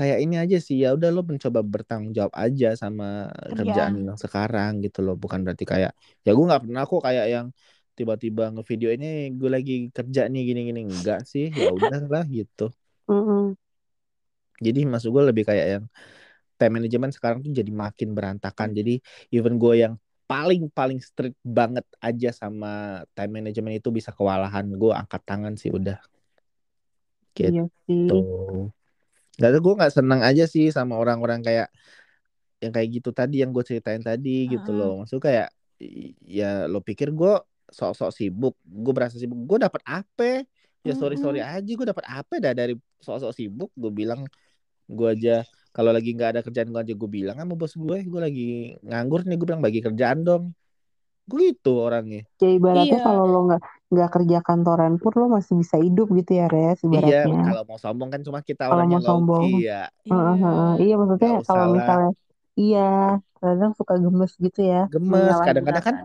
kayak 0.00 0.18
ini 0.24 0.34
aja 0.42 0.56
sih 0.66 0.76
ya 0.82 0.96
udah 0.96 1.08
lo 1.12 1.20
mencoba 1.30 1.60
bertanggung 1.60 2.12
jawab 2.16 2.32
aja 2.44 2.72
sama 2.82 3.28
kerjaan 3.58 3.92
yang 4.08 4.16
sekarang 4.24 4.80
gitu 4.84 4.98
loh. 5.04 5.14
Bukan 5.22 5.44
berarti 5.44 5.64
kayak 5.72 5.92
ya 6.24 6.30
gue 6.36 6.44
nggak 6.48 6.62
pernah 6.64 6.82
kok 6.88 7.02
kayak 7.04 7.26
yang 7.34 7.46
tiba-tiba 7.98 8.42
ngevideo 8.56 8.90
ini 8.96 9.06
gue 9.36 9.50
lagi 9.56 9.74
kerja 9.92 10.20
nih 10.32 10.42
gini-gini 10.48 10.80
enggak 10.88 11.20
sih 11.28 11.52
ya 11.52 11.68
udah 11.76 12.00
lah 12.08 12.24
gitu. 12.38 12.72
Mm-mm. 13.12 13.60
jadi 14.60 14.78
maksud 14.88 15.08
gue 15.14 15.22
lebih 15.32 15.44
kayak 15.48 15.66
yang 15.74 15.84
time 16.60 16.72
management 16.76 17.12
sekarang 17.16 17.38
tuh 17.44 17.52
jadi 17.60 17.72
makin 17.72 18.08
berantakan. 18.16 18.68
Jadi 18.78 19.00
even 19.32 19.56
gue 19.56 19.74
yang 19.84 19.94
paling 20.28 20.68
paling 20.78 21.00
strict 21.00 21.36
banget 21.42 21.82
aja 21.98 22.30
sama 22.36 23.02
time 23.16 23.32
management 23.40 23.80
itu 23.80 23.88
bisa 23.88 24.12
kewalahan. 24.12 24.64
Gue 24.80 24.92
angkat 24.92 25.22
tangan 25.24 25.54
sih 25.56 25.72
udah. 25.72 25.96
Gitu. 27.36 27.56
Iya 27.56 27.62
sih. 27.86 28.70
Gak 29.40 29.50
gue 29.64 29.74
nggak 29.80 29.92
senang 29.96 30.20
aja 30.20 30.44
sih 30.44 30.68
sama 30.68 31.00
orang-orang 31.00 31.40
kayak 31.40 31.68
yang 32.60 32.72
kayak 32.76 32.88
gitu 33.00 33.10
tadi 33.16 33.40
yang 33.40 33.50
gue 33.56 33.64
ceritain 33.64 34.04
tadi 34.04 34.52
gitu 34.52 34.70
Heeh. 34.70 34.78
loh. 34.78 34.92
Maksud 35.02 35.18
kayak 35.18 35.48
ya 36.28 36.68
lo 36.68 36.84
pikir 36.84 37.08
gue 37.16 37.40
sok-sok 37.72 38.10
sibuk 38.12 38.54
gue 38.66 38.92
berasa 38.92 39.16
sibuk 39.16 39.38
gue 39.48 39.58
dapat 39.64 39.80
apa 39.86 40.44
ya 40.84 40.92
sorry 40.92 41.16
sorry 41.16 41.40
aja 41.40 41.64
gue 41.64 41.86
dapat 41.86 42.04
apa 42.04 42.34
dah 42.36 42.52
dari 42.52 42.76
sok-sok 43.00 43.32
sibuk 43.32 43.70
gue 43.78 43.88
bilang 43.88 44.26
gue 44.90 45.08
aja 45.08 45.46
kalau 45.70 45.94
lagi 45.94 46.12
nggak 46.12 46.36
ada 46.36 46.40
kerjaan 46.42 46.68
gue 46.74 46.80
aja 46.82 46.94
gue 46.98 47.10
bilang 47.10 47.36
sama 47.38 47.54
bos 47.54 47.72
gue 47.78 47.96
gue 48.04 48.20
lagi 48.20 48.48
nganggur 48.84 49.24
nih 49.24 49.36
gue 49.38 49.46
bilang 49.46 49.62
bagi 49.62 49.80
kerjaan 49.80 50.26
dong 50.26 50.52
gue 51.30 51.40
gitu 51.50 51.70
orangnya 51.86 52.20
Ya 52.40 52.48
ibaratnya 52.56 52.98
Iya. 52.98 53.04
kalau 53.06 53.24
lo 53.32 53.38
nggak 53.46 53.60
nggak 53.92 54.08
kerja 54.14 54.38
kantoran 54.48 54.92
pun 55.02 55.12
lo 55.20 55.26
masih 55.36 55.54
bisa 55.60 55.76
hidup 55.84 56.06
gitu 56.18 56.30
ya 56.40 56.44
Res 56.54 56.78
iya 56.94 57.16
ibaratnya. 57.20 57.36
kalau 57.44 57.60
mau 57.68 57.78
sombong 57.84 58.08
kan 58.12 58.20
cuma 58.26 58.40
kita 58.48 58.62
Kalau 58.68 58.72
orangnya 58.72 58.96
mau 58.96 59.00
sombong. 59.08 59.46
low 59.46 59.52
key 59.52 59.52
ya 59.68 59.74
Heeh, 60.10 60.34
heeh. 60.42 60.70
Iya 60.82 60.92
maksudnya 61.00 61.30
kalau 61.46 61.66
misalnya 61.76 62.10
iya 62.60 62.80
kadang 63.40 63.72
suka 63.78 63.94
gemes 64.04 64.32
gitu 64.44 64.60
ya. 64.72 64.78
gemes 64.92 65.36
kadang-kadang 65.46 65.84
kan 65.88 65.96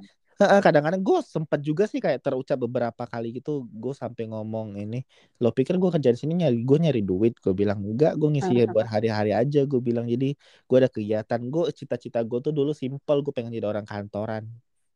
kadang-kadang 0.65 0.99
gue 0.99 1.19
sempet 1.23 1.59
juga 1.63 1.83
sih 1.87 2.03
kayak 2.03 2.19
terucap 2.19 2.59
beberapa 2.59 3.03
kali 3.07 3.31
gitu 3.39 3.63
gue 3.71 3.93
sampai 3.95 4.27
ngomong 4.27 4.75
ini 4.75 4.99
lo 5.41 5.49
pikir 5.55 5.79
gue 5.81 5.89
kerja 5.95 6.11
di 6.11 6.19
sini 6.21 6.33
nyari 6.43 6.57
gue 6.67 6.77
nyari 6.83 7.01
duit 7.09 7.33
gue 7.39 7.53
bilang 7.55 7.79
enggak 7.87 8.19
gue 8.19 8.29
ngisi 8.35 8.51
Heeh. 8.51 8.67
buat 8.67 8.83
hari-hari 8.93 9.31
aja 9.31 9.63
gue 9.63 9.79
bilang 9.79 10.05
jadi 10.11 10.35
gue 10.67 10.77
ada 10.81 10.89
kegiatan 10.91 11.39
gue 11.53 11.63
cita-cita 11.71 12.19
gue 12.27 12.39
tuh 12.45 12.51
dulu 12.51 12.71
simple 12.75 13.17
gue 13.23 13.33
pengen 13.35 13.51
jadi 13.55 13.67
orang 13.71 13.87
kantoran 13.87 14.43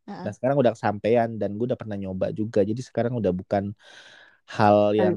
Heeh. 0.10 0.26
nah 0.26 0.32
sekarang 0.36 0.58
udah 0.62 0.74
kesampaian 0.76 1.30
dan 1.42 1.50
gue 1.58 1.66
udah 1.70 1.80
pernah 1.80 1.98
nyoba 2.02 2.26
juga 2.40 2.60
jadi 2.70 2.82
sekarang 2.90 3.14
udah 3.20 3.32
bukan 3.40 3.72
hal 4.56 4.78
yang 4.98 5.16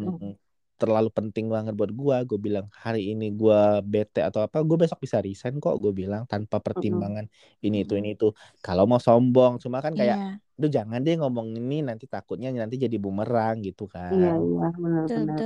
terlalu 0.80 1.09
penting 1.14 1.47
banget 1.55 1.72
buat 1.78 1.93
gue 1.95 2.16
gue 2.28 2.38
bilang 2.47 2.66
hari 2.84 3.01
ini 3.14 3.24
gue 3.40 3.59
bete 3.86 4.18
atau 4.28 4.40
apa 4.47 4.59
gue 4.66 4.76
besok 4.82 4.99
bisa 5.05 5.18
resign 5.22 5.55
kok 5.62 5.78
gue 5.82 5.93
bilang 6.01 6.22
tanpa 6.32 6.59
pertimbangan 6.66 7.26
ini 7.64 7.76
itu 7.86 7.95
ini 8.01 8.09
itu 8.18 8.26
kalau 8.64 8.84
mau 8.90 8.99
sombong 9.07 9.53
cuma 9.62 9.78
kan 9.84 9.95
kayak 10.01 10.18
Iya. 10.18 10.40
Duh 10.61 10.68
jangan 10.76 11.01
deh 11.07 11.16
ngomong 11.20 11.49
ini 11.59 11.74
nanti 11.88 12.05
takutnya 12.12 12.53
nanti 12.53 12.76
jadi 12.84 12.97
bumerang 13.05 13.57
gitu 13.66 13.82
kan. 13.88 14.12
Iya 14.14 14.28
iya 14.47 14.64
Betul, 14.68 14.78
benar-benar. 14.82 15.45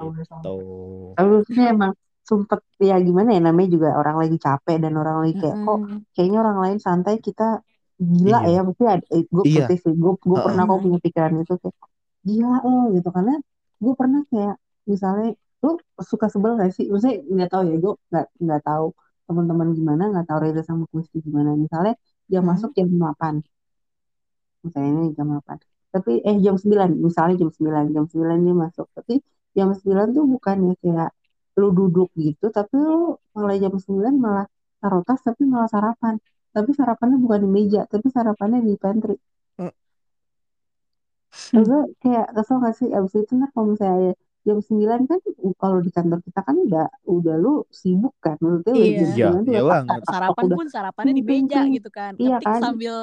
Gitu. 0.00 0.38
Tapi 1.16 1.28
maksudnya 1.36 1.66
emang 1.74 1.92
sempet 2.30 2.60
ya 2.88 2.94
gimana 3.08 3.28
ya 3.36 3.40
namanya 3.48 3.68
juga 3.76 3.88
orang 4.00 4.16
lagi 4.22 4.36
capek 4.46 4.76
dan 4.84 4.92
orang 5.00 5.16
lagi 5.22 5.34
kayak 5.42 5.56
kok 5.64 5.78
Mm-mm. 5.78 6.04
kayaknya 6.14 6.38
orang 6.44 6.58
lain 6.64 6.78
santai 6.86 7.14
kita 7.26 7.44
gila 7.98 8.38
Iya. 8.46 8.50
ya 8.54 8.60
mesti 8.66 8.84
ada 8.86 9.04
eh, 9.14 9.22
gue 9.26 9.44
Iya. 9.44 9.64
putih 9.66 9.76
sih 9.82 9.92
gue 10.02 10.12
gue 10.14 10.36
Heeh. 10.38 10.44
pernah 10.46 10.62
kok 10.68 10.78
punya 10.84 10.98
pikiran 11.04 11.32
itu 11.42 11.54
kayak 11.62 11.76
gila 12.28 12.56
lo 12.66 12.80
gitu 12.94 13.08
karena 13.16 13.34
gue 13.82 13.94
pernah 14.00 14.20
kayak 14.30 14.54
misalnya 14.86 15.28
lu 15.64 15.70
suka 16.10 16.26
sebel 16.30 16.52
gak 16.60 16.70
sih 16.76 16.86
maksudnya 16.90 17.16
nggak 17.34 17.48
tahu 17.52 17.62
ya 17.70 17.74
gue 17.82 17.92
nggak 18.10 18.26
nggak 18.44 18.60
tahu 18.62 18.86
teman-teman 19.26 19.68
gimana 19.78 20.02
nggak 20.14 20.26
tahu 20.30 20.38
Reza 20.44 20.62
sama 20.62 20.84
Kusti 20.92 21.18
gimana 21.26 21.50
misalnya 21.58 21.94
jam 22.30 22.42
Mhm. 22.46 22.48
masuk 22.50 22.70
jam 22.78 22.88
8 22.94 23.34
misalnya 24.64 24.90
ini 24.94 25.06
jam 25.16 25.26
8 25.32 25.58
tapi 25.94 26.10
eh 26.28 26.36
jam 26.44 26.54
9 26.62 26.90
misalnya 27.06 27.34
jam 27.40 27.50
9 27.56 27.84
jam 27.94 28.04
9 28.12 28.38
dia 28.46 28.54
masuk 28.64 28.86
tapi 28.96 29.14
jam 29.56 29.68
9 29.74 30.06
tuh 30.16 30.24
bukannya 30.34 30.72
kayak 30.82 31.10
lu 31.58 31.68
duduk 31.78 32.08
gitu 32.14 32.44
tapi 32.54 32.74
lu 32.78 33.18
mulai 33.34 33.56
jam 33.62 33.74
9 33.74 34.14
malah 34.24 34.46
taruh 34.80 35.02
tas 35.06 35.20
tapi 35.26 35.42
malah 35.52 35.66
sarapan 35.74 36.14
tapi 36.50 36.70
sarapannya 36.72 37.16
bukan 37.18 37.40
di 37.40 37.50
meja 37.50 37.80
tapi 37.84 38.06
sarapannya 38.08 38.60
di 38.62 38.74
pantry 38.76 39.16
Hmm. 39.58 39.74
Gue 41.52 41.80
kayak 41.98 42.32
kesel 42.32 42.56
gak 42.58 42.74
sih 42.74 42.88
abis 42.88 43.14
itu 43.18 43.32
nah 43.34 43.48
kalau 43.50 43.72
misalnya 43.72 44.12
jam 44.42 44.58
9 44.58 45.04
kan 45.04 45.18
kalau 45.54 45.78
di 45.78 45.90
kantor 45.90 46.24
kita 46.24 46.40
kan 46.40 46.56
udah 46.56 46.86
udah 47.04 47.34
lu 47.36 47.68
sibuk 47.68 48.16
kan 48.18 48.40
maksudnya 48.40 48.72
udah 48.72 48.80
Iya. 48.80 48.96
jam 48.96 49.08
Iya, 49.12 49.28
9 49.28 49.44
tuh 49.44 49.52
iya 49.52 49.62
banget. 49.62 49.98
tak, 50.00 50.08
Sarapan 50.08 50.44
udah 50.46 50.56
pun 50.56 50.66
sarapannya 50.68 51.12
di 51.12 51.22
meja 51.22 51.60
gitu 51.68 51.88
kan. 51.90 52.12
Iya 52.16 52.36
Ketik 52.38 52.48
kan? 52.48 52.60
sambil 52.62 52.94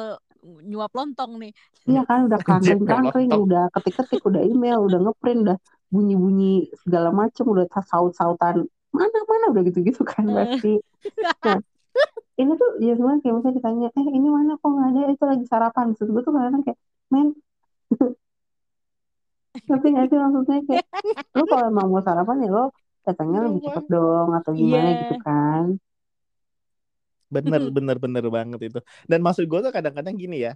nyuap 0.61 0.91
lontong 0.93 1.31
nih. 1.37 1.51
Iya 1.85 2.01
kan 2.03 2.19
udah 2.25 2.39
kangkring 2.49 2.81
lontong. 3.29 3.41
udah 3.45 3.63
ketik-ketik 3.71 4.21
udah 4.21 4.41
email 4.41 4.77
udah 4.81 4.99
ngeprint 5.01 5.39
udah 5.45 5.57
bunyi-bunyi 5.87 6.53
segala 6.81 7.09
macem 7.09 7.45
udah 7.45 7.65
saut-sautan 7.69 8.65
mana 8.89 9.17
mana 9.29 9.45
udah 9.53 9.61
gitu-gitu 9.63 10.01
kan 10.01 10.25
Eh. 10.25 10.33
pasti 10.33 10.73
nah 11.21 11.59
ini 12.41 12.51
tuh 12.61 12.69
ya 12.85 12.91
sebenarnya 12.97 13.21
kayak 13.23 13.35
misalnya 13.37 13.57
ditanya 13.59 13.87
eh 13.99 14.07
ini 14.17 14.27
mana? 14.37 14.51
Kok 14.61 14.69
nggak 14.73 14.87
ada? 14.91 14.99
Itu 15.13 15.23
lagi 15.31 15.45
sarapan. 15.51 15.85
Maksud 15.91 16.07
gue 16.13 16.21
tuh 16.27 16.33
kadang 16.37 16.63
kayak 16.65 16.79
men. 17.13 17.27
Tapi 19.69 19.85
nggak 19.91 20.05
sih 20.09 20.17
maksudnya? 20.23 20.57
Kayak 20.67 20.85
lu 21.37 21.43
kalau 21.51 21.65
emang 21.71 21.87
mau 21.93 22.01
sarapan 22.07 22.37
ya 22.45 22.49
lo 22.57 22.63
datangnya 23.05 23.39
lebih 23.45 23.61
Iya, 23.61 23.67
cepet 23.67 23.83
dong 23.93 24.29
atau 24.37 24.51
gimana 24.61 24.87
Iya. 24.89 24.99
gitu 24.99 25.13
kan. 25.25 25.63
Bener, 27.35 27.61
bener, 27.75 27.97
bener 27.97 28.25
banget 28.29 28.59
itu. 28.69 28.79
Dan 29.09 29.19
maksud 29.25 29.45
gue 29.49 29.59
tuh 29.65 29.73
kadang-kadang 29.73 30.15
gini 30.17 30.45
ya. 30.47 30.53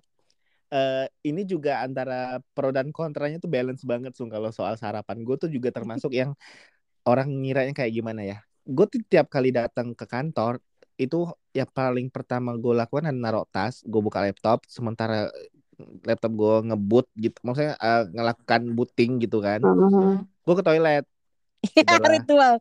eh 0.73 1.05
ini 1.29 1.41
juga 1.47 1.81
antara 1.85 2.41
pro 2.55 2.69
dan 2.75 2.89
kontranya 2.95 3.37
tuh 3.43 3.51
balance 3.51 3.83
banget 3.87 4.13
sung 4.17 4.29
kalau 4.33 4.49
soal 4.53 4.75
sarapan. 4.79 5.17
Gue 5.27 5.35
tuh 5.41 5.49
juga 5.55 5.69
termasuk 5.77 6.11
yang 6.15 6.31
orang 7.09 7.27
ngiranya 7.43 7.73
kayak 7.77 7.93
gimana 7.97 8.21
ya 8.25 8.37
gue 8.67 8.85
tuh 8.93 9.01
tiap 9.11 9.27
kali 9.33 9.49
datang 9.55 9.97
ke 9.97 10.05
kantor 10.05 10.61
itu 11.03 11.17
yang 11.57 11.69
paling 11.79 12.07
pertama 12.15 12.49
gue 12.63 12.73
lakukan 12.79 13.05
adalah 13.09 13.23
naruh 13.23 13.45
tas 13.53 13.75
gue 13.91 14.01
buka 14.07 14.19
laptop 14.25 14.57
sementara 14.67 15.15
laptop 16.07 16.31
gue 16.41 16.53
ngebut 16.67 17.05
gitu 17.23 17.37
maksudnya 17.45 17.73
uh, 17.79 18.03
ngelakukan 18.15 18.61
booting 18.75 19.11
gitu 19.23 19.37
kan 19.47 19.61
Heeh. 19.63 20.11
gue 20.45 20.55
ke 20.59 20.63
toilet 20.67 21.05
Ya, 21.75 21.99
Udahlah. 21.99 22.11
ritual. 22.15 22.53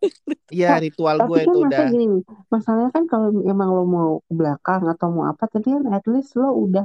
Iya 0.55 0.71
ritual 0.85 1.17
Tapi 1.19 1.29
gue 1.29 1.39
kan 1.47 1.47
itu 1.51 1.59
udah 1.67 1.83
gini, 1.93 2.07
masalahnya 2.55 2.91
kan 2.97 3.05
kalau 3.13 3.29
emang 3.53 3.69
lo 3.77 3.83
mau 3.87 4.11
ke 4.27 4.33
belakang 4.39 4.83
atau 4.93 5.07
mau 5.15 5.25
apa, 5.31 5.45
tapi 5.51 5.69
kan 5.75 5.85
at 5.97 6.05
least 6.13 6.31
lo 6.41 6.49
udah 6.65 6.85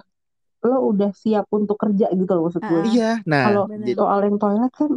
lo 0.67 0.77
udah 0.91 1.09
siap 1.23 1.45
untuk 1.57 1.77
kerja 1.83 2.05
gitu 2.19 2.31
loh 2.35 2.43
maksud 2.49 2.63
gue. 2.65 2.81
Iya 2.93 3.09
nah 3.29 3.43
Kalau 3.45 3.63
soal 3.99 4.19
yang 4.27 4.37
toilet 4.41 4.71
kan 4.79 4.91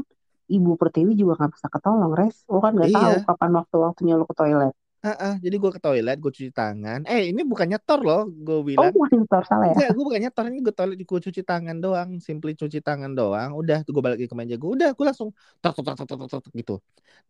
ibu 0.56 0.70
pertiwi 0.80 1.12
juga 1.20 1.32
nggak 1.38 1.52
bisa 1.56 1.68
ketolong, 1.74 2.12
res. 2.20 2.36
Lo 2.52 2.58
kan 2.64 2.72
nggak 2.76 2.90
Iya. 2.92 2.98
tahu 3.02 3.14
kapan 3.28 3.50
waktu-waktunya 3.58 4.14
lo 4.20 4.24
ke 4.30 4.34
toilet. 4.40 4.74
Heeh, 5.06 5.34
jadi 5.38 5.56
gue 5.62 5.70
ke 5.70 5.78
toilet, 5.78 6.16
gue 6.18 6.32
cuci 6.34 6.50
tangan. 6.50 7.00
Eh, 7.06 7.30
ini 7.30 7.46
bukan 7.46 7.66
nyetor 7.70 8.00
loh, 8.02 8.22
gue 8.26 8.58
Oh, 8.58 8.64
bilang. 8.74 8.90
bukan 8.90 9.22
nyetor 9.22 9.42
salah 9.46 9.66
ya? 9.70 9.78
Enggak, 9.78 9.88
gue 9.94 10.04
bukan 10.06 10.20
nyetor, 10.26 10.44
ini 10.50 10.58
gue 10.66 10.74
toilet, 10.74 10.96
gue 10.98 11.20
cuci 11.30 11.42
tangan 11.46 11.76
doang, 11.78 12.08
simply 12.18 12.52
cuci 12.58 12.78
tangan 12.82 13.12
doang. 13.14 13.50
Udah, 13.54 13.78
gue 13.86 14.02
balik 14.02 14.18
lagi 14.18 14.26
ke 14.26 14.36
meja 14.36 14.54
gue. 14.58 14.70
Udah, 14.76 14.90
gue 14.98 15.04
langsung 15.06 15.30
tok 15.62 15.74
tok 15.78 15.94
tok 15.94 16.06
tok 16.10 16.28
tok, 16.32 16.42
gitu. 16.58 16.74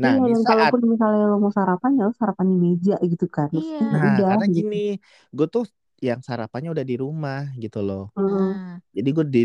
Nah, 0.00 0.16
iya, 0.16 0.32
di 0.32 0.34
saat, 0.40 0.72
kalaupun 0.72 0.80
misalnya 0.92 1.22
lo 1.30 1.36
mau 1.42 1.52
sarapan 1.52 1.90
ya 1.98 2.02
lo 2.08 2.12
sarapan 2.16 2.46
di 2.52 2.56
meja 2.64 2.94
gitu 3.12 3.26
kan. 3.36 3.48
Iya. 3.52 3.78
nah, 3.92 4.00
udah 4.08 4.24
karena 4.30 4.44
gitu. 4.48 4.56
gini, 4.56 4.76
gue 5.36 5.46
tuh 5.54 5.64
yang 6.00 6.20
sarapannya 6.20 6.68
udah 6.74 6.84
di 6.90 6.96
rumah 7.00 7.40
gitu 7.62 7.78
loh. 7.84 8.02
Heeh. 8.16 8.48
Ah, 8.56 8.80
Jadi 8.96 9.08
gue 9.16 9.24
di 9.28 9.40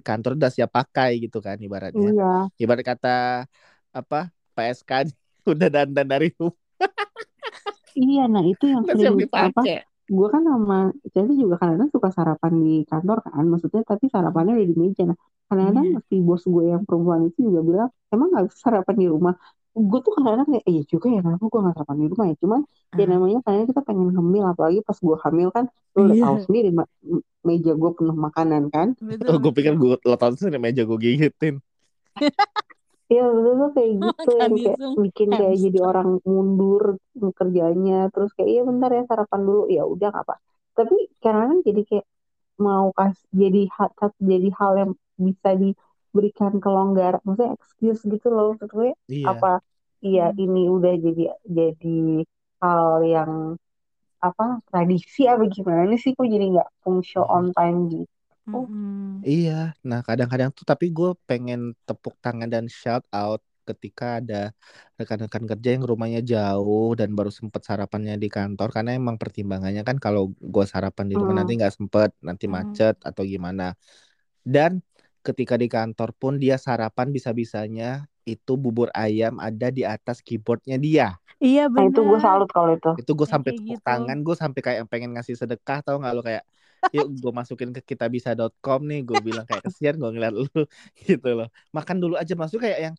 kantor 0.00 0.30
udah 0.40 0.50
siap 0.52 0.70
pakai 0.72 1.10
gitu 1.24 1.38
kan 1.44 1.56
ibaratnya. 1.60 2.08
Iya. 2.12 2.48
Ibarat 2.60 2.84
kata 2.84 3.08
apa 3.92 4.16
PSK 4.56 4.90
udah 5.52 5.68
dandan 5.74 6.06
dari 6.08 6.28
rumah, 6.40 6.56
Iya, 7.94 8.20
nah 8.32 8.42
itu 8.42 8.64
yang 8.72 8.82
siap 8.86 8.98
sering 8.98 9.30
apa? 9.30 9.60
Gue 10.04 10.28
kan 10.28 10.42
sama 10.44 10.76
Cevi 11.14 11.32
juga 11.42 11.54
kadang-kadang 11.60 11.90
suka 11.96 12.08
sarapan 12.12 12.52
di 12.66 12.74
kantor 12.90 13.18
kan, 13.24 13.44
maksudnya 13.48 13.82
tapi 13.88 14.04
sarapannya 14.12 14.52
udah 14.58 14.68
di 14.68 14.76
meja. 14.76 15.02
Nah, 15.08 15.16
kadang-kadang 15.48 15.86
Iya. 15.88 15.98
si 16.08 16.16
bos 16.26 16.42
gue 16.44 16.64
yang 16.72 16.82
perempuan 16.84 17.20
itu 17.28 17.38
juga 17.48 17.60
bilang, 17.68 17.88
emang 18.12 18.28
nggak 18.32 18.44
bisa 18.52 18.58
sarapan 18.68 18.94
di 19.00 19.06
rumah. 19.08 19.34
Gue 19.72 19.98
tuh 20.04 20.12
kadang-kadang 20.16 20.46
kayak, 20.52 20.64
iya 20.70 20.82
juga 20.92 21.06
ya, 21.14 21.20
kenapa 21.24 21.44
gue 21.52 21.60
nggak 21.64 21.74
sarapan 21.78 21.96
di 22.02 22.06
rumah 22.12 22.26
ya? 22.30 22.34
Cuman 22.42 22.60
ya 22.98 23.04
ah. 23.04 23.08
namanya 23.16 23.38
kadang 23.46 23.66
kita 23.70 23.80
pengen 23.88 24.08
hamil, 24.18 24.44
apalagi 24.52 24.78
pas 24.84 24.98
gue 25.06 25.16
hamil 25.24 25.48
kan, 25.56 25.64
lo 25.96 25.98
udah 26.04 26.16
Iya. 26.18 26.24
tahu 26.28 26.36
sendiri 26.46 26.68
ma- 26.78 26.90
meja 27.48 27.72
gue 27.80 27.90
penuh 27.96 28.16
makanan 28.26 28.62
kan. 28.74 28.88
Oh, 29.30 29.38
gue 29.40 29.52
pikir 29.56 29.72
gue 29.80 29.96
lo 30.08 30.16
tau 30.20 30.30
sih 30.36 30.48
meja 30.60 30.82
gue 30.84 30.98
gigitin. 31.00 31.54
Iya 33.14 33.22
betul 33.36 33.52
tuh 33.62 33.70
kayak 33.76 33.92
gitu 34.06 34.28
yang 34.42 34.54
kayak 34.64 34.80
bikin 35.04 35.30
kayak 35.38 35.54
jadi 35.64 35.78
orang 35.90 36.08
mundur 36.32 36.82
kerjanya 37.38 37.94
terus 38.12 38.30
kayak 38.36 38.50
iya 38.54 38.62
bentar 38.70 38.90
ya 38.96 39.02
sarapan 39.10 39.40
dulu 39.48 39.60
ya 39.76 39.82
udah 39.92 40.06
nggak 40.12 40.24
apa 40.26 40.34
tapi 40.78 40.94
kadang-kadang 41.22 41.60
jadi 41.68 41.80
kayak 41.90 42.06
mau 42.66 42.86
kas 42.98 43.16
jadi 43.42 43.58
hal 43.76 43.88
jadi 44.32 44.48
hal 44.60 44.72
yang 44.82 44.92
bisa 45.26 45.50
diberikan 45.62 46.52
kelonggaran 46.64 47.20
maksudnya 47.26 47.52
excuse 47.58 48.00
gitu 48.12 48.26
loh 48.36 48.48
gue 48.74 48.88
Iya. 49.08 49.28
apa 49.30 49.48
iya 50.06 50.22
Hmm. 50.30 50.40
ini 50.44 50.60
udah 50.76 50.92
jadi 51.06 51.22
jadi 51.58 51.88
hal 52.62 52.90
yang 53.14 53.32
apa 54.28 54.44
tradisi 54.70 55.20
apa 55.32 55.44
gimana 55.56 55.92
sih 56.02 56.12
kok 56.18 56.26
jadi 56.34 56.46
nggak 56.54 56.68
fungsi 56.84 57.16
on 57.36 57.46
time 57.56 57.78
gitu 57.92 58.13
Mm-mm. 58.48 59.24
Iya, 59.28 59.52
nah 59.88 60.00
kadang-kadang 60.06 60.50
tuh 60.56 60.64
tapi 60.70 60.86
gue 60.96 61.08
pengen 61.28 61.60
tepuk 61.86 62.14
tangan 62.24 62.48
dan 62.54 62.64
shout 62.80 63.04
out 63.16 63.40
ketika 63.68 64.04
ada 64.20 64.36
rekan-rekan 65.00 65.44
kerja 65.50 65.68
yang 65.74 65.84
rumahnya 65.90 66.20
jauh 66.32 66.92
dan 67.00 67.08
baru 67.16 67.32
sempet 67.38 67.62
sarapannya 67.68 68.14
di 68.22 68.28
kantor 68.36 68.68
karena 68.76 68.90
emang 69.00 69.16
pertimbangannya 69.22 69.80
kan 69.88 69.96
kalau 70.04 70.22
gue 70.54 70.64
sarapan 70.72 71.06
di 71.10 71.16
rumah 71.20 71.34
nanti 71.40 71.52
nggak 71.58 71.72
sempet, 71.78 72.10
nanti 72.28 72.44
macet 72.56 72.94
atau 73.08 73.22
gimana. 73.32 73.64
Dan 74.44 74.72
ketika 75.26 75.54
di 75.62 75.68
kantor 75.72 76.10
pun 76.20 76.32
dia 76.42 76.56
sarapan 76.60 77.08
bisa-bisanya 77.16 78.04
itu 78.28 78.52
bubur 78.60 78.88
ayam 78.96 79.40
ada 79.40 79.68
di 79.72 79.82
atas 79.84 80.20
keyboardnya 80.26 80.76
dia. 80.80 81.08
Iya 81.46 81.62
nah 81.74 81.82
itu 81.88 82.00
gue 82.08 82.18
benar. 82.18 82.24
salut 82.24 82.48
kalau 82.54 82.70
itu 82.76 82.90
Itu 82.98 83.10
gue 83.18 83.26
sampai 83.34 83.52
tepuk 83.56 83.78
gitu. 83.78 83.88
tangan, 83.88 84.18
gue 84.26 84.36
sampai 84.38 84.60
kayak 84.66 84.80
pengen 84.92 85.10
ngasih 85.18 85.34
sedekah 85.40 85.78
tau 85.86 85.96
nggak 86.00 86.12
lo 86.16 86.22
kayak 86.28 86.44
yuk 86.92 87.06
gue 87.22 87.32
masukin 87.32 87.70
ke 87.76 87.80
kitabisa.com 87.84 88.80
nih. 88.90 89.00
Gue 89.08 89.18
bilang 89.24 89.44
kayak 89.48 89.62
kesian 89.66 89.94
gue 90.00 90.10
ngeliat 90.12 90.34
lu 90.34 90.44
gitu 91.06 91.28
loh. 91.38 91.48
Makan 91.76 91.96
dulu 92.02 92.14
aja. 92.20 92.34
Maksud 92.36 92.58
kayak 92.60 92.80
yang 92.90 92.96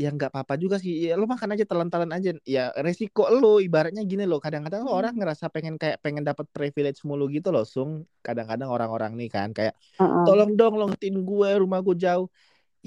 yang 0.00 0.16
nggak 0.16 0.32
apa-apa 0.32 0.56
juga 0.56 0.76
sih. 0.80 1.12
Ya 1.12 1.14
lu 1.20 1.28
makan 1.28 1.52
aja 1.54 1.64
telan-telan 1.68 2.10
aja. 2.16 2.30
Ya 2.48 2.72
resiko 2.80 3.28
lu 3.28 3.60
ibaratnya 3.60 4.00
gini 4.08 4.24
loh. 4.24 4.40
Kadang-kadang 4.40 4.88
lo 4.88 4.96
orang 4.96 5.12
Hmm. 5.12 5.20
ngerasa 5.20 5.52
pengen 5.52 5.76
kayak 5.76 6.00
pengen 6.00 6.24
dapat 6.24 6.46
privilege 6.54 7.04
mulu 7.04 7.28
gitu 7.28 7.52
loh 7.52 7.68
sung. 7.68 8.08
Kadang-kadang 8.24 8.68
orang-orang 8.72 9.12
nih 9.20 9.28
kan 9.28 9.52
kayak 9.52 9.76
tolong 10.24 10.56
dong 10.56 10.74
lo 10.80 10.88
ngetin 10.88 11.20
gue 11.20 11.48
rumah 11.60 11.80
gue 11.84 11.96
jauh 12.00 12.26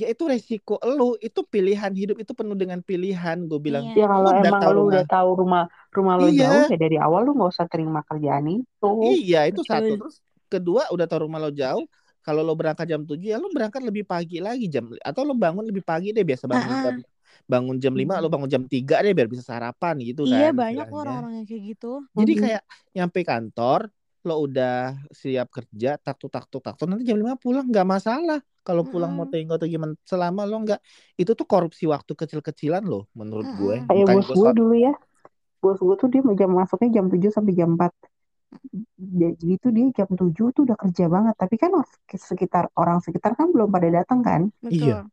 ya 0.02 0.06
itu 0.14 0.24
resiko 0.32 0.74
lu 0.98 1.14
itu 1.22 1.40
pilihan 1.54 1.94
hidup 1.94 2.18
itu 2.24 2.34
penuh 2.40 2.58
dengan 2.58 2.80
pilihan 2.82 3.38
gue 3.50 3.60
bilang 3.62 3.86
Iya. 3.86 3.96
Ya 4.00 4.06
kalau 4.14 4.32
Lu 4.32 4.38
udah 4.42 4.52
emang 4.52 4.62
tahu 4.62 4.72
lu 4.76 4.82
rumah 4.82 4.90
udah 4.92 5.04
tahu 5.12 5.30
rumah 5.42 5.62
rumah 5.96 6.16
lo 6.22 6.28
Iya. 6.28 6.42
jauh 6.42 6.62
ya 6.72 6.76
dari 6.84 6.96
awal 7.06 7.20
lu 7.26 7.30
nggak 7.38 7.52
usah 7.56 7.68
terima 7.74 8.00
kerjaan 8.10 8.46
itu. 8.60 8.88
Iya, 9.04 9.38
itu 9.50 9.62
satu. 9.66 9.92
Betul. 9.94 10.00
Terus 10.00 10.16
kedua, 10.52 10.82
udah 10.94 11.06
tahu 11.10 11.20
rumah 11.28 11.40
lo 11.44 11.50
jauh. 11.52 11.86
Kalau 12.24 12.40
lo 12.48 12.54
berangkat 12.56 12.88
jam 12.88 13.04
7 13.04 13.36
ya 13.36 13.38
lo 13.42 13.52
berangkat 13.52 13.84
lebih 13.84 14.08
pagi 14.08 14.40
lagi 14.40 14.66
jam 14.72 14.88
atau 15.04 15.22
lo 15.28 15.36
bangun 15.36 15.68
lebih 15.68 15.84
pagi 15.84 16.16
deh 16.16 16.24
biasa 16.24 16.48
bangun 16.48 16.72
Ah, 16.72 16.84
jam 16.84 16.96
bangun 17.52 17.76
jam 17.84 17.92
5 18.00 18.14
lo 18.24 18.32
bangun 18.32 18.48
jam 18.48 18.64
3 18.64 19.04
deh 19.04 19.12
biar 19.12 19.28
bisa 19.28 19.44
sarapan 19.44 20.00
gitu 20.00 20.24
Iya 20.24 20.48
kan 20.48 20.56
banyak 20.56 20.86
kok 20.88 20.96
istilahnya. 20.96 21.04
orang-orang 21.04 21.34
yang 21.44 21.46
kayak 21.50 21.64
gitu. 21.76 21.88
Jadi 22.16 22.32
Mhm. 22.32 22.42
kayak 22.42 22.62
nyampe 22.96 23.20
kantor 23.28 23.82
lo 24.24 24.48
udah 24.48 24.96
siap 25.12 25.52
kerja 25.52 26.00
taktu 26.00 26.32
taktu 26.32 26.64
taktu 26.64 26.88
nanti 26.88 27.04
jam 27.04 27.20
5 27.20 27.36
pulang 27.36 27.68
nggak 27.68 27.88
masalah. 27.88 28.40
Kalau 28.64 28.88
pulang 28.88 29.12
mau 29.12 29.28
tengok 29.28 29.60
atau 29.60 29.68
gimana 29.68 29.92
selama 30.08 30.48
lo 30.48 30.64
nggak 30.64 30.80
itu 31.20 31.32
tuh 31.36 31.44
korupsi 31.44 31.84
waktu 31.84 32.16
kecil-kecilan 32.16 32.84
lo 32.88 33.12
menurut 33.12 33.44
gue. 33.60 33.76
Mm-mm. 33.84 33.90
Kayak 33.92 34.06
Bukan 34.08 34.16
bos 34.16 34.24
gue 34.24 34.32
gue 34.32 34.44
soal 34.48 34.56
dulu 34.56 34.76
ya. 34.80 34.94
Bos 35.60 35.80
gue 35.84 35.96
tuh 36.00 36.08
dia 36.08 36.22
jam 36.40 36.52
masuknya 36.56 36.90
jam 36.96 37.06
7 37.12 37.28
sampai 37.28 37.54
jam 37.54 37.70
4. 37.76 37.92
Dia- 38.96 39.36
Jadi 39.36 39.56
tuh 39.60 39.72
dia 39.76 39.86
jam 39.92 40.08
7 40.08 40.56
tuh 40.56 40.62
udah 40.64 40.78
kerja 40.80 41.06
banget. 41.12 41.36
Tapi 41.36 41.56
kan 41.60 41.72
sekitar 42.08 42.72
orang 42.80 43.04
sekitar 43.04 43.36
kan 43.36 43.52
belum 43.52 43.68
pada 43.68 43.92
datang 43.92 44.24
kan. 44.24 44.42
Iya. 44.64 45.04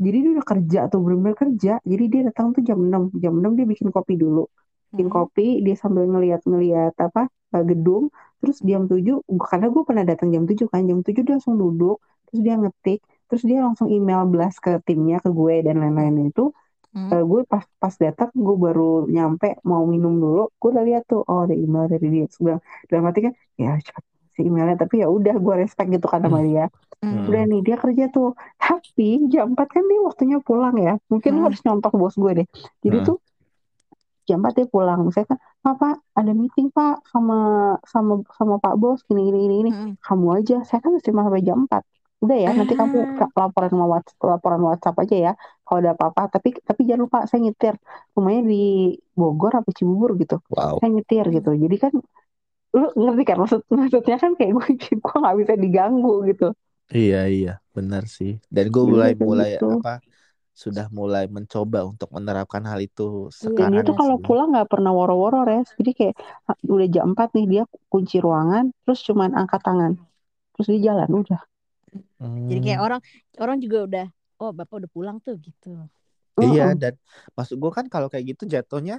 Jadi 0.00 0.16
dia 0.26 0.30
udah 0.34 0.46
kerja 0.48 0.80
tuh 0.90 0.98
bener-bener 0.98 1.36
kerja. 1.38 1.72
Jadi 1.86 2.04
dia 2.10 2.20
datang 2.26 2.50
tuh 2.50 2.66
jam 2.66 2.82
6. 2.82 3.14
Jam 3.22 3.38
6 3.38 3.54
dia 3.54 3.66
bikin 3.70 3.94
kopi 3.94 4.18
dulu. 4.18 4.50
Bikin 4.90 5.06
Hmm. 5.06 5.14
kopi 5.14 5.62
dia 5.62 5.78
sambil 5.78 6.10
ngeliat-ngeliat 6.10 6.98
apa 6.98 7.30
eh, 7.30 7.64
gedung. 7.70 8.10
Terus 8.40 8.56
jam 8.64 8.88
7 8.88 9.20
karena 9.50 9.66
gue 9.68 9.82
pernah 9.84 10.04
datang 10.04 10.28
jam 10.34 10.44
7 10.48 10.66
kan. 10.66 10.82
Jam 10.88 11.00
7 11.04 11.22
dia 11.22 11.34
langsung 11.36 11.56
duduk. 11.60 11.96
Terus 12.28 12.40
dia 12.40 12.54
ngetik. 12.56 13.00
Terus 13.28 13.42
dia 13.46 13.58
langsung 13.62 13.88
email 13.88 14.24
blast 14.26 14.58
ke 14.58 14.80
timnya 14.82 15.20
ke 15.20 15.28
gue 15.30 15.54
dan 15.62 15.78
lain-lain 15.78 16.32
itu. 16.32 16.50
Hmm. 16.90 17.06
Eh, 17.06 17.22
gue 17.22 17.40
pas 17.46 17.62
pas 17.78 17.94
datang 17.94 18.34
gue 18.34 18.56
baru 18.58 19.06
nyampe 19.06 19.62
mau 19.62 19.86
minum 19.86 20.10
dulu 20.18 20.50
gue 20.58 20.68
udah 20.74 20.82
lihat 20.82 21.06
tuh 21.06 21.22
oh 21.22 21.46
ada 21.46 21.54
email 21.54 21.86
dari 21.86 22.02
dia 22.10 22.26
bilang 22.42 22.58
dalam 22.90 23.06
hati 23.06 23.30
kan 23.30 23.32
ya 23.54 23.78
cepat 23.78 24.02
si 24.34 24.42
emailnya 24.42 24.74
tapi 24.74 24.98
ya 24.98 25.06
udah 25.06 25.38
gue 25.38 25.54
respect 25.54 25.86
gitu 25.86 26.10
kan 26.10 26.18
sama 26.26 26.42
dia 26.42 26.66
Hmm. 27.00 27.24
udah 27.30 27.42
nih 27.46 27.60
dia 27.64 27.76
kerja 27.80 28.10
tuh 28.10 28.36
tapi 28.58 29.22
jam 29.32 29.54
4 29.56 29.68
kan 29.70 29.86
dia 29.86 30.00
waktunya 30.04 30.36
pulang 30.42 30.76
ya 30.76 30.98
mungkin 31.08 31.32
Hmm. 31.38 31.46
harus 31.46 31.62
nyontok 31.62 31.94
bos 31.94 32.12
gue 32.18 32.42
deh 32.42 32.46
jadi 32.82 32.98
Hmm. 33.00 33.06
tuh 33.06 33.16
jam 34.30 34.38
4 34.42 34.52
dia 34.58 34.66
pulang. 34.74 34.98
Misalnya 35.06 35.28
kan 35.34 35.38
"Pak, 35.80 35.94
ada 36.18 36.32
meeting 36.40 36.68
pak 36.76 36.92
sama 37.12 37.34
sama 37.92 38.12
sama 38.38 38.54
pak 38.64 38.74
bos 38.80 38.98
gini 39.08 39.20
gini 39.28 39.38
gini, 39.44 39.54
gini." 39.60 39.70
Hmm. 39.74 39.94
kamu 40.06 40.26
aja. 40.38 40.56
Saya 40.68 40.80
kan 40.84 40.92
cuma 41.06 41.20
sampai 41.26 41.42
jam 41.48 41.58
4 41.66 41.82
udah 42.20 42.36
ya 42.36 42.50
nanti 42.52 42.76
kamu 42.76 43.16
ka- 43.16 43.32
laporan 43.32 43.72
sama 43.72 43.86
WhatsApp, 43.96 44.20
laporan 44.28 44.60
WhatsApp 44.60 44.96
aja 45.02 45.16
ya 45.26 45.32
kalau 45.64 45.78
ada 45.80 45.90
apa-apa. 45.96 46.22
Tapi 46.36 46.48
tapi 46.68 46.80
jangan 46.88 47.02
lupa 47.08 47.18
saya 47.24 47.40
nyetir. 47.44 47.74
Rumahnya 48.12 48.42
di 48.44 48.62
Bogor 49.16 49.52
apa 49.56 49.70
Cibubur 49.72 50.10
gitu. 50.20 50.36
Wow. 50.52 50.78
saya 50.84 50.90
nyetir 50.92 51.24
gitu. 51.32 51.50
Jadi 51.56 51.76
kan 51.80 51.92
lu 52.70 52.86
ngerti 52.94 53.22
kan 53.26 53.36
maksud 53.42 53.60
maksudnya 53.72 54.16
kan 54.22 54.32
kayak 54.38 54.52
gue 54.54 54.66
gue 55.02 55.16
nggak 55.22 55.36
bisa 55.42 55.52
diganggu 55.58 56.14
gitu. 56.30 56.46
Iya 56.92 57.20
iya. 57.26 57.52
Benar 57.72 58.04
sih. 58.04 58.36
Dan 58.52 58.68
gue 58.68 58.84
mulai 58.84 59.16
mulai 59.16 59.56
gitu. 59.56 59.80
apa 59.80 60.04
sudah 60.64 60.86
mulai 60.98 61.24
mencoba 61.36 61.78
untuk 61.90 62.08
menerapkan 62.16 62.62
hal 62.70 62.80
itu 62.88 63.02
Iya, 63.46 63.64
dan 63.64 63.68
dia 63.72 63.80
sekarang 63.80 63.88
tuh 63.88 63.96
kalau 63.98 64.16
sih. 64.16 64.26
pulang 64.26 64.48
nggak 64.52 64.68
pernah 64.72 64.92
woro-woro 64.98 65.38
res 65.50 65.68
jadi 65.78 65.90
kayak 65.98 66.14
ah, 66.48 66.56
udah 66.74 66.88
jam 66.94 67.04
4 67.12 67.28
nih 67.36 67.46
dia 67.52 67.62
kunci 67.92 68.16
ruangan 68.24 68.64
terus 68.84 69.00
cuman 69.08 69.30
angkat 69.40 69.60
tangan 69.66 69.92
terus 70.54 70.66
dia 70.72 70.80
jalan 70.88 71.10
udah 71.22 71.40
Jadi 72.48 72.58
kayak 72.64 72.80
Hmm, 72.80 72.86
orang 72.86 73.00
orang 73.42 73.58
juga 73.64 73.78
udah 73.88 74.06
oh 74.42 74.50
bapak 74.58 74.74
udah 74.84 74.90
pulang 74.96 75.16
tuh 75.24 75.34
gitu. 75.46 75.68
iya 76.44 76.62
dan 76.80 76.92
maksud 77.36 77.56
gue 77.62 77.70
kan 77.78 77.86
kalau 77.92 78.08
kayak 78.12 78.24
gitu 78.30 78.42
jatuhnya 78.54 78.94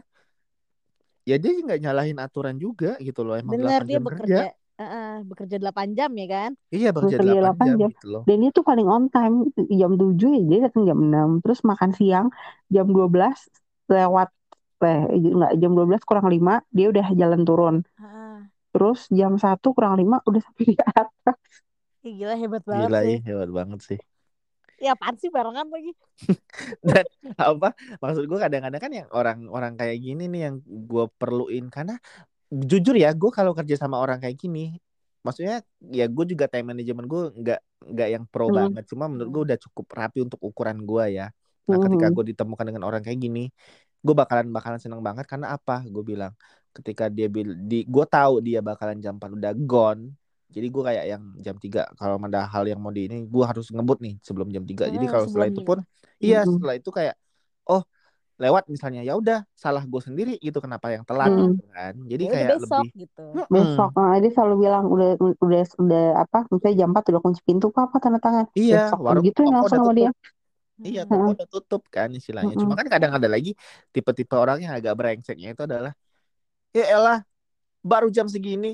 ya 1.30 1.36
dia 1.42 1.52
nggak 1.66 1.80
nyalahin 1.84 2.18
aturan 2.26 2.56
juga 2.66 2.88
gitu 3.08 3.22
loh. 3.26 3.36
Emang 3.42 3.56
Bener 3.56 3.62
8 3.62 3.86
dia 3.90 4.00
jam 4.00 4.04
kerja. 4.10 4.38
Bekerja 4.82 4.98
eh, 4.98 5.16
bekerja 5.30 5.56
8 5.62 5.90
jam 5.98 6.12
ya 6.22 6.28
kan? 6.28 6.52
Iya 6.72 6.90
bekerja 6.96 7.18
bekerja 7.20 7.40
8 7.42 7.56
8 7.56 7.68
jam 7.68 7.78
jam 7.80 7.92
gitu 7.92 8.08
loh. 8.14 8.24
dan 8.28 8.36
dia 8.42 8.52
tuh 8.58 8.66
paling 8.70 8.88
on 8.88 9.04
time 9.14 9.36
jam 9.70 9.92
7 10.00 10.30
ya 10.38 10.42
dia 10.50 10.60
datang 10.68 10.84
jam 10.90 11.00
6 11.00 11.30
terus 11.44 11.60
makan 11.62 11.92
siang 11.98 12.28
jam 12.70 12.86
12 12.90 13.38
lewat 13.92 14.30
eh 14.82 15.02
enggak 15.14 15.52
jam 15.62 15.72
12 15.78 16.02
kurang 16.10 16.28
5 16.34 16.66
dia 16.74 16.88
udah 16.90 17.06
jalan 17.14 17.42
turun. 17.46 17.76
Ah, 18.02 18.42
Terus 18.72 19.00
jam 19.12 19.36
1 19.38 19.68
kurang 19.76 19.96
5 20.00 20.24
udah 20.26 20.42
sampai 20.42 20.64
di 20.72 20.76
atas. 20.80 21.38
ih, 22.08 22.14
gila 22.18 22.34
hebat 22.42 22.64
banget 22.66 22.90
Gila 22.90 23.00
sih. 23.04 23.12
ih, 23.14 23.20
hebat 23.28 23.50
banget 23.54 23.80
sih. 23.86 24.00
Ya 24.82 24.98
apaan 24.98 25.14
sih 25.22 25.30
barengan 25.30 25.70
lagi? 25.70 25.94
Dan 26.82 27.06
apa 27.38 27.78
maksud 28.02 28.26
gue 28.26 28.40
kadang-kadang 28.42 28.82
kan 28.82 28.92
yang 28.94 29.08
orang-orang 29.14 29.74
kayak 29.78 29.98
gini 30.02 30.26
nih 30.26 30.42
yang 30.50 30.56
gue 30.66 31.06
perluin 31.22 31.70
karena 31.70 32.02
jujur 32.52 32.96
ya 33.00 33.10
gue 33.16 33.32
kalau 33.32 33.52
kerja 33.58 33.76
sama 33.80 33.98
orang 34.04 34.20
kayak 34.24 34.36
gini 34.40 34.78
maksudnya 35.26 35.62
ya 35.94 36.06
gue 36.10 36.26
juga 36.32 36.46
time 36.52 36.74
management 36.76 37.08
gue 37.08 37.22
nggak 37.42 37.60
nggak 37.94 38.08
yang 38.14 38.24
pro 38.30 38.48
Hmm. 38.48 38.54
banget. 38.54 38.84
Cuma 38.90 39.06
menurut 39.12 39.30
gue 39.34 39.42
udah 39.54 39.58
cukup 39.62 39.86
rapi 39.94 40.20
untuk 40.26 40.40
ukuran 40.42 40.78
gue 40.86 41.06
ya. 41.22 41.26
Nah 41.70 41.78
ketika 41.82 42.10
Mhm. 42.10 42.16
gue 42.16 42.24
ditemukan 42.34 42.66
dengan 42.70 42.84
orang 42.90 43.02
kayak 43.06 43.20
gini 43.22 43.50
gue 44.06 44.14
bakalan 44.18 44.50
bakalan 44.50 44.80
seneng 44.82 45.02
banget. 45.06 45.26
Karena 45.30 45.54
apa? 45.58 45.86
Gue 45.88 46.04
bilang 46.06 46.34
ketika 46.74 47.06
dia 47.12 47.28
bil 47.30 47.54
di 47.70 47.84
gue 47.86 48.06
tahu 48.08 48.40
dia 48.42 48.60
bakalan 48.64 48.98
jam 49.04 49.20
4 49.20 49.32
udah 49.36 49.52
gone 49.68 50.16
jadi 50.52 50.68
gue 50.72 50.84
kayak 50.88 51.06
yang 51.12 51.24
jam 51.44 51.56
3 51.60 51.84
kalau 52.00 52.16
ada 52.28 52.48
hal 52.48 52.64
yang 52.68 52.80
mau 52.80 52.92
di 52.96 53.08
ini 53.12 53.28
gue 53.28 53.44
harus 53.44 53.68
ngebut 53.76 54.00
nih 54.00 54.16
sebelum 54.24 54.48
jam 54.56 54.64
3 54.64 54.88
jadi 54.88 55.04
Hmm, 55.04 55.12
kalau 55.12 55.28
setelah 55.28 55.48
itu 55.52 55.60
pun 55.60 55.84
iya 56.24 56.48
setelah 56.48 56.76
itu 56.80 56.88
kayak 56.92 57.16
oh 57.68 57.84
lewat 58.44 58.64
misalnya 58.74 59.02
ya 59.08 59.14
udah 59.22 59.38
salah 59.64 59.84
gue 59.92 60.02
sendiri 60.08 60.32
gitu 60.46 60.58
kenapa 60.66 60.88
yang 60.96 61.04
telat 61.10 61.32
Mhm. 61.32 61.50
gitu 61.50 61.62
kan 61.76 61.94
jadi 62.12 62.24
Ya 62.26 62.32
kayak 62.34 62.52
besok 62.52 62.62
lebih 62.64 62.88
gitu. 63.02 63.22
Mm-mm. 63.38 63.68
Besok 63.76 63.90
nah, 63.98 64.14
dia 64.22 64.32
selalu 64.36 64.56
bilang 64.64 64.86
udah 64.94 65.10
udah 65.46 65.62
udah 65.84 66.04
apa 66.24 66.38
misalnya 66.54 66.76
jam 66.82 66.90
4 66.94 67.04
udah 67.10 67.22
kunci 67.26 67.42
pintu 67.48 67.66
apa, 67.74 67.82
apa 67.90 67.98
tanda 68.04 68.20
tangan. 68.26 68.46
iya 68.60 68.76
Besok 68.76 69.00
warung 69.08 69.28
gitu 69.28 69.42
toko 69.46 69.50
langsung 69.56 69.78
udah 69.82 69.82
sama 69.82 69.92
dia. 69.98 70.10
iya 70.88 71.02
Hmm. 71.10 71.10
toko 71.12 71.28
udah 71.36 71.48
tutup 71.54 71.82
kan 71.96 72.10
istilahnya 72.20 72.56
Mm-mm. 72.56 72.62
cuma 72.62 72.74
kan 72.80 72.88
kadang 72.94 73.12
ada 73.18 73.28
lagi 73.36 73.50
tipe-tipe 73.94 74.36
orang 74.44 74.58
yang 74.64 74.74
agak 74.78 74.94
brengseknya 75.00 75.48
itu 75.54 75.62
adalah 75.70 75.92
ya 76.78 76.84
elah 76.96 77.18
baru 77.92 78.08
jam 78.18 78.28
segini 78.36 78.68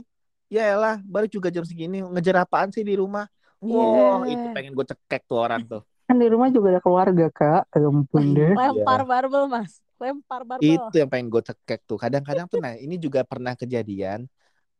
ya 0.55 0.61
elah 0.73 0.95
baru 1.13 1.27
juga 1.35 1.49
jam 1.55 1.65
segini 1.69 1.95
ngejar 2.13 2.35
apaan 2.45 2.69
sih 2.75 2.83
di 2.89 2.93
rumah 3.01 3.25
wah 3.71 4.23
itu 4.33 4.45
Yeah. 4.45 4.53
pengen 4.55 4.71
gue 4.77 4.85
cekek 4.91 5.21
tuh 5.29 5.39
orang 5.45 5.61
tuh 5.71 5.81
Kan 6.07 6.15
di 6.21 6.27
rumah 6.33 6.49
juga 6.55 6.67
ada 6.71 6.81
keluarga, 6.85 7.25
Kak. 7.37 7.61
Ya 7.75 7.87
ampun 7.91 8.23
deh. 8.35 8.51
Lempar 8.57 9.01
Iya. 9.01 9.07
barbel 9.11 9.43
mas, 9.53 9.71
lempar 10.01 10.41
barbel. 10.49 10.87
itu 10.87 10.95
yang 10.97 11.09
pengen 11.11 11.29
gue 11.29 11.41
cekek 11.45 11.85
tuh 11.85 11.97
kadang-kadang 12.01 12.45
tuh 12.49 12.57
nah 12.57 12.73
ini 12.73 12.97
juga 12.97 13.21
pernah 13.21 13.53
kejadian 13.53 14.25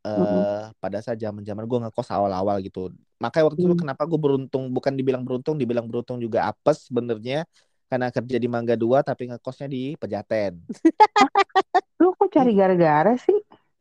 eh 0.08 0.62
pada 0.82 1.00
saat 1.06 1.20
zaman 1.22 1.44
zaman 1.46 1.66
gue 1.70 1.80
ngekos 1.86 2.10
awal-awal 2.16 2.58
gitu 2.66 2.90
makanya 3.24 3.46
waktu 3.52 3.62
itu 3.66 3.74
Hmm. 3.74 3.82
kenapa 3.82 4.04
gue 4.10 4.20
beruntung 4.22 4.64
bukan 4.76 4.94
dibilang 5.00 5.24
beruntung 5.28 5.56
dibilang 5.62 5.86
beruntung 5.90 6.18
juga 6.22 6.48
apes 6.50 6.90
sebenarnya 6.90 7.46
karena 7.92 8.08
kerja 8.16 8.38
di 8.44 8.48
Mangga 8.52 8.76
Dua 8.80 9.00
tapi 9.06 9.30
ngekosnya 9.32 9.68
di 9.72 9.96
Pejaten 10.02 10.54
Lu 12.02 12.10
kok 12.18 12.30
cari 12.36 12.52
gara-gara 12.60 13.14
sih? 13.26 13.38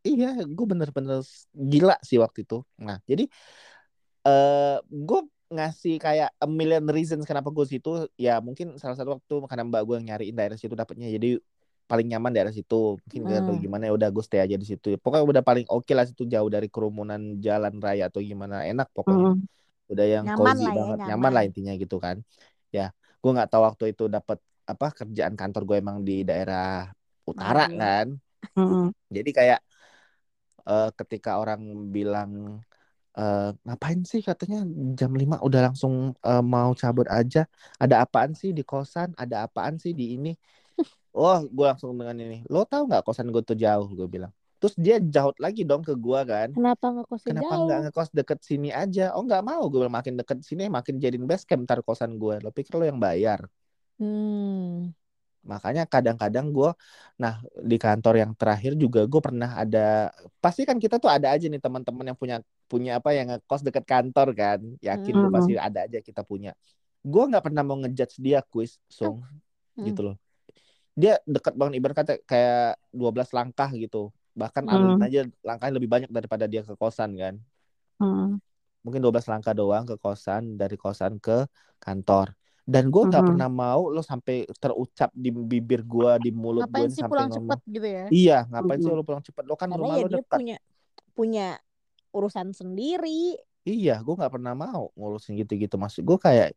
iya 0.07 0.25
gue 0.55 0.65
bener-bener 0.71 1.17
gila 1.71 1.93
sih 2.07 2.17
waktu 2.23 2.39
itu 2.45 2.55
nah 2.85 2.97
jadi 3.09 3.23
eh 4.27 4.77
gue 5.07 5.19
ngasih 5.47 5.95
kayak 6.03 6.29
a 6.43 6.47
million 6.47 6.83
reasons 6.91 7.23
kenapa 7.23 7.49
gue 7.55 7.63
situ 7.63 7.89
ya 8.19 8.43
mungkin 8.43 8.75
salah 8.81 8.95
satu 8.99 9.15
waktu 9.15 9.33
karena 9.47 9.63
mbak 9.63 9.81
gue 9.87 9.95
yang 9.99 10.07
nyariin 10.11 10.35
daerah 10.35 10.57
situ 10.59 10.75
dapetnya 10.75 11.07
jadi 11.07 11.39
paling 11.87 12.07
nyaman 12.11 12.31
daerah 12.35 12.51
situ 12.51 12.99
mungkin 12.99 13.21
Hmm. 13.23 13.55
gimana 13.63 13.83
ya 13.87 13.93
udah 13.95 14.09
gue 14.11 14.23
stay 14.27 14.43
aja 14.43 14.55
di 14.59 14.67
situ 14.67 14.99
pokoknya 14.99 15.23
udah 15.23 15.43
paling 15.47 15.65
oke 15.71 15.87
lah 15.95 16.03
situ 16.03 16.27
jauh 16.27 16.49
dari 16.51 16.67
kerumunan 16.67 17.39
jalan 17.39 17.79
raya 17.79 18.11
atau 18.11 18.19
gimana 18.19 18.67
enak 18.67 18.91
pokoknya 18.91 19.23
Mm. 19.31 19.39
udah 19.87 20.05
yang 20.05 20.25
Nyaman 20.27 20.35
cozy 20.35 20.63
lah 20.67 20.73
ya, 20.75 20.75
banget 20.75 20.97
nyaman. 20.99 21.09
nyaman. 21.15 21.31
lah 21.31 21.43
intinya 21.47 21.73
gitu 21.79 21.95
kan 22.05 22.17
ya 22.75 22.91
gue 23.23 23.31
nggak 23.35 23.49
tahu 23.51 23.61
waktu 23.63 23.83
itu 23.95 24.03
dapat 24.11 24.37
apa 24.67 24.85
kerjaan 24.99 25.35
kantor 25.39 25.61
gue 25.63 25.75
emang 25.79 25.97
di 26.03 26.27
daerah 26.27 26.91
utara 27.23 27.71
Dua. 27.71 27.79
kan 27.79 28.07
Mm-mm. 28.59 28.91
jadi 29.15 29.29
kayak 29.31 29.59
eh, 30.69 30.89
ketika 30.99 31.31
orang 31.41 31.61
bilang 31.95 32.31
eh, 33.19 33.49
ngapain 33.65 33.99
sih 34.11 34.21
katanya 34.29 34.57
jam 34.99 35.11
5 35.21 35.35
udah 35.47 35.61
langsung 35.71 35.93
eh, 36.27 36.41
mau 36.53 36.69
cabut 36.81 37.07
aja 37.17 37.39
ada 37.83 37.95
apaan 38.03 38.31
sih 38.41 38.49
di 38.57 38.61
kosan 38.71 39.09
ada 39.21 39.35
apaan 39.45 39.75
sih 39.83 39.91
di 39.99 40.03
ini 40.15 40.29
oh 41.17 41.37
gue 41.55 41.65
langsung 41.69 41.91
dengan 41.99 42.17
ini 42.23 42.35
lo 42.53 42.59
tahu 42.71 42.83
nggak 42.89 43.03
kosan 43.07 43.27
gue 43.33 43.41
tuh 43.49 43.57
jauh 43.63 43.87
gue 43.97 44.07
bilang 44.15 44.31
terus 44.59 44.75
dia 44.85 44.95
jaut 45.13 45.35
lagi 45.43 45.61
dong 45.69 45.81
ke 45.87 45.93
gue 46.05 46.19
kan 46.31 46.49
Kenapa 46.55 46.85
ngekosnya 46.93 47.31
Kenapa 47.31 47.53
jauh? 47.53 47.63
nggak 47.65 47.79
ngekos 47.83 48.09
deket 48.17 48.39
sini 48.49 48.69
aja? 48.73 49.01
Oh 49.15 49.21
nggak 49.27 49.43
mau, 49.45 49.61
gue 49.69 49.77
bilang 49.81 49.93
makin 49.99 50.15
deket 50.19 50.39
sini 50.49 50.63
makin 50.77 50.95
jadiin 51.03 51.25
base 51.29 51.45
camp 51.49 51.61
ntar 51.67 51.79
kosan 51.85 52.11
gue. 52.21 52.35
Lo 52.43 52.49
pikir 52.57 52.73
lo 52.79 52.85
yang 52.89 52.97
bayar? 52.97 53.39
Hmm. 53.99 54.93
Makanya 55.47 55.83
kadang-kadang 55.87 56.51
gue, 56.51 56.69
nah 57.21 57.39
di 57.71 57.77
kantor 57.79 58.13
yang 58.21 58.31
terakhir 58.35 58.75
juga 58.75 58.99
gue 59.07 59.21
pernah 59.23 59.55
ada, 59.55 60.11
pasti 60.43 60.67
kan 60.67 60.75
kita 60.83 60.99
tuh 61.03 61.07
ada 61.07 61.31
aja 61.31 61.45
nih 61.47 61.61
teman-teman 61.63 62.05
yang 62.11 62.17
punya 62.19 62.37
punya 62.67 62.91
apa 62.99 63.09
yang 63.15 63.31
ngekos 63.31 63.61
deket 63.63 63.85
kantor 63.87 64.27
kan? 64.35 64.59
Yakin 64.83 65.13
gue 65.15 65.29
Hmm. 65.31 65.37
pasti 65.37 65.51
ada 65.55 65.79
aja 65.87 65.99
kita 66.03 66.21
punya. 66.27 66.51
Gue 67.01 67.23
nggak 67.31 67.43
pernah 67.47 67.63
mau 67.63 67.77
ngejudge 67.79 68.19
dia 68.19 68.39
kuis, 68.43 68.75
sung 68.91 69.23
Hmm. 69.77 69.85
gitu 69.87 70.01
loh. 70.11 70.15
Dia 70.97 71.21
deket 71.23 71.53
banget 71.55 71.73
ibarat 71.79 71.95
kata 72.03 72.13
kayak 72.27 72.75
12 72.91 73.29
langkah 73.31 73.69
gitu. 73.71 74.11
Bahkan 74.35 74.63
Hmm. 74.67 74.73
Alin 74.73 74.99
aja 74.99 75.19
langkahnya 75.47 75.75
lebih 75.79 75.89
banyak 75.89 76.09
daripada 76.11 76.45
dia 76.51 76.61
ke 76.67 76.73
kosan 76.75 77.15
kan. 77.15 77.35
Mm. 77.99 78.39
mungkin 78.85 79.03
12 79.03 79.27
langkah 79.27 79.51
doang 79.51 79.83
ke 79.83 79.95
kosan 79.99 80.55
dari 80.55 80.75
kosan 80.79 81.19
ke 81.19 81.43
kantor 81.83 82.31
dan 82.67 82.91
gue 82.91 83.03
nggak 83.07 83.23
Mhm. 83.23 83.29
pernah 83.31 83.49
mau 83.49 83.81
lo 83.87 84.01
sampai 84.03 84.43
terucap 84.59 85.09
di 85.15 85.29
bibir 85.31 85.81
gue 85.87 86.11
di 86.19 86.29
mulut 86.35 86.67
gue 86.67 86.87
sampai 86.91 87.07
pulang 87.07 87.29
ngomong. 87.31 87.47
cepet 87.55 87.59
gitu 87.71 87.87
ya? 87.87 88.05
iya 88.11 88.37
ngapain 88.51 88.79
sih 88.83 88.91
lo 88.91 89.03
pulang 89.07 89.23
cepet? 89.23 89.43
Lo 89.47 89.55
kan 89.55 89.71
Karena 89.71 89.79
rumah 89.79 89.95
ya 89.95 90.03
lo 90.03 90.07
dia 90.07 90.17
dekat. 90.19 90.39
punya 90.39 90.57
punya 91.15 91.47
urusan 92.11 92.47
sendiri. 92.51 93.39
iya 93.67 93.99
gue 93.99 94.13
nggak 94.15 94.33
pernah 94.35 94.53
mau 94.55 94.91
ngurusin 94.95 95.33
gitu-gitu. 95.39 95.75
Maksud 95.75 96.03
gue 96.07 96.17
kayak 96.19 96.49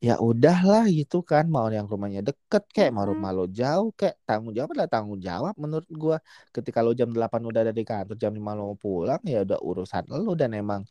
ya 0.00 0.14
udahlah 0.20 0.84
gitu 0.92 1.16
kan. 1.24 1.44
Mau 1.48 1.66
yang 1.72 1.86
rumahnya 1.88 2.20
deket 2.28 2.64
kayak 2.76 2.92
mau 2.96 3.04
rumah 3.08 3.30
lo 3.36 3.44
jauh 3.48 3.88
kayak 3.96 4.16
tanggung 4.28 4.52
jawab 4.56 4.70
adalah 4.76 4.90
tanggung 4.92 5.20
jawab 5.28 5.54
menurut 5.56 5.88
gue 5.88 6.16
ketika 6.56 6.78
lo 6.84 6.92
jam 6.92 7.08
8 7.16 7.40
udah 7.48 7.60
ada 7.68 7.72
di 7.76 7.84
kantor 7.88 8.16
jam 8.22 8.32
5 8.36 8.52
lo 8.56 8.62
mau 8.74 8.78
pulang 8.78 9.20
ya 9.24 9.44
udah 9.46 9.58
urusan 9.64 10.04
lo. 10.12 10.32
Dan 10.36 10.50
emang 10.56 10.82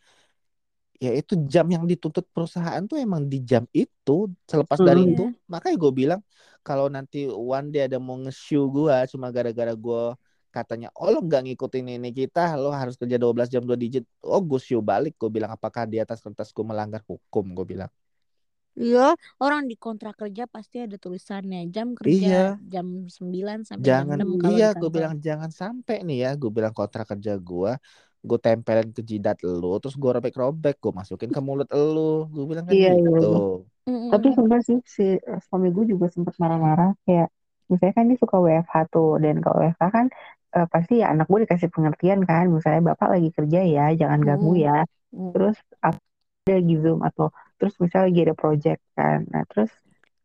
ya 1.04 1.12
itu 1.20 1.34
jam 1.54 1.66
yang 1.76 1.84
dituntut 1.91 2.26
perusahaan 2.34 2.82
tuh 2.89 2.97
emang 3.06 3.24
di 3.32 3.38
jam 3.49 3.64
itu 3.82 4.12
selepas 4.51 4.80
dari 4.88 5.01
Hmm. 5.04 5.12
itu. 5.12 5.22
Makanya 5.51 5.76
gue 5.84 5.91
bilang 6.01 6.22
kalau 6.68 6.86
nanti 6.95 7.18
one 7.28 7.68
day 7.74 7.82
ada 7.88 7.97
mau 8.08 8.16
nge-show 8.24 8.64
gue 8.76 8.95
cuma 9.12 9.28
gara-gara 9.36 9.74
gue 9.86 10.01
katanya 10.56 10.88
oh 11.01 11.10
lo 11.14 11.18
nggak 11.26 11.41
ngikutin 11.49 11.86
ini 11.97 12.10
kita 12.20 12.39
lo 12.62 12.70
harus 12.72 12.95
kerja 13.01 13.18
12 13.24 13.47
jam 13.54 13.64
2 13.68 13.78
digit. 13.84 14.04
Oh 14.24 14.39
gue 14.49 14.60
show 14.68 14.80
balik 14.91 15.14
gue 15.22 15.30
bilang 15.36 15.51
apakah 15.58 15.84
di 15.91 15.97
atas 16.04 16.20
kertas 16.24 16.49
gue 16.56 16.66
melanggar 16.72 17.01
hukum? 17.10 17.45
Gue 17.58 17.66
bilang. 17.74 17.91
Iya, 18.82 18.99
orang 19.43 19.62
di 19.70 19.76
kontrak 19.84 20.14
kerja 20.22 20.43
pasti 20.56 20.76
ada 20.86 20.97
tulisannya 21.04 21.60
jam 21.76 21.88
Iya. 22.06 22.34
kerja 22.34 22.34
jam 22.74 22.88
9 23.16 23.60
sampai 23.70 23.89
jangan 23.89 24.18
jam 24.18 24.18
6 24.18 24.30
kalau 24.43 24.58
iya 24.58 24.66
gue 24.80 24.89
bilang 24.95 25.14
jangan 25.28 25.49
sampai 25.62 25.95
nih 26.08 26.18
ya 26.24 26.30
gue 26.41 26.49
bilang 26.58 26.74
kontrak 26.78 27.06
kerja 27.12 27.32
gue 27.49 27.72
gue 28.24 28.40
tempelin 28.40 28.90
ke 28.96 29.04
jidat 29.04 29.44
lo 29.44 29.76
terus 29.84 30.00
gue 30.00 30.08
robek-robek 30.08 30.80
gue 30.80 30.94
masukin 30.96 31.28
ke 31.28 31.42
mulut 31.44 31.68
lo 31.76 32.32
gue 32.32 32.44
bilang 32.48 32.64
kan 32.64 32.72
Iya, 32.72 32.96
iya, 32.96 33.04
gitu. 33.04 33.68
Mm-mm. 33.84 34.10
Tapi 34.16 34.28
sempat 34.32 34.60
sih 34.64 34.80
si 34.88 35.20
suami 35.52 35.68
gue 35.76 35.84
juga 35.92 36.08
sempat 36.08 36.40
marah-marah 36.40 36.96
kayak 37.04 37.28
misalnya 37.68 37.94
kan 38.00 38.06
dia 38.08 38.18
suka 38.20 38.40
WFH 38.40 38.76
tuh 38.96 39.20
dan 39.20 39.44
kalau 39.44 39.60
WFH 39.60 39.84
kan 39.92 40.06
eh, 40.56 40.68
pasti 40.72 40.94
ya 41.04 41.12
anak 41.12 41.28
gue 41.28 41.40
dikasih 41.44 41.68
pengertian 41.68 42.24
kan 42.24 42.48
misalnya 42.48 42.96
bapak 42.96 43.20
lagi 43.20 43.30
kerja 43.36 43.60
ya 43.60 43.86
jangan 43.92 44.20
ganggu 44.24 44.56
ya. 44.56 44.88
Mm. 45.12 45.30
terus 45.36 45.60
ada 45.84 46.00
lagi 46.48 46.76
zoom 46.80 47.00
atau 47.04 47.28
terus 47.60 47.76
misalnya 47.84 48.08
lagi 48.08 48.20
ada 48.24 48.36
project 48.40 48.82
kan. 48.96 49.20
Nah 49.28 49.44
terus 49.52 49.72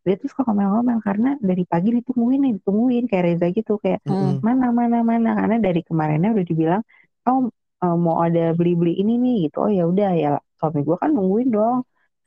dia 0.07 0.15
tuh 0.17 0.31
suka 0.31 0.47
ngomel-ngomel 0.47 0.99
karena 1.03 1.35
dari 1.43 1.67
pagi 1.67 1.99
ditungguin 1.99 2.41
nih 2.47 2.53
ditungguin 2.63 3.05
kayak 3.11 3.25
Reza 3.27 3.47
gitu 3.51 3.77
kayak 3.83 4.01
Mm-mm. 4.07 4.39
mana 4.39 4.71
mana 4.71 5.03
mana? 5.03 5.35
Karena 5.35 5.57
dari 5.59 5.83
kemarinnya 5.83 6.31
udah 6.31 6.47
dibilang 6.47 6.83
oh 7.27 7.51
eh, 7.83 7.97
mau 8.05 8.17
ada 8.21 8.53
beli-beli 8.59 8.99
ini 9.01 9.13
nih 9.19 9.35
gitu. 9.49 9.57
Oh 9.65 9.71
ya 9.71 9.85
udah 9.87 10.11
ya 10.15 10.29
suami 10.59 10.81
gue 10.83 10.97
kan 10.99 11.11
nungguin 11.15 11.49
dong. 11.51 11.79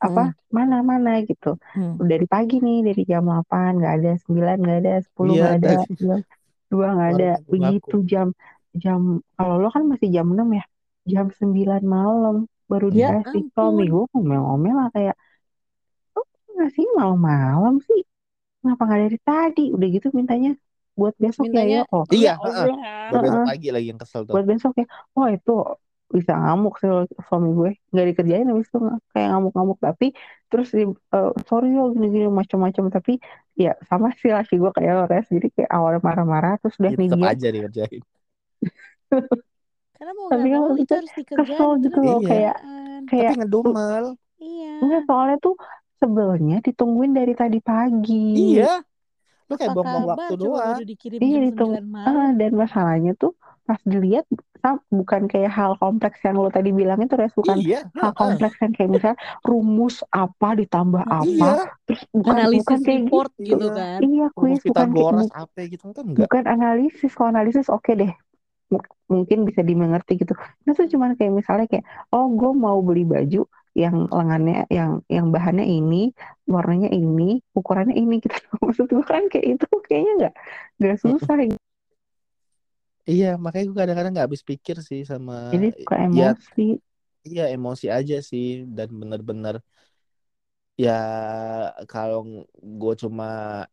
Apa 0.02 0.34
mana 0.50 0.82
mana 0.82 1.22
gitu. 1.22 1.62
Hmm. 1.78 2.02
dari 2.02 2.26
pagi 2.26 2.58
nih 2.58 2.82
dari 2.82 3.02
jam 3.06 3.22
8 3.30 3.72
nggak 3.78 3.94
ada 4.02 4.12
9 4.26 4.58
nggak 4.66 4.78
ada 4.82 4.94
10 5.06 5.32
Iya, 5.32 5.42
nggak 5.44 5.56
ada 5.58 5.68
dari- 5.70 5.96
jam 6.02 6.18
2 6.72 6.88
nggak 6.96 7.10
ada. 7.14 7.30
begitu 7.52 7.96
jam 8.08 8.28
jam 8.74 9.00
kalau 9.38 9.56
lo 9.62 9.68
kan 9.70 9.84
masih 9.86 10.08
jam 10.10 10.26
6 10.32 10.50
ya 10.56 10.66
jam 11.06 11.26
9 11.30 11.84
malam 11.86 12.36
baru 12.66 12.88
Ya 12.90 13.20
dikasih. 13.20 13.46
Ampun. 13.46 13.54
suami 13.54 13.84
gue 13.92 14.04
ngomel-ngomel 14.16 14.76
lah 14.80 14.90
kayak 14.96 15.16
oh 16.18 16.26
ngasih 16.58 16.86
malam-malam 16.98 17.76
sih? 17.84 18.02
Kenapa 18.64 18.82
nggak 18.88 19.00
dari 19.06 19.20
tadi? 19.22 19.64
Udah 19.76 19.88
gitu 19.92 20.08
mintanya 20.16 20.52
buat 20.96 21.16
besok 21.18 21.48
Mintanya 21.48 21.68
ya. 21.68 21.84
Ya 21.84 21.94
oh. 21.94 22.06
Iya, 22.12 22.34
ya 22.36 22.44
Allah. 22.44 22.66
Buat 23.12 23.22
besok 23.24 23.42
pagi 23.48 23.68
lagi 23.72 23.88
yang 23.90 24.00
kesel 24.00 24.22
tuh. 24.28 24.34
Buat 24.36 24.46
besok 24.48 24.74
ya. 24.78 24.86
Oh 25.16 25.28
itu 25.28 25.56
bisa 26.12 26.34
ngamuk 26.36 26.76
sih 26.84 26.90
suami 27.28 27.50
gue. 27.56 27.72
Nggak 27.96 28.06
dikerjain 28.12 28.48
habis 28.52 28.68
itu 28.68 28.80
kayak 29.16 29.28
ngamuk-ngamuk. 29.32 29.80
Tapi 29.80 30.08
terus 30.52 30.68
di 30.76 30.84
eh, 30.88 31.32
sorry 31.48 31.72
yo 31.72 31.96
gini-gini 31.96 32.28
macam-macam. 32.28 32.84
Tapi 32.92 33.14
ya 33.56 33.80
sama 33.88 34.12
sih 34.20 34.32
laki 34.32 34.60
gue 34.60 34.72
kayak 34.76 35.08
Ores 35.08 35.28
jadi 35.32 35.48
kayak 35.56 35.72
awalnya 35.72 36.02
marah-marah 36.04 36.60
terus 36.60 36.76
udah 36.80 36.92
Ya, 36.92 36.98
nih 37.00 37.08
tetap 37.08 37.20
dia 37.20 37.32
aja 37.32 37.48
dikerjain. 37.50 38.04
Karena 39.96 40.12
mau 40.18 40.28
Tapi 40.34 40.46
nggak 40.50 40.62
kan 40.62 40.62
mau 40.62 40.76
itu 40.76 40.94
maksudnya 40.94 40.98
harus 41.00 41.14
dikerjain 41.16 41.40
kesel 41.56 41.70
itu 41.72 41.84
gitu 41.88 42.00
kan 42.00 42.08
loh. 42.08 42.20
Iya. 42.20 42.28
kayak 42.28 42.56
kerjaan. 42.60 43.02
Tapi 43.08 43.08
kayak 43.08 43.34
ngedumel. 43.40 44.06
Iya. 44.42 44.74
enggak 44.82 45.02
soalnya 45.06 45.38
tuh 45.38 45.56
sebelnya 46.02 46.58
ditungguin 46.66 47.14
dari 47.14 47.34
tadi 47.38 47.60
pagi. 47.62 48.58
Iya. 48.58 48.82
Lu 49.52 49.56
kayak 49.56 49.72
kabar 49.74 50.02
waktu 50.08 50.34
doang. 50.38 50.76
Iya 50.80 51.38
jam 51.38 51.44
ditung 51.46 51.72
9 51.76 51.86
malam. 51.86 52.16
ah, 52.18 52.32
dan 52.34 52.52
masalahnya 52.56 53.12
tuh 53.14 53.32
pas 53.62 53.78
dilihat 53.84 54.26
sam- 54.58 54.84
bukan 54.90 55.26
kayak 55.26 55.52
hal 55.52 55.74
kompleks 55.76 56.18
yang 56.22 56.36
lo 56.36 56.50
tadi 56.50 56.70
bilang 56.72 56.98
itu 56.98 57.14
res 57.14 57.32
bukan 57.32 57.58
Iya. 57.58 57.86
hal 57.94 58.12
kompleks 58.14 58.58
yang 58.58 58.72
kayak 58.72 58.90
misalnya 58.90 59.20
rumus 59.42 59.96
apa 60.08 60.50
ditambah 60.56 61.04
Mm-mm. 61.04 61.20
apa 61.20 61.30
Iya. 61.30 61.54
terus 61.84 62.02
bukan 62.10 62.34
Analisis 62.36 62.64
bukan 62.64 62.80
kayak 62.82 63.00
report 63.02 63.32
gitu 63.32 63.44
gitu 63.44 63.66
Iya. 63.66 63.78
kan. 63.78 64.00
iya 64.02 64.26
Rumus 64.28 64.38
kuis 64.38 64.62
bukan 64.64 64.88
kayak 64.88 65.06
bu- 65.14 65.36
apa 65.36 65.60
gitu 65.68 65.84
kan 65.88 66.04
enggak. 66.04 66.22
bukan 66.26 66.44
analisis 66.48 67.12
kalau 67.14 67.30
analisis 67.30 67.68
oke 67.68 67.92
deh 67.94 68.12
M- 68.72 68.88
mungkin 69.08 69.38
bisa 69.44 69.62
dimengerti 69.62 70.12
gitu 70.16 70.34
itu 70.64 70.72
tuh 70.72 70.88
cuman 70.90 71.10
kayak 71.14 71.34
misalnya 71.34 71.68
kayak 71.68 71.84
oh 72.10 72.32
gue 72.32 72.52
mau 72.56 72.80
beli 72.80 73.04
baju 73.04 73.44
yang 73.72 74.12
lengannya 74.12 74.68
yang 74.68 75.00
yang 75.08 75.32
bahannya 75.32 75.64
ini 75.64 76.12
warnanya 76.48 76.90
ini 76.92 77.40
ukurannya 77.56 77.96
ini 77.96 78.20
gitu. 78.20 78.36
Maksud 78.64 78.88
gue 78.92 79.06
kan 79.08 79.24
kayak 79.32 79.46
itu 79.58 79.66
kayaknya 79.88 80.12
nggak 80.20 80.34
nggak 80.80 80.98
susah 81.00 81.36
Iya, 83.10 83.26
makanya 83.44 83.66
gue 83.70 83.78
kadang-kadang 83.82 84.12
nggak 84.14 84.28
habis 84.30 84.44
pikir 84.46 84.76
sih 84.88 85.02
sama 85.12 85.34
jadi 85.52 85.68
suka 85.74 85.96
ya 86.14 86.30
emosi. 86.32 86.68
iya 87.28 87.44
emosi 87.56 87.86
aja 87.98 88.16
sih 88.30 88.46
dan 88.78 88.90
bener-bener 89.02 89.56
ya 90.84 90.92
kalau 91.92 92.20
gue 92.82 92.94
cuma 93.04 93.26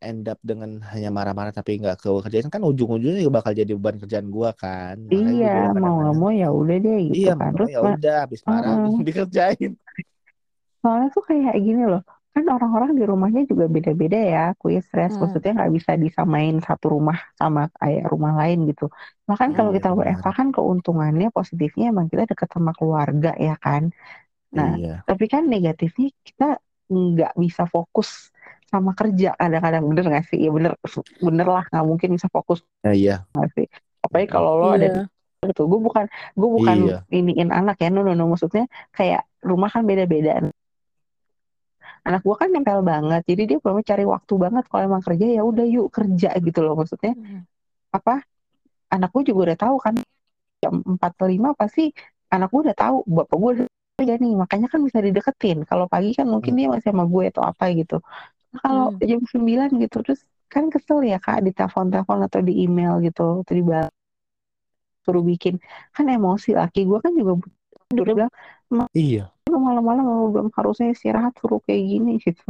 end 0.07 0.23
up 0.31 0.39
dengan 0.49 0.69
hanya 0.91 1.09
marah-marah 1.17 1.53
tapi 1.57 1.71
nggak 1.81 1.97
ke 2.01 2.07
kerjaan 2.25 2.49
kan 2.53 2.63
ujung-ujungnya 2.69 3.19
juga 3.23 3.35
bakal 3.39 3.53
jadi 3.59 3.71
beban 3.77 3.97
kerjaan 4.01 4.27
gue 4.35 4.49
kan. 4.61 4.95
Makanya 5.15 5.43
iya 5.43 5.47
mau 5.81 5.93
nggak 5.99 6.15
mau 6.19 6.31
ya 6.41 6.47
udah 6.59 6.75
deh 6.85 6.97
gitu 7.11 7.17
iya 7.17 7.29
kan. 7.39 7.51
terus 7.53 7.71
ya 7.71 7.79
udah 7.91 8.13
habis 8.23 8.41
marah 8.49 8.75
Heeh. 8.77 8.93
dikerjain. 9.07 9.71
Soalnya 10.81 11.07
tuh 11.15 11.23
kayak 11.29 11.53
gini 11.65 11.83
loh 11.91 12.01
kan 12.33 12.45
orang-orang 12.55 12.91
di 12.99 13.03
rumahnya 13.11 13.41
juga 13.51 13.65
beda-beda 13.75 14.17
ya 14.33 14.39
kuis 14.61 14.85
stres 14.87 15.11
Hmm. 15.11 15.19
maksudnya 15.21 15.51
nggak 15.57 15.71
bisa 15.77 15.91
disamain 16.03 16.53
satu 16.67 16.85
rumah 16.95 17.17
sama 17.39 17.61
kayak 17.79 18.03
rumah 18.13 18.31
lain 18.39 18.57
gitu. 18.69 18.83
Bahkan 19.29 19.49
kalau 19.57 19.71
iya 19.71 19.75
kita 19.75 19.87
WFH 19.97 20.25
benar. 20.25 20.37
kan 20.39 20.47
keuntungannya 20.55 21.27
positifnya 21.37 21.83
emang 21.91 22.07
kita 22.11 22.23
deket 22.31 22.49
sama 22.55 22.71
keluarga 22.77 23.29
ya 23.47 23.53
kan. 23.65 23.83
Nah 24.57 24.69
iya. 24.77 25.05
tapi 25.09 25.25
kan 25.33 25.43
negatifnya 25.53 26.07
kita 26.27 26.45
nggak 26.89 27.33
bisa 27.37 27.63
fokus 27.69 28.33
sama 28.67 28.93
kerja. 28.93 29.33
Kadang-kadang 29.33 29.85
bener 29.85 30.03
nggak 30.09 30.25
sih? 30.29 30.39
Ya 30.41 30.49
bener. 30.49 30.73
Bener 31.21 31.47
lah 31.47 31.63
nggak 31.69 31.85
mungkin 31.85 32.09
bisa 32.17 32.27
fokus. 32.27 32.65
Ya, 32.83 32.91
iya. 32.93 33.15
Nggak 33.33 33.49
sih? 33.55 33.65
Apalagi 34.01 34.27
Mm-mm. 34.27 34.35
kalau 34.35 34.51
lo 34.57 34.67
ada 34.73 34.87
Iya. 34.89 35.03
gitu 35.39 35.71
gue 35.71 35.79
bukan 35.79 36.03
gue 36.35 36.49
bukan 36.51 36.77
iya. 36.83 36.99
iniin 37.07 37.47
anak 37.47 37.79
ya 37.79 37.87
no, 37.87 38.03
no, 38.03 38.11
no. 38.11 38.27
maksudnya 38.27 38.67
kayak 38.91 39.23
rumah 39.39 39.71
kan 39.71 39.87
beda-beda. 39.87 40.43
Anak 42.03 42.23
gue 42.23 42.35
kan 42.35 42.49
nempel 42.51 42.79
banget 42.83 43.23
jadi 43.27 43.55
dia 43.55 43.57
belum 43.59 43.79
cari 43.79 44.03
waktu 44.03 44.33
banget. 44.35 44.63
Kalau 44.67 44.83
emang 44.83 45.03
kerja 45.03 45.25
ya 45.29 45.41
udah 45.43 45.63
yuk 45.63 45.87
kerja 45.91 46.35
gitu 46.39 46.59
loh. 46.59 46.75
Maksudnya 46.75 47.15
Hmm. 47.15 47.43
apa? 47.91 48.23
Anak 48.89 49.13
gue 49.13 49.31
juga 49.31 49.53
udah 49.53 49.57
tahu 49.59 49.75
kan 49.79 49.95
jam 50.59 50.83
empat 50.83 51.15
atau 51.15 51.27
lima 51.29 51.55
pasti 51.55 51.93
anak 52.27 52.51
gue 52.51 52.61
udah 52.67 52.75
tahu. 52.75 52.97
Bapak 53.07 53.37
gue 53.39 53.51
kerja 53.99 54.15
nih 54.23 54.31
makanya 54.41 54.67
kan 54.73 54.81
bisa 54.87 54.99
dideketin. 55.05 55.57
Kalau 55.69 55.85
pagi 55.93 56.09
kan 56.17 56.27
mungkin 56.33 56.53
Mm. 56.55 56.59
dia 56.59 56.67
masih 56.73 56.87
sama 56.91 57.03
gue 57.13 57.23
atau 57.31 57.43
apa 57.51 57.63
gitu. 57.79 57.95
Nah, 58.53 58.59
kalau 58.65 58.85
Hmm. 58.95 58.99
jam 59.09 59.21
9 59.31 59.69
gitu 59.83 59.97
terus 60.05 60.21
kan 60.53 60.65
kesel 60.73 60.99
ya 61.11 61.17
kak 61.25 61.39
di 61.45 61.51
telepon-telepon 61.57 62.19
atau 62.27 62.39
di 62.47 62.53
email 62.65 62.93
gitu 63.07 63.43
atau 63.43 63.53
di 63.59 63.63
suruh 65.05 65.23
bikin. 65.31 65.55
Kan 65.95 66.05
emosi 66.15 66.49
laki 66.59 66.79
gue 66.89 66.99
kan 67.05 67.11
juga 67.19 67.31
tidur 67.89 68.03
dia 68.07 68.15
bilang 68.19 68.31
iya. 68.93 69.31
"Lu 69.51 69.57
malam-malam 69.67 70.03
lu 70.07 70.27
belum? 70.33 70.47
Harusnya 70.57 70.87
istirahat 70.95 71.33
suruh 71.41 71.59
kayak 71.67 71.83
gini 71.91 72.11
gitu. 72.25 72.45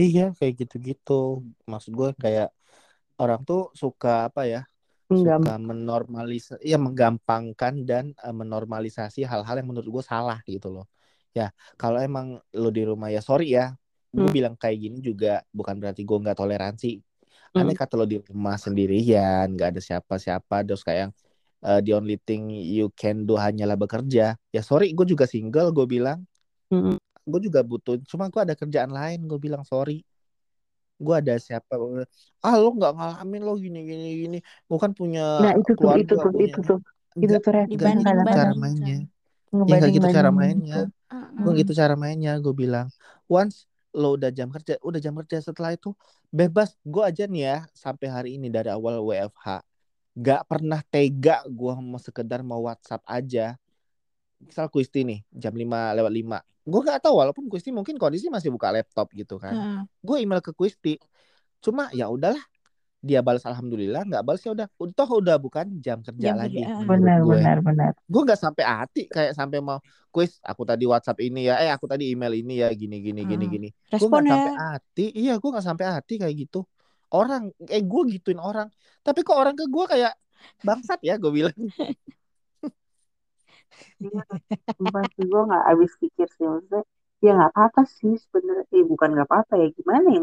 Iya 0.00 0.20
kayak 0.38 0.54
gitu-gitu. 0.60 1.12
Maksud 1.70 1.92
gue 2.00 2.08
kayak 2.22 2.46
orang 3.22 3.40
tuh 3.48 3.60
suka 3.82 4.08
apa 4.28 4.40
ya 4.52 4.58
enggak 5.12 5.38
suka 5.38 5.50
menormalis 5.60 6.54
ya 6.62 6.76
menggampangkan 6.80 7.74
dan 7.88 8.04
eh, 8.16 8.34
menormalisasi 8.40 9.20
hal-hal 9.30 9.54
yang 9.60 9.68
menurut 9.70 9.88
gue 9.88 10.04
salah 10.04 10.38
gitu 10.48 10.68
loh 10.74 10.86
ya 11.36 11.48
kalau 11.80 11.98
emang 12.00 12.38
lo 12.56 12.68
di 12.72 12.82
rumah 12.84 13.08
ya 13.14 13.20
sorry 13.24 13.56
ya 13.56 13.72
gue 14.12 14.28
Hmm. 14.28 14.32
bilang 14.32 14.54
kayak 14.60 14.78
gini 14.84 14.98
juga 15.00 15.40
bukan 15.56 15.74
berarti 15.80 16.02
gue 16.04 16.18
nggak 16.22 16.36
toleransi 16.38 16.88
Hmm. 17.54 17.60
aneh 17.60 17.76
kata 17.76 17.94
lo 18.00 18.04
di 18.08 18.18
rumah 18.20 18.56
sendirian 18.60 19.46
nggak 19.56 19.68
ada 19.76 19.80
siapa-siapa 19.82 20.56
terus 20.66 20.82
kayak 20.86 21.00
yang 21.08 21.12
eh, 21.68 21.80
the 21.84 21.92
only 21.96 22.16
thing 22.20 22.50
you 22.52 22.88
can 22.96 23.24
do 23.28 23.34
hanyalah 23.40 23.76
bekerja 23.80 24.36
ya 24.54 24.60
sorry 24.64 24.92
gue 24.96 25.06
juga 25.08 25.24
single 25.28 25.72
gue 25.76 25.86
bilang 25.88 26.20
Mm-mm. 26.72 26.98
gue 27.30 27.40
juga 27.46 27.60
butuh 27.70 27.94
cuma 28.10 28.26
gue 28.32 28.40
ada 28.42 28.54
kerjaan 28.58 28.90
lain 28.98 29.18
gue 29.30 29.38
bilang 29.38 29.62
sorry 29.62 30.02
gue 31.02 31.16
ada 31.18 31.34
siapa? 31.36 31.74
Ah 32.38 32.54
lo 32.56 32.70
nggak 32.72 32.92
ngalamin 32.94 33.42
lo 33.42 33.52
gini 33.58 33.80
gini 33.82 34.08
gini. 34.22 34.38
Gue 34.70 34.78
kan 34.78 34.94
punya 34.94 35.42
nah 35.42 35.52
itu 35.58 35.72
tuh 35.74 35.90
itu 35.98 36.14
tuh 36.14 36.30
punya 36.30 36.46
itu 36.46 36.60
tuh. 36.62 36.78
Itu 37.18 37.34
tuh 37.42 37.52
responnya 37.52 38.14
gitu 38.14 38.30
cara 38.30 38.52
mainnya. 38.56 38.96
Banding-bandingkan. 39.52 39.66
ya 39.68 39.74
enggak 39.76 39.90
gitu 39.92 40.08
cara 40.08 40.30
ngebanding-bandingin 40.30 40.32
mainnya. 40.32 40.78
gitu. 40.78 41.42
Gue 41.42 41.52
gitu 41.60 41.72
cara 41.76 41.94
mainnya 41.98 42.32
gue 42.40 42.54
bilang 42.54 42.86
once 43.28 43.66
lo 43.92 44.16
udah 44.16 44.32
jam 44.32 44.48
kerja 44.48 44.80
udah 44.80 45.00
jam 45.02 45.14
kerja 45.18 45.36
setelah 45.42 45.74
itu 45.76 45.92
bebas. 46.32 46.78
Gue 46.86 47.02
aja 47.04 47.28
nih 47.28 47.42
ya 47.44 47.56
sampai 47.76 48.06
hari 48.08 48.30
ini 48.40 48.48
dari 48.48 48.72
awal 48.72 49.02
WFH 49.04 49.60
gak 50.12 50.44
pernah 50.44 50.80
tega 50.92 51.40
gue 51.48 51.72
mau 51.80 51.96
sekedar 51.96 52.44
mau 52.44 52.68
WhatsApp 52.68 53.00
aja 53.08 53.56
misal 54.42 54.66
Kuisti 54.68 55.06
nih 55.06 55.20
jam 55.30 55.54
5 55.54 55.96
lewat 55.98 56.12
5 56.12 56.38
gue 56.62 56.80
gak 56.86 57.00
tahu 57.02 57.14
walaupun 57.18 57.44
Kuisti 57.50 57.74
mungkin 57.74 57.98
kondisi 57.98 58.30
masih 58.30 58.54
buka 58.54 58.70
laptop 58.70 59.10
gitu 59.14 59.38
kan. 59.38 59.54
Heeh. 59.54 59.80
gue 60.02 60.16
email 60.22 60.38
ke 60.42 60.54
Kuisti 60.54 60.98
cuma 61.62 61.90
ya 61.94 62.10
udahlah 62.10 62.42
dia 63.02 63.18
balas 63.18 63.42
alhamdulillah 63.42 64.06
nggak 64.06 64.22
balas 64.22 64.46
ya 64.46 64.54
udah. 64.54 64.70
Toh 64.94 65.10
udah 65.18 65.34
bukan 65.34 65.82
jam 65.82 65.98
kerja 66.06 66.30
Jam 66.30 66.38
lagi 66.38 66.62
kerja. 66.62 66.86
menurut 66.86 67.02
benar 67.02 67.18
gue 67.18 67.34
benar 67.34 67.58
benar. 67.66 67.90
Gue 68.06 68.22
nggak 68.22 68.38
sampai 68.38 68.62
hati 68.62 69.02
kayak 69.10 69.34
sampai 69.34 69.58
mau 69.58 69.82
kuis 70.14 70.38
aku 70.46 70.62
tadi 70.62 70.86
WhatsApp 70.86 71.18
ini 71.18 71.50
ya 71.50 71.58
eh 71.58 71.70
aku 71.74 71.90
tadi 71.90 72.14
email 72.14 72.30
ini 72.30 72.62
ya 72.62 72.70
gini 72.70 73.02
gini 73.02 73.26
gini 73.26 73.42
Heeh. 73.42 73.52
gini. 73.58 73.68
Gue 73.98 74.06
nggak 74.06 74.22
ya. 74.22 74.30
sampai 74.30 74.52
hati 74.54 75.06
iya 75.18 75.34
gue 75.34 75.50
nggak 75.50 75.66
sampai 75.66 75.84
hati 75.90 76.14
kayak 76.22 76.34
gitu. 76.46 76.62
Orang 77.10 77.50
eh 77.66 77.82
gue 77.82 78.02
gituin 78.14 78.38
orang. 78.38 78.70
Tapi 79.02 79.26
kok 79.26 79.34
orang 79.34 79.58
ke 79.58 79.66
gue 79.66 79.84
kayak 79.90 80.14
bangsat 80.62 81.02
ya 81.02 81.18
gue 81.18 81.30
bilang 81.34 81.58
sumpah 84.76 85.04
sih 85.14 85.24
gue 85.30 85.40
nggak 85.48 85.64
habis 85.70 85.92
pikir 86.02 86.26
sih 86.36 86.44
maksudnya 86.50 86.82
ya 87.24 87.30
nggak 87.36 87.50
apa-apa 87.54 87.80
sih 87.98 88.12
sebenarnya. 88.24 88.64
Eh 88.76 88.84
bukan 88.92 89.08
nggak 89.14 89.28
apa-apa 89.28 89.52
ya 89.62 89.66
gimana 89.78 90.06
ya 90.16 90.20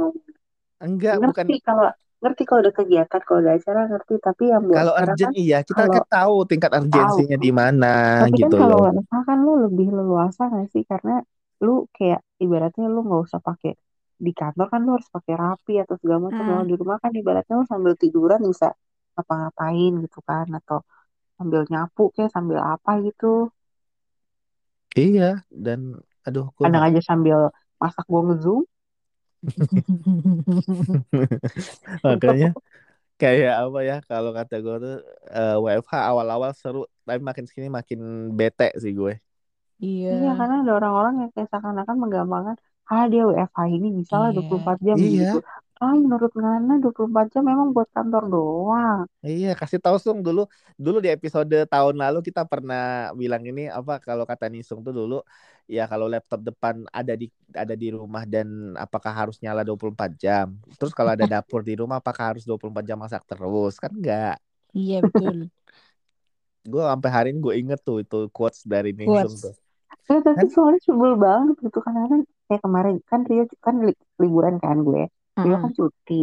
enggak 0.86 1.16
bukan. 1.26 1.48
ngerti 1.48 1.54
kalau 1.68 1.86
ngerti 2.22 2.42
kalau 2.48 2.60
ada 2.64 2.74
kegiatan 2.80 3.22
kalau 3.28 3.40
ada 3.44 3.52
acara 3.60 3.82
ngerti 3.92 4.14
tapi 4.28 4.44
yang 4.52 4.64
buat 4.70 4.84
kalau 4.84 4.94
urgent 5.02 5.32
kan 5.32 5.34
iya 5.42 5.58
kita 5.66 5.82
kalau 5.82 5.94
kan 5.94 6.04
tahu 6.14 6.36
tingkat 6.50 6.72
urgensinya 6.78 7.38
di 7.40 7.52
mana 7.60 7.88
tapi 8.20 8.38
kan 8.42 8.50
gitu 8.50 8.56
kalau 8.60 8.78
loh. 8.80 8.88
kan 9.28 9.38
lu 9.46 9.52
lebih 9.66 9.88
leluasa 9.98 10.42
nggak 10.52 10.68
sih? 10.74 10.84
Karena 10.92 11.12
lu 11.66 11.72
kayak 11.96 12.20
ibaratnya 12.44 12.86
lu 12.94 13.00
nggak 13.08 13.22
usah 13.28 13.42
pakai 13.48 13.72
di 14.26 14.32
kantor 14.40 14.66
kan 14.74 14.80
lu 14.86 14.90
harus 14.96 15.10
pakai 15.16 15.34
rapi 15.44 15.74
atau 15.84 15.96
segala 16.02 16.20
macam. 16.28 16.44
Kalau 16.50 16.64
Heeh. 16.64 16.70
di 16.72 16.76
rumah 16.82 16.98
kan 17.04 17.12
ibaratnya 17.20 17.54
lu 17.60 17.66
sambil 17.74 17.94
tiduran 18.02 18.42
bisa 18.52 18.68
apa-ngapain 19.20 19.92
gitu 20.04 20.20
kan 20.30 20.48
atau 20.60 20.78
sambil 21.40 21.62
nyapu 21.72 22.04
kayak 22.16 22.32
sambil 22.36 22.60
apa 22.74 22.92
gitu 23.08 23.26
iya 25.02 25.24
dan 25.64 25.80
aduh 26.28 26.46
gue 26.58 26.64
kadang 26.64 26.84
aja 26.88 27.00
sambil 27.10 27.38
masak 27.82 28.06
gua 28.12 28.22
ngezoom 28.28 28.62
makanya 32.06 32.48
kayak 33.22 33.52
apa 33.64 33.80
ya 33.90 33.94
kalau 34.10 34.30
kata 34.38 34.54
gue 34.66 34.76
tuh 34.86 34.94
eh, 35.36 35.52
WFH 35.64 35.94
awal-awal 36.12 36.52
seru 36.62 36.80
tapi 37.08 37.22
makin 37.30 37.46
sini 37.52 37.68
makin 37.78 38.00
bete 38.40 38.66
sih 38.84 38.92
gue 39.00 39.14
Iya, 39.86 40.08
Iya. 40.12 40.30
karena 40.38 40.56
ada 40.62 40.72
orang-orang 40.80 41.14
yang 41.22 41.30
kayak 41.34 41.48
seakan-akan 41.52 41.96
menggampangkan, 42.04 42.56
ah 42.92 43.04
dia 43.12 43.22
WFH 43.30 43.60
ini 43.76 43.88
bisa 44.00 44.14
lah 44.22 44.30
Iya. 44.30 44.36
24 44.36 44.78
jam 44.88 44.98
iya 45.00 45.08
gitu. 45.20 45.38
Ah 45.86 45.96
menurut 46.04 46.32
Ngana 46.40 46.74
24 46.84 47.26
jam 47.34 47.44
memang 47.50 47.68
buat 47.76 47.88
kantor 47.96 48.24
doang. 48.34 49.02
Iya, 49.28 49.48
kasih 49.60 49.80
tahu 49.84 49.98
Sung 50.04 50.20
dulu. 50.28 50.42
Dulu 50.84 50.98
di 51.04 51.10
episode 51.12 51.52
tahun 51.68 51.96
lalu 52.04 52.18
kita 52.28 52.42
pernah 52.52 53.12
bilang 53.20 53.44
ini 53.50 53.62
apa 53.68 54.00
kalau 54.08 54.24
kata 54.24 54.48
Nisung 54.48 54.80
tuh 54.86 54.96
dulu 55.00 55.16
ya 55.68 55.84
kalau 55.92 56.08
laptop 56.14 56.40
depan 56.48 56.76
ada 57.00 57.14
di 57.22 57.28
ada 57.52 57.76
di 57.76 57.88
rumah 57.92 58.24
dan 58.24 58.48
apakah 58.80 59.12
harus 59.20 59.36
nyala 59.44 59.62
24 59.68 60.12
jam. 60.24 60.48
Terus 60.80 60.96
kalau 60.96 61.12
ada 61.16 61.28
dapur 61.28 61.62
di 61.68 61.76
rumah 61.76 62.00
apakah 62.00 62.32
harus 62.32 62.44
24 62.48 62.84
jam 62.88 62.98
masak 63.04 63.22
terus? 63.28 63.76
Kan 63.84 63.92
enggak. 64.00 64.40
Iya 64.74 64.98
betul. 65.06 65.50
gue 66.72 66.84
sampai 66.92 67.10
hari 67.16 67.28
ini 67.34 67.40
gue 67.46 67.54
inget 67.62 67.80
tuh 67.88 67.98
itu 68.04 68.18
quotes 68.36 68.60
dari 68.74 68.90
Ningsung 69.00 69.36
Quotes. 69.36 69.42
tuh 69.44 69.54
Eh, 70.12 70.22
tapi 70.28 70.46
Kan? 70.46 70.48
soalnya 70.54 70.80
sebel 70.88 71.14
banget 71.26 71.56
gitu 71.66 71.80
kan 71.86 71.96
kayak 72.48 72.62
kemarin 72.66 72.96
kan 73.10 73.22
Rio 73.30 73.44
kan 73.66 73.76
li- 73.88 74.02
liburan 74.22 74.56
kan 74.64 74.78
gue. 74.88 75.02
Mm-mm. 75.46 75.62
kan 75.64 75.72
cuti. 75.76 76.22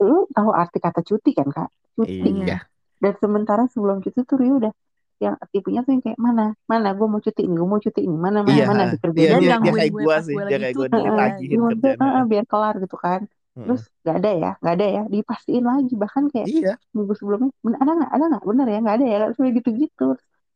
Lu 0.00 0.24
tahu 0.32 0.50
arti 0.56 0.78
kata 0.80 1.00
cuti 1.04 1.30
kan 1.36 1.48
kak? 1.52 1.68
Cuti. 1.96 2.44
iya. 2.44 2.64
Dan 3.00 3.12
sementara 3.20 3.64
sebelum 3.68 4.00
cuti 4.04 4.20
tuh 4.24 4.36
Rio 4.40 4.60
udah 4.60 4.72
yang 5.20 5.36
tipenya 5.52 5.84
tuh 5.84 5.92
yang 5.92 6.02
kayak 6.04 6.20
mana? 6.20 6.56
Mana? 6.64 6.96
Gue 6.96 7.04
mau 7.04 7.20
cuti 7.20 7.44
ini 7.44 7.52
gue 7.56 7.68
mau 7.68 7.80
cuti 7.80 8.00
ini. 8.08 8.16
Mana 8.16 8.40
mana 8.40 8.56
iya. 8.56 8.64
mana? 8.64 8.82
Ha. 8.88 8.92
dikerjain. 8.96 9.20
iya 9.20 9.30
Dan 9.36 9.40
dia, 9.40 9.56
dia 9.60 9.72
kayak 9.76 9.92
gue 9.92 10.16
sih 10.24 10.34
gue 10.34 10.44
dia 10.48 10.56
lagi 10.56 10.64
kayak 10.64 10.74
gue 10.76 10.86
kan. 10.88 11.00
ditagihin 11.04 11.60
kerjaan 11.68 12.00
ah, 12.00 12.24
biar 12.24 12.44
kelar 12.48 12.74
gitu 12.80 12.96
kan. 12.96 13.20
Terus 13.50 13.82
gak 14.06 14.16
ada 14.24 14.30
ya 14.32 14.52
gak 14.64 14.74
ada 14.80 14.86
ya 14.88 15.02
dipastiin 15.12 15.64
lagi. 15.68 15.94
Bahkan 16.00 16.22
kayak 16.32 16.46
iya. 16.48 16.74
minggu 16.96 17.12
sebelumnya 17.12 17.52
"Ben- 17.60 17.76
ada 17.76 17.92
nggak? 17.92 18.10
Ada 18.16 18.24
nggak? 18.32 18.44
Bener 18.48 18.66
ya 18.72 18.78
nggak 18.80 18.96
ada 18.96 19.04
ya. 19.04 19.16
Terus 19.36 19.38
gitu 19.60 19.70
gitu 19.76 20.06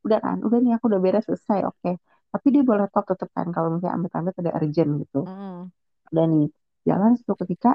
udah 0.04 0.18
kan? 0.24 0.36
Udah 0.40 0.58
nih 0.64 0.72
aku 0.80 0.84
udah 0.88 1.00
beres 1.04 1.24
selesai. 1.28 1.68
Oke. 1.68 2.00
Tapi 2.32 2.46
dia 2.48 2.62
bawa 2.64 2.88
laptop 2.88 3.04
tetep 3.12 3.28
kan 3.36 3.46
kalau 3.52 3.68
misalnya 3.76 4.00
amit-amit 4.00 4.34
ada 4.40 4.50
urgent 4.56 4.90
gitu. 5.04 5.20
Mm-mm. 5.28 5.68
udah 6.12 6.24
nih 6.30 6.46
jalan 6.88 7.10
suatu 7.18 7.34
ketika 7.42 7.70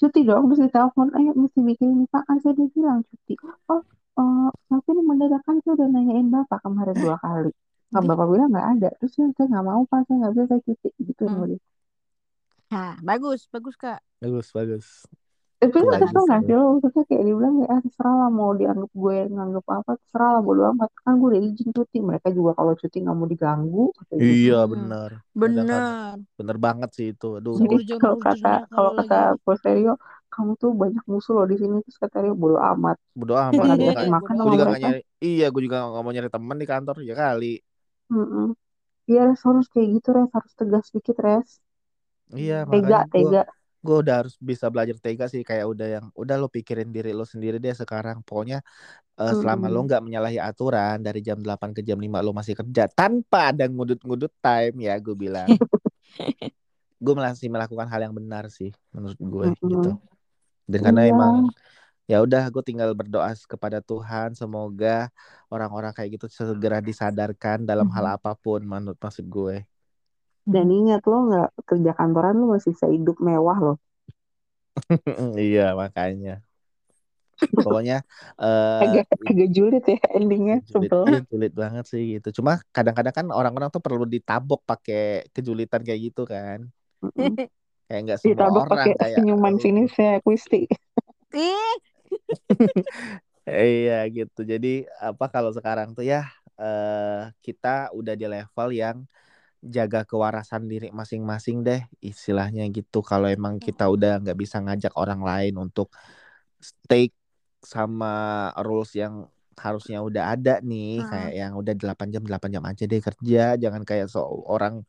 cuti 0.00 0.20
dong 0.28 0.42
terus 0.48 0.60
ditelepon 0.66 1.08
ayo 1.16 1.30
mesti 1.42 1.60
bikin 1.68 1.88
ini 1.94 2.04
pak 2.12 2.22
kan 2.28 2.36
saya 2.42 2.52
udah 2.56 2.68
bilang 2.76 2.98
cuti. 3.08 3.34
Oh 3.72 3.80
eh, 4.20 4.48
tapi 4.70 4.88
ini 4.92 5.02
mendadak 5.10 5.40
kan 5.46 5.56
saya 5.62 5.72
udah 5.78 5.88
nanyain 5.94 6.26
bapak 6.34 6.58
kemarin 6.64 6.96
dua 7.02 7.16
kali. 7.24 7.50
Nah, 7.92 8.00
bapak 8.08 8.26
bilang 8.32 8.48
nggak 8.52 8.68
ada. 8.78 8.88
Terus 8.98 9.12
ya, 9.20 9.24
saya 9.36 9.46
nggak 9.52 9.64
mau 9.68 9.82
pak 9.90 10.00
saya 10.06 10.16
nggak 10.20 10.32
bisa 10.34 10.44
saya 10.50 10.60
cuti 10.66 10.88
gitu 11.08 11.24
Mm. 11.28 11.38
dia 11.50 11.60
nah 12.72 12.96
bagus, 13.04 13.40
bagus 13.52 13.76
kak. 13.76 14.00
bagus 14.20 14.48
bagus 14.56 14.86
Itu 15.64 15.76
lu 15.86 15.92
kesel 16.00 16.22
gak 16.32 16.40
sih 16.46 16.54
lo? 16.58 16.64
Maksudnya 16.74 17.04
kayak 17.08 17.24
dibilang 17.28 17.54
ya 17.62 17.66
ah, 17.74 17.80
terserah 17.84 18.14
lah 18.20 18.28
mau 18.38 18.50
dianggap 18.60 18.90
gue 19.02 19.16
nganggap 19.34 19.64
apa 19.78 19.90
terserah 20.00 20.28
lah 20.34 20.40
bodo 20.46 20.62
amat 20.72 20.90
kan 21.04 21.12
gue 21.20 21.26
udah 21.30 21.40
izin 21.48 21.68
cuti 21.76 21.96
mereka 22.08 22.28
juga 22.36 22.50
kalau 22.58 22.72
cuti 22.80 22.96
nggak 23.02 23.16
mau 23.18 23.28
diganggu 23.32 23.80
gitu. 23.98 24.14
iya 24.24 24.52
Mm. 24.66 24.68
bener 24.72 25.10
kadang 25.42 25.66
kan 25.72 25.82
Bener. 25.82 26.18
bener 26.38 26.56
banget 26.66 26.88
sih 26.96 27.06
itu 27.12 27.26
aduh 27.38 27.56
Jadi 27.58 27.76
kalau 28.00 28.18
kata 28.26 28.48
kalau 28.74 28.90
kata 28.98 29.14
lagi 29.16 29.36
Bos 29.44 29.60
Rio 29.76 29.92
kamu 30.32 30.52
tuh 30.62 30.70
banyak 30.82 31.04
musuh 31.12 31.32
loh 31.36 31.46
di 31.50 31.56
sini 31.60 31.74
terus 31.84 31.98
kata 32.04 32.16
Rio 32.24 32.34
bodo 32.42 32.56
amat 32.70 32.96
bodo 33.18 33.34
amat 33.48 33.66
gue 33.68 33.80
dikasih 33.84 34.08
nggak 34.08 34.08
makan 34.16 34.36
gue 34.42 34.50
juga 34.54 34.64
mereka. 34.66 34.74
nyari 34.82 35.00
iya 35.26 35.44
gue 35.52 35.62
juga 35.66 35.76
nggak 35.88 36.02
mau 36.04 36.12
nyari 36.14 36.30
teman 36.34 36.56
di 36.62 36.66
kantor 36.72 36.96
ya 37.08 37.14
kali. 37.22 37.46
Iya 39.10 39.20
res 39.28 39.40
harus 39.48 39.66
kayak 39.72 39.88
gitu 39.94 40.08
res 40.16 40.30
harus 40.36 40.52
tegas 40.60 40.86
dikit 40.94 41.16
res 41.26 41.48
iya 42.40 42.54
Hmm. 42.66 42.70
tega 42.70 42.98
makanya 43.04 43.40
gue 43.86 43.96
udah 44.02 44.14
harus 44.20 44.34
bisa 44.50 44.66
belajar 44.72 44.96
tega 45.04 45.24
sih 45.32 45.42
kayak 45.48 45.66
udah 45.72 45.86
yang 45.96 46.06
udah 46.22 46.36
lo 46.40 46.46
pikirin 46.56 46.88
diri 46.94 47.10
lo 47.18 47.24
sendiri 47.32 47.56
deh 47.64 47.74
sekarang 47.82 48.16
pokoknya 48.26 48.56
eh, 49.20 49.34
selama 49.40 49.66
lo 49.74 49.78
Mm-mm. 49.78 49.88
nggak 49.88 50.02
menyalahi 50.06 50.38
aturan 50.48 50.96
dari 51.06 51.20
jam 51.28 51.38
8 51.44 51.70
ke 51.76 51.82
jam 51.88 51.98
5 52.04 52.18
lo 52.26 52.30
masih 52.40 52.54
kerja 52.60 52.82
tanpa 52.98 53.38
ada 53.52 53.64
ngudut-ngudut 53.74 54.32
time 54.44 54.76
ya 54.88 54.94
gue 55.04 55.14
bilang 55.24 55.52
gue 57.04 57.14
masih 57.18 57.48
melakukan 57.54 57.88
hal 57.92 58.00
yang 58.06 58.14
benar 58.18 58.44
sih 58.58 58.70
menurut 58.94 59.18
gue 59.32 59.48
gitu 59.70 59.86
Mm-mm. 59.86 60.00
dan 60.70 60.80
karena 60.86 61.02
Iya 61.02 61.12
emang 61.12 61.34
ya 62.10 62.16
udah 62.26 62.42
gue 62.54 62.62
tinggal 62.68 62.90
berdoa 63.00 63.30
kepada 63.52 63.78
Tuhan 63.90 64.28
semoga 64.40 65.10
orang-orang 65.52 65.92
kayak 65.96 66.10
gitu 66.20 66.26
segera 66.32 66.78
disadarkan 66.88 67.58
dalam 67.70 67.88
hal 67.96 68.06
Mhm. 68.06 68.16
apa 68.16 68.30
pun 68.44 68.60
menurut 68.72 68.98
maksud 69.04 69.26
gue 69.36 69.54
dan 70.46 70.66
Mhm. 70.66 70.76
ingat 70.78 71.02
lo 71.10 71.16
nggak 71.28 71.48
kerja 71.68 71.90
kantoran 71.98 72.34
lo 72.40 72.46
masih 72.54 72.70
bisa 72.74 72.86
hidup 72.90 73.16
mewah 73.22 73.58
loh. 73.66 73.76
Iya 75.42 75.62
makanya. 75.80 76.30
Pokoknya 77.64 77.94
eh 78.42 78.82
agak 78.82 79.06
agak 79.30 79.48
julid 79.54 79.84
ya 79.86 79.98
endingnya 80.18 80.56
julid. 80.68 80.92
iya 81.06 81.18
julid 81.30 81.52
banget 81.62 81.84
sih 81.92 82.02
gitu. 82.14 82.28
Cuma 82.38 82.52
kadang-kadang 82.74 83.14
kan 83.18 83.26
orang-orang 83.38 83.68
tuh 83.74 83.82
perlu 83.86 84.04
ditabok 84.14 84.60
pakai 84.70 84.98
kejulitan 85.34 85.80
kayak 85.86 86.00
gitu 86.06 86.20
kan. 86.32 86.58
Kayak 87.86 88.00
nggak 88.04 88.20
semua 88.24 88.48
ditabok 88.48 88.64
orang 88.64 88.70
pakai 88.72 88.94
kayak 89.00 89.24
senyuman 89.32 89.54
lu 89.54 89.62
sini 89.62 89.82
saya 89.94 90.18
Kristi 90.24 90.66
iya 93.48 93.92
gitu. 94.16 94.40
Jadi 94.52 94.68
apa 95.06 95.24
kalau 95.34 95.50
sekarang 95.56 95.88
tuh 95.96 96.04
ya 96.12 96.18
eh 96.60 97.20
kita 97.44 97.68
udah 97.98 98.14
di 98.20 98.24
level 98.34 98.68
yang 98.82 98.98
jaga 99.62 100.02
kewarasan 100.02 100.66
diri 100.66 100.90
masing-masing 100.90 101.62
deh 101.62 101.80
istilahnya 102.02 102.66
gitu. 102.74 102.98
Kalau 103.00 103.30
emang 103.30 103.62
kita 103.62 103.86
udah 103.86 104.18
nggak 104.18 104.38
bisa 104.38 104.58
ngajak 104.58 104.92
orang 104.98 105.22
lain 105.22 105.54
untuk 105.54 105.94
stay 106.58 107.14
sama 107.62 108.50
rules 108.58 108.90
yang 108.98 109.30
harusnya 109.54 110.02
udah 110.02 110.34
ada 110.34 110.58
nih 110.58 110.98
Heeh. 110.98 111.06
kayak 111.06 111.32
yang 111.38 111.52
udah 111.54 111.74
8 111.78 112.08
jam 112.10 112.22
8 112.26 112.50
jam 112.50 112.64
aja 112.66 112.84
deh 112.90 112.98
kerja. 112.98 113.54
Jangan 113.54 113.82
kayak 113.86 114.10
so 114.10 114.26
orang 114.50 114.82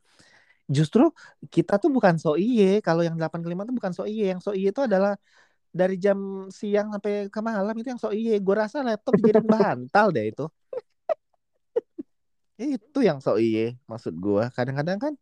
justru 0.66 1.12
kita 1.54 1.78
tuh 1.78 1.94
bukan 1.94 2.18
so 2.18 2.34
iye. 2.34 2.82
Kalau 2.82 3.06
yang 3.06 3.14
8 3.14 3.40
ke 3.46 3.48
5 3.48 3.62
tuh 3.62 3.74
bukan 3.78 3.92
so 3.94 4.02
iye. 4.02 4.34
Yang 4.34 4.40
so 4.42 4.50
iye 4.50 4.74
itu 4.74 4.82
adalah 4.82 5.14
dari 5.74 5.98
jam 5.98 6.50
siang 6.50 6.94
sampai 6.94 7.30
ke 7.30 7.40
malam 7.42 7.74
itu 7.78 7.94
yang 7.94 8.02
so 8.02 8.10
iye. 8.10 8.42
Gue 8.42 8.56
rasa 8.58 8.82
laptop 8.82 9.14
dijadiin 9.22 9.46
bantal 9.54 10.10
deh 10.10 10.34
itu 10.34 10.46
ya 12.54 12.66
itu 12.78 12.98
yang 13.02 13.18
so 13.18 13.34
iye 13.34 13.74
maksud 13.90 14.14
gue 14.14 14.46
kadang-kadang 14.54 14.98
kan 15.02 15.12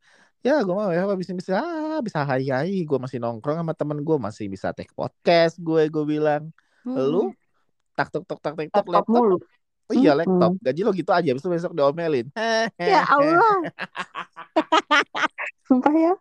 ya 0.42 0.58
gue 0.60 0.74
mau 0.74 0.90
ya 0.90 1.06
bisa 1.14 1.32
bisa 1.32 1.52
ah, 1.62 1.98
bisa 2.02 2.26
hai 2.26 2.50
hai 2.50 2.82
gue 2.82 2.98
masih 2.98 3.22
nongkrong 3.22 3.62
sama 3.62 3.72
temen 3.78 4.02
gue 4.02 4.16
masih 4.18 4.50
bisa 4.50 4.74
take 4.74 4.90
podcast 4.92 5.56
gue 5.62 5.86
gue 5.86 6.04
bilang. 6.04 6.50
Hmm. 6.82 6.98
lu 6.98 7.30
tak 7.94 8.10
tok 8.10 8.26
tok 8.26 8.42
tak 8.42 8.58
tok 8.58 8.86
laptop 8.90 9.06
mulu. 9.06 9.38
Oh 9.86 9.94
iya 9.94 10.18
hmm. 10.18 10.26
laptop. 10.26 10.52
Gaji 10.58 10.80
lo 10.82 10.90
gitu 10.90 11.10
aja 11.14 11.30
besok 11.30 11.54
besok 11.54 11.72
diomelin. 11.78 12.26
Ya 12.82 13.06
Allah. 13.06 13.70
Sumpah 15.70 15.94
ya. 15.94 16.14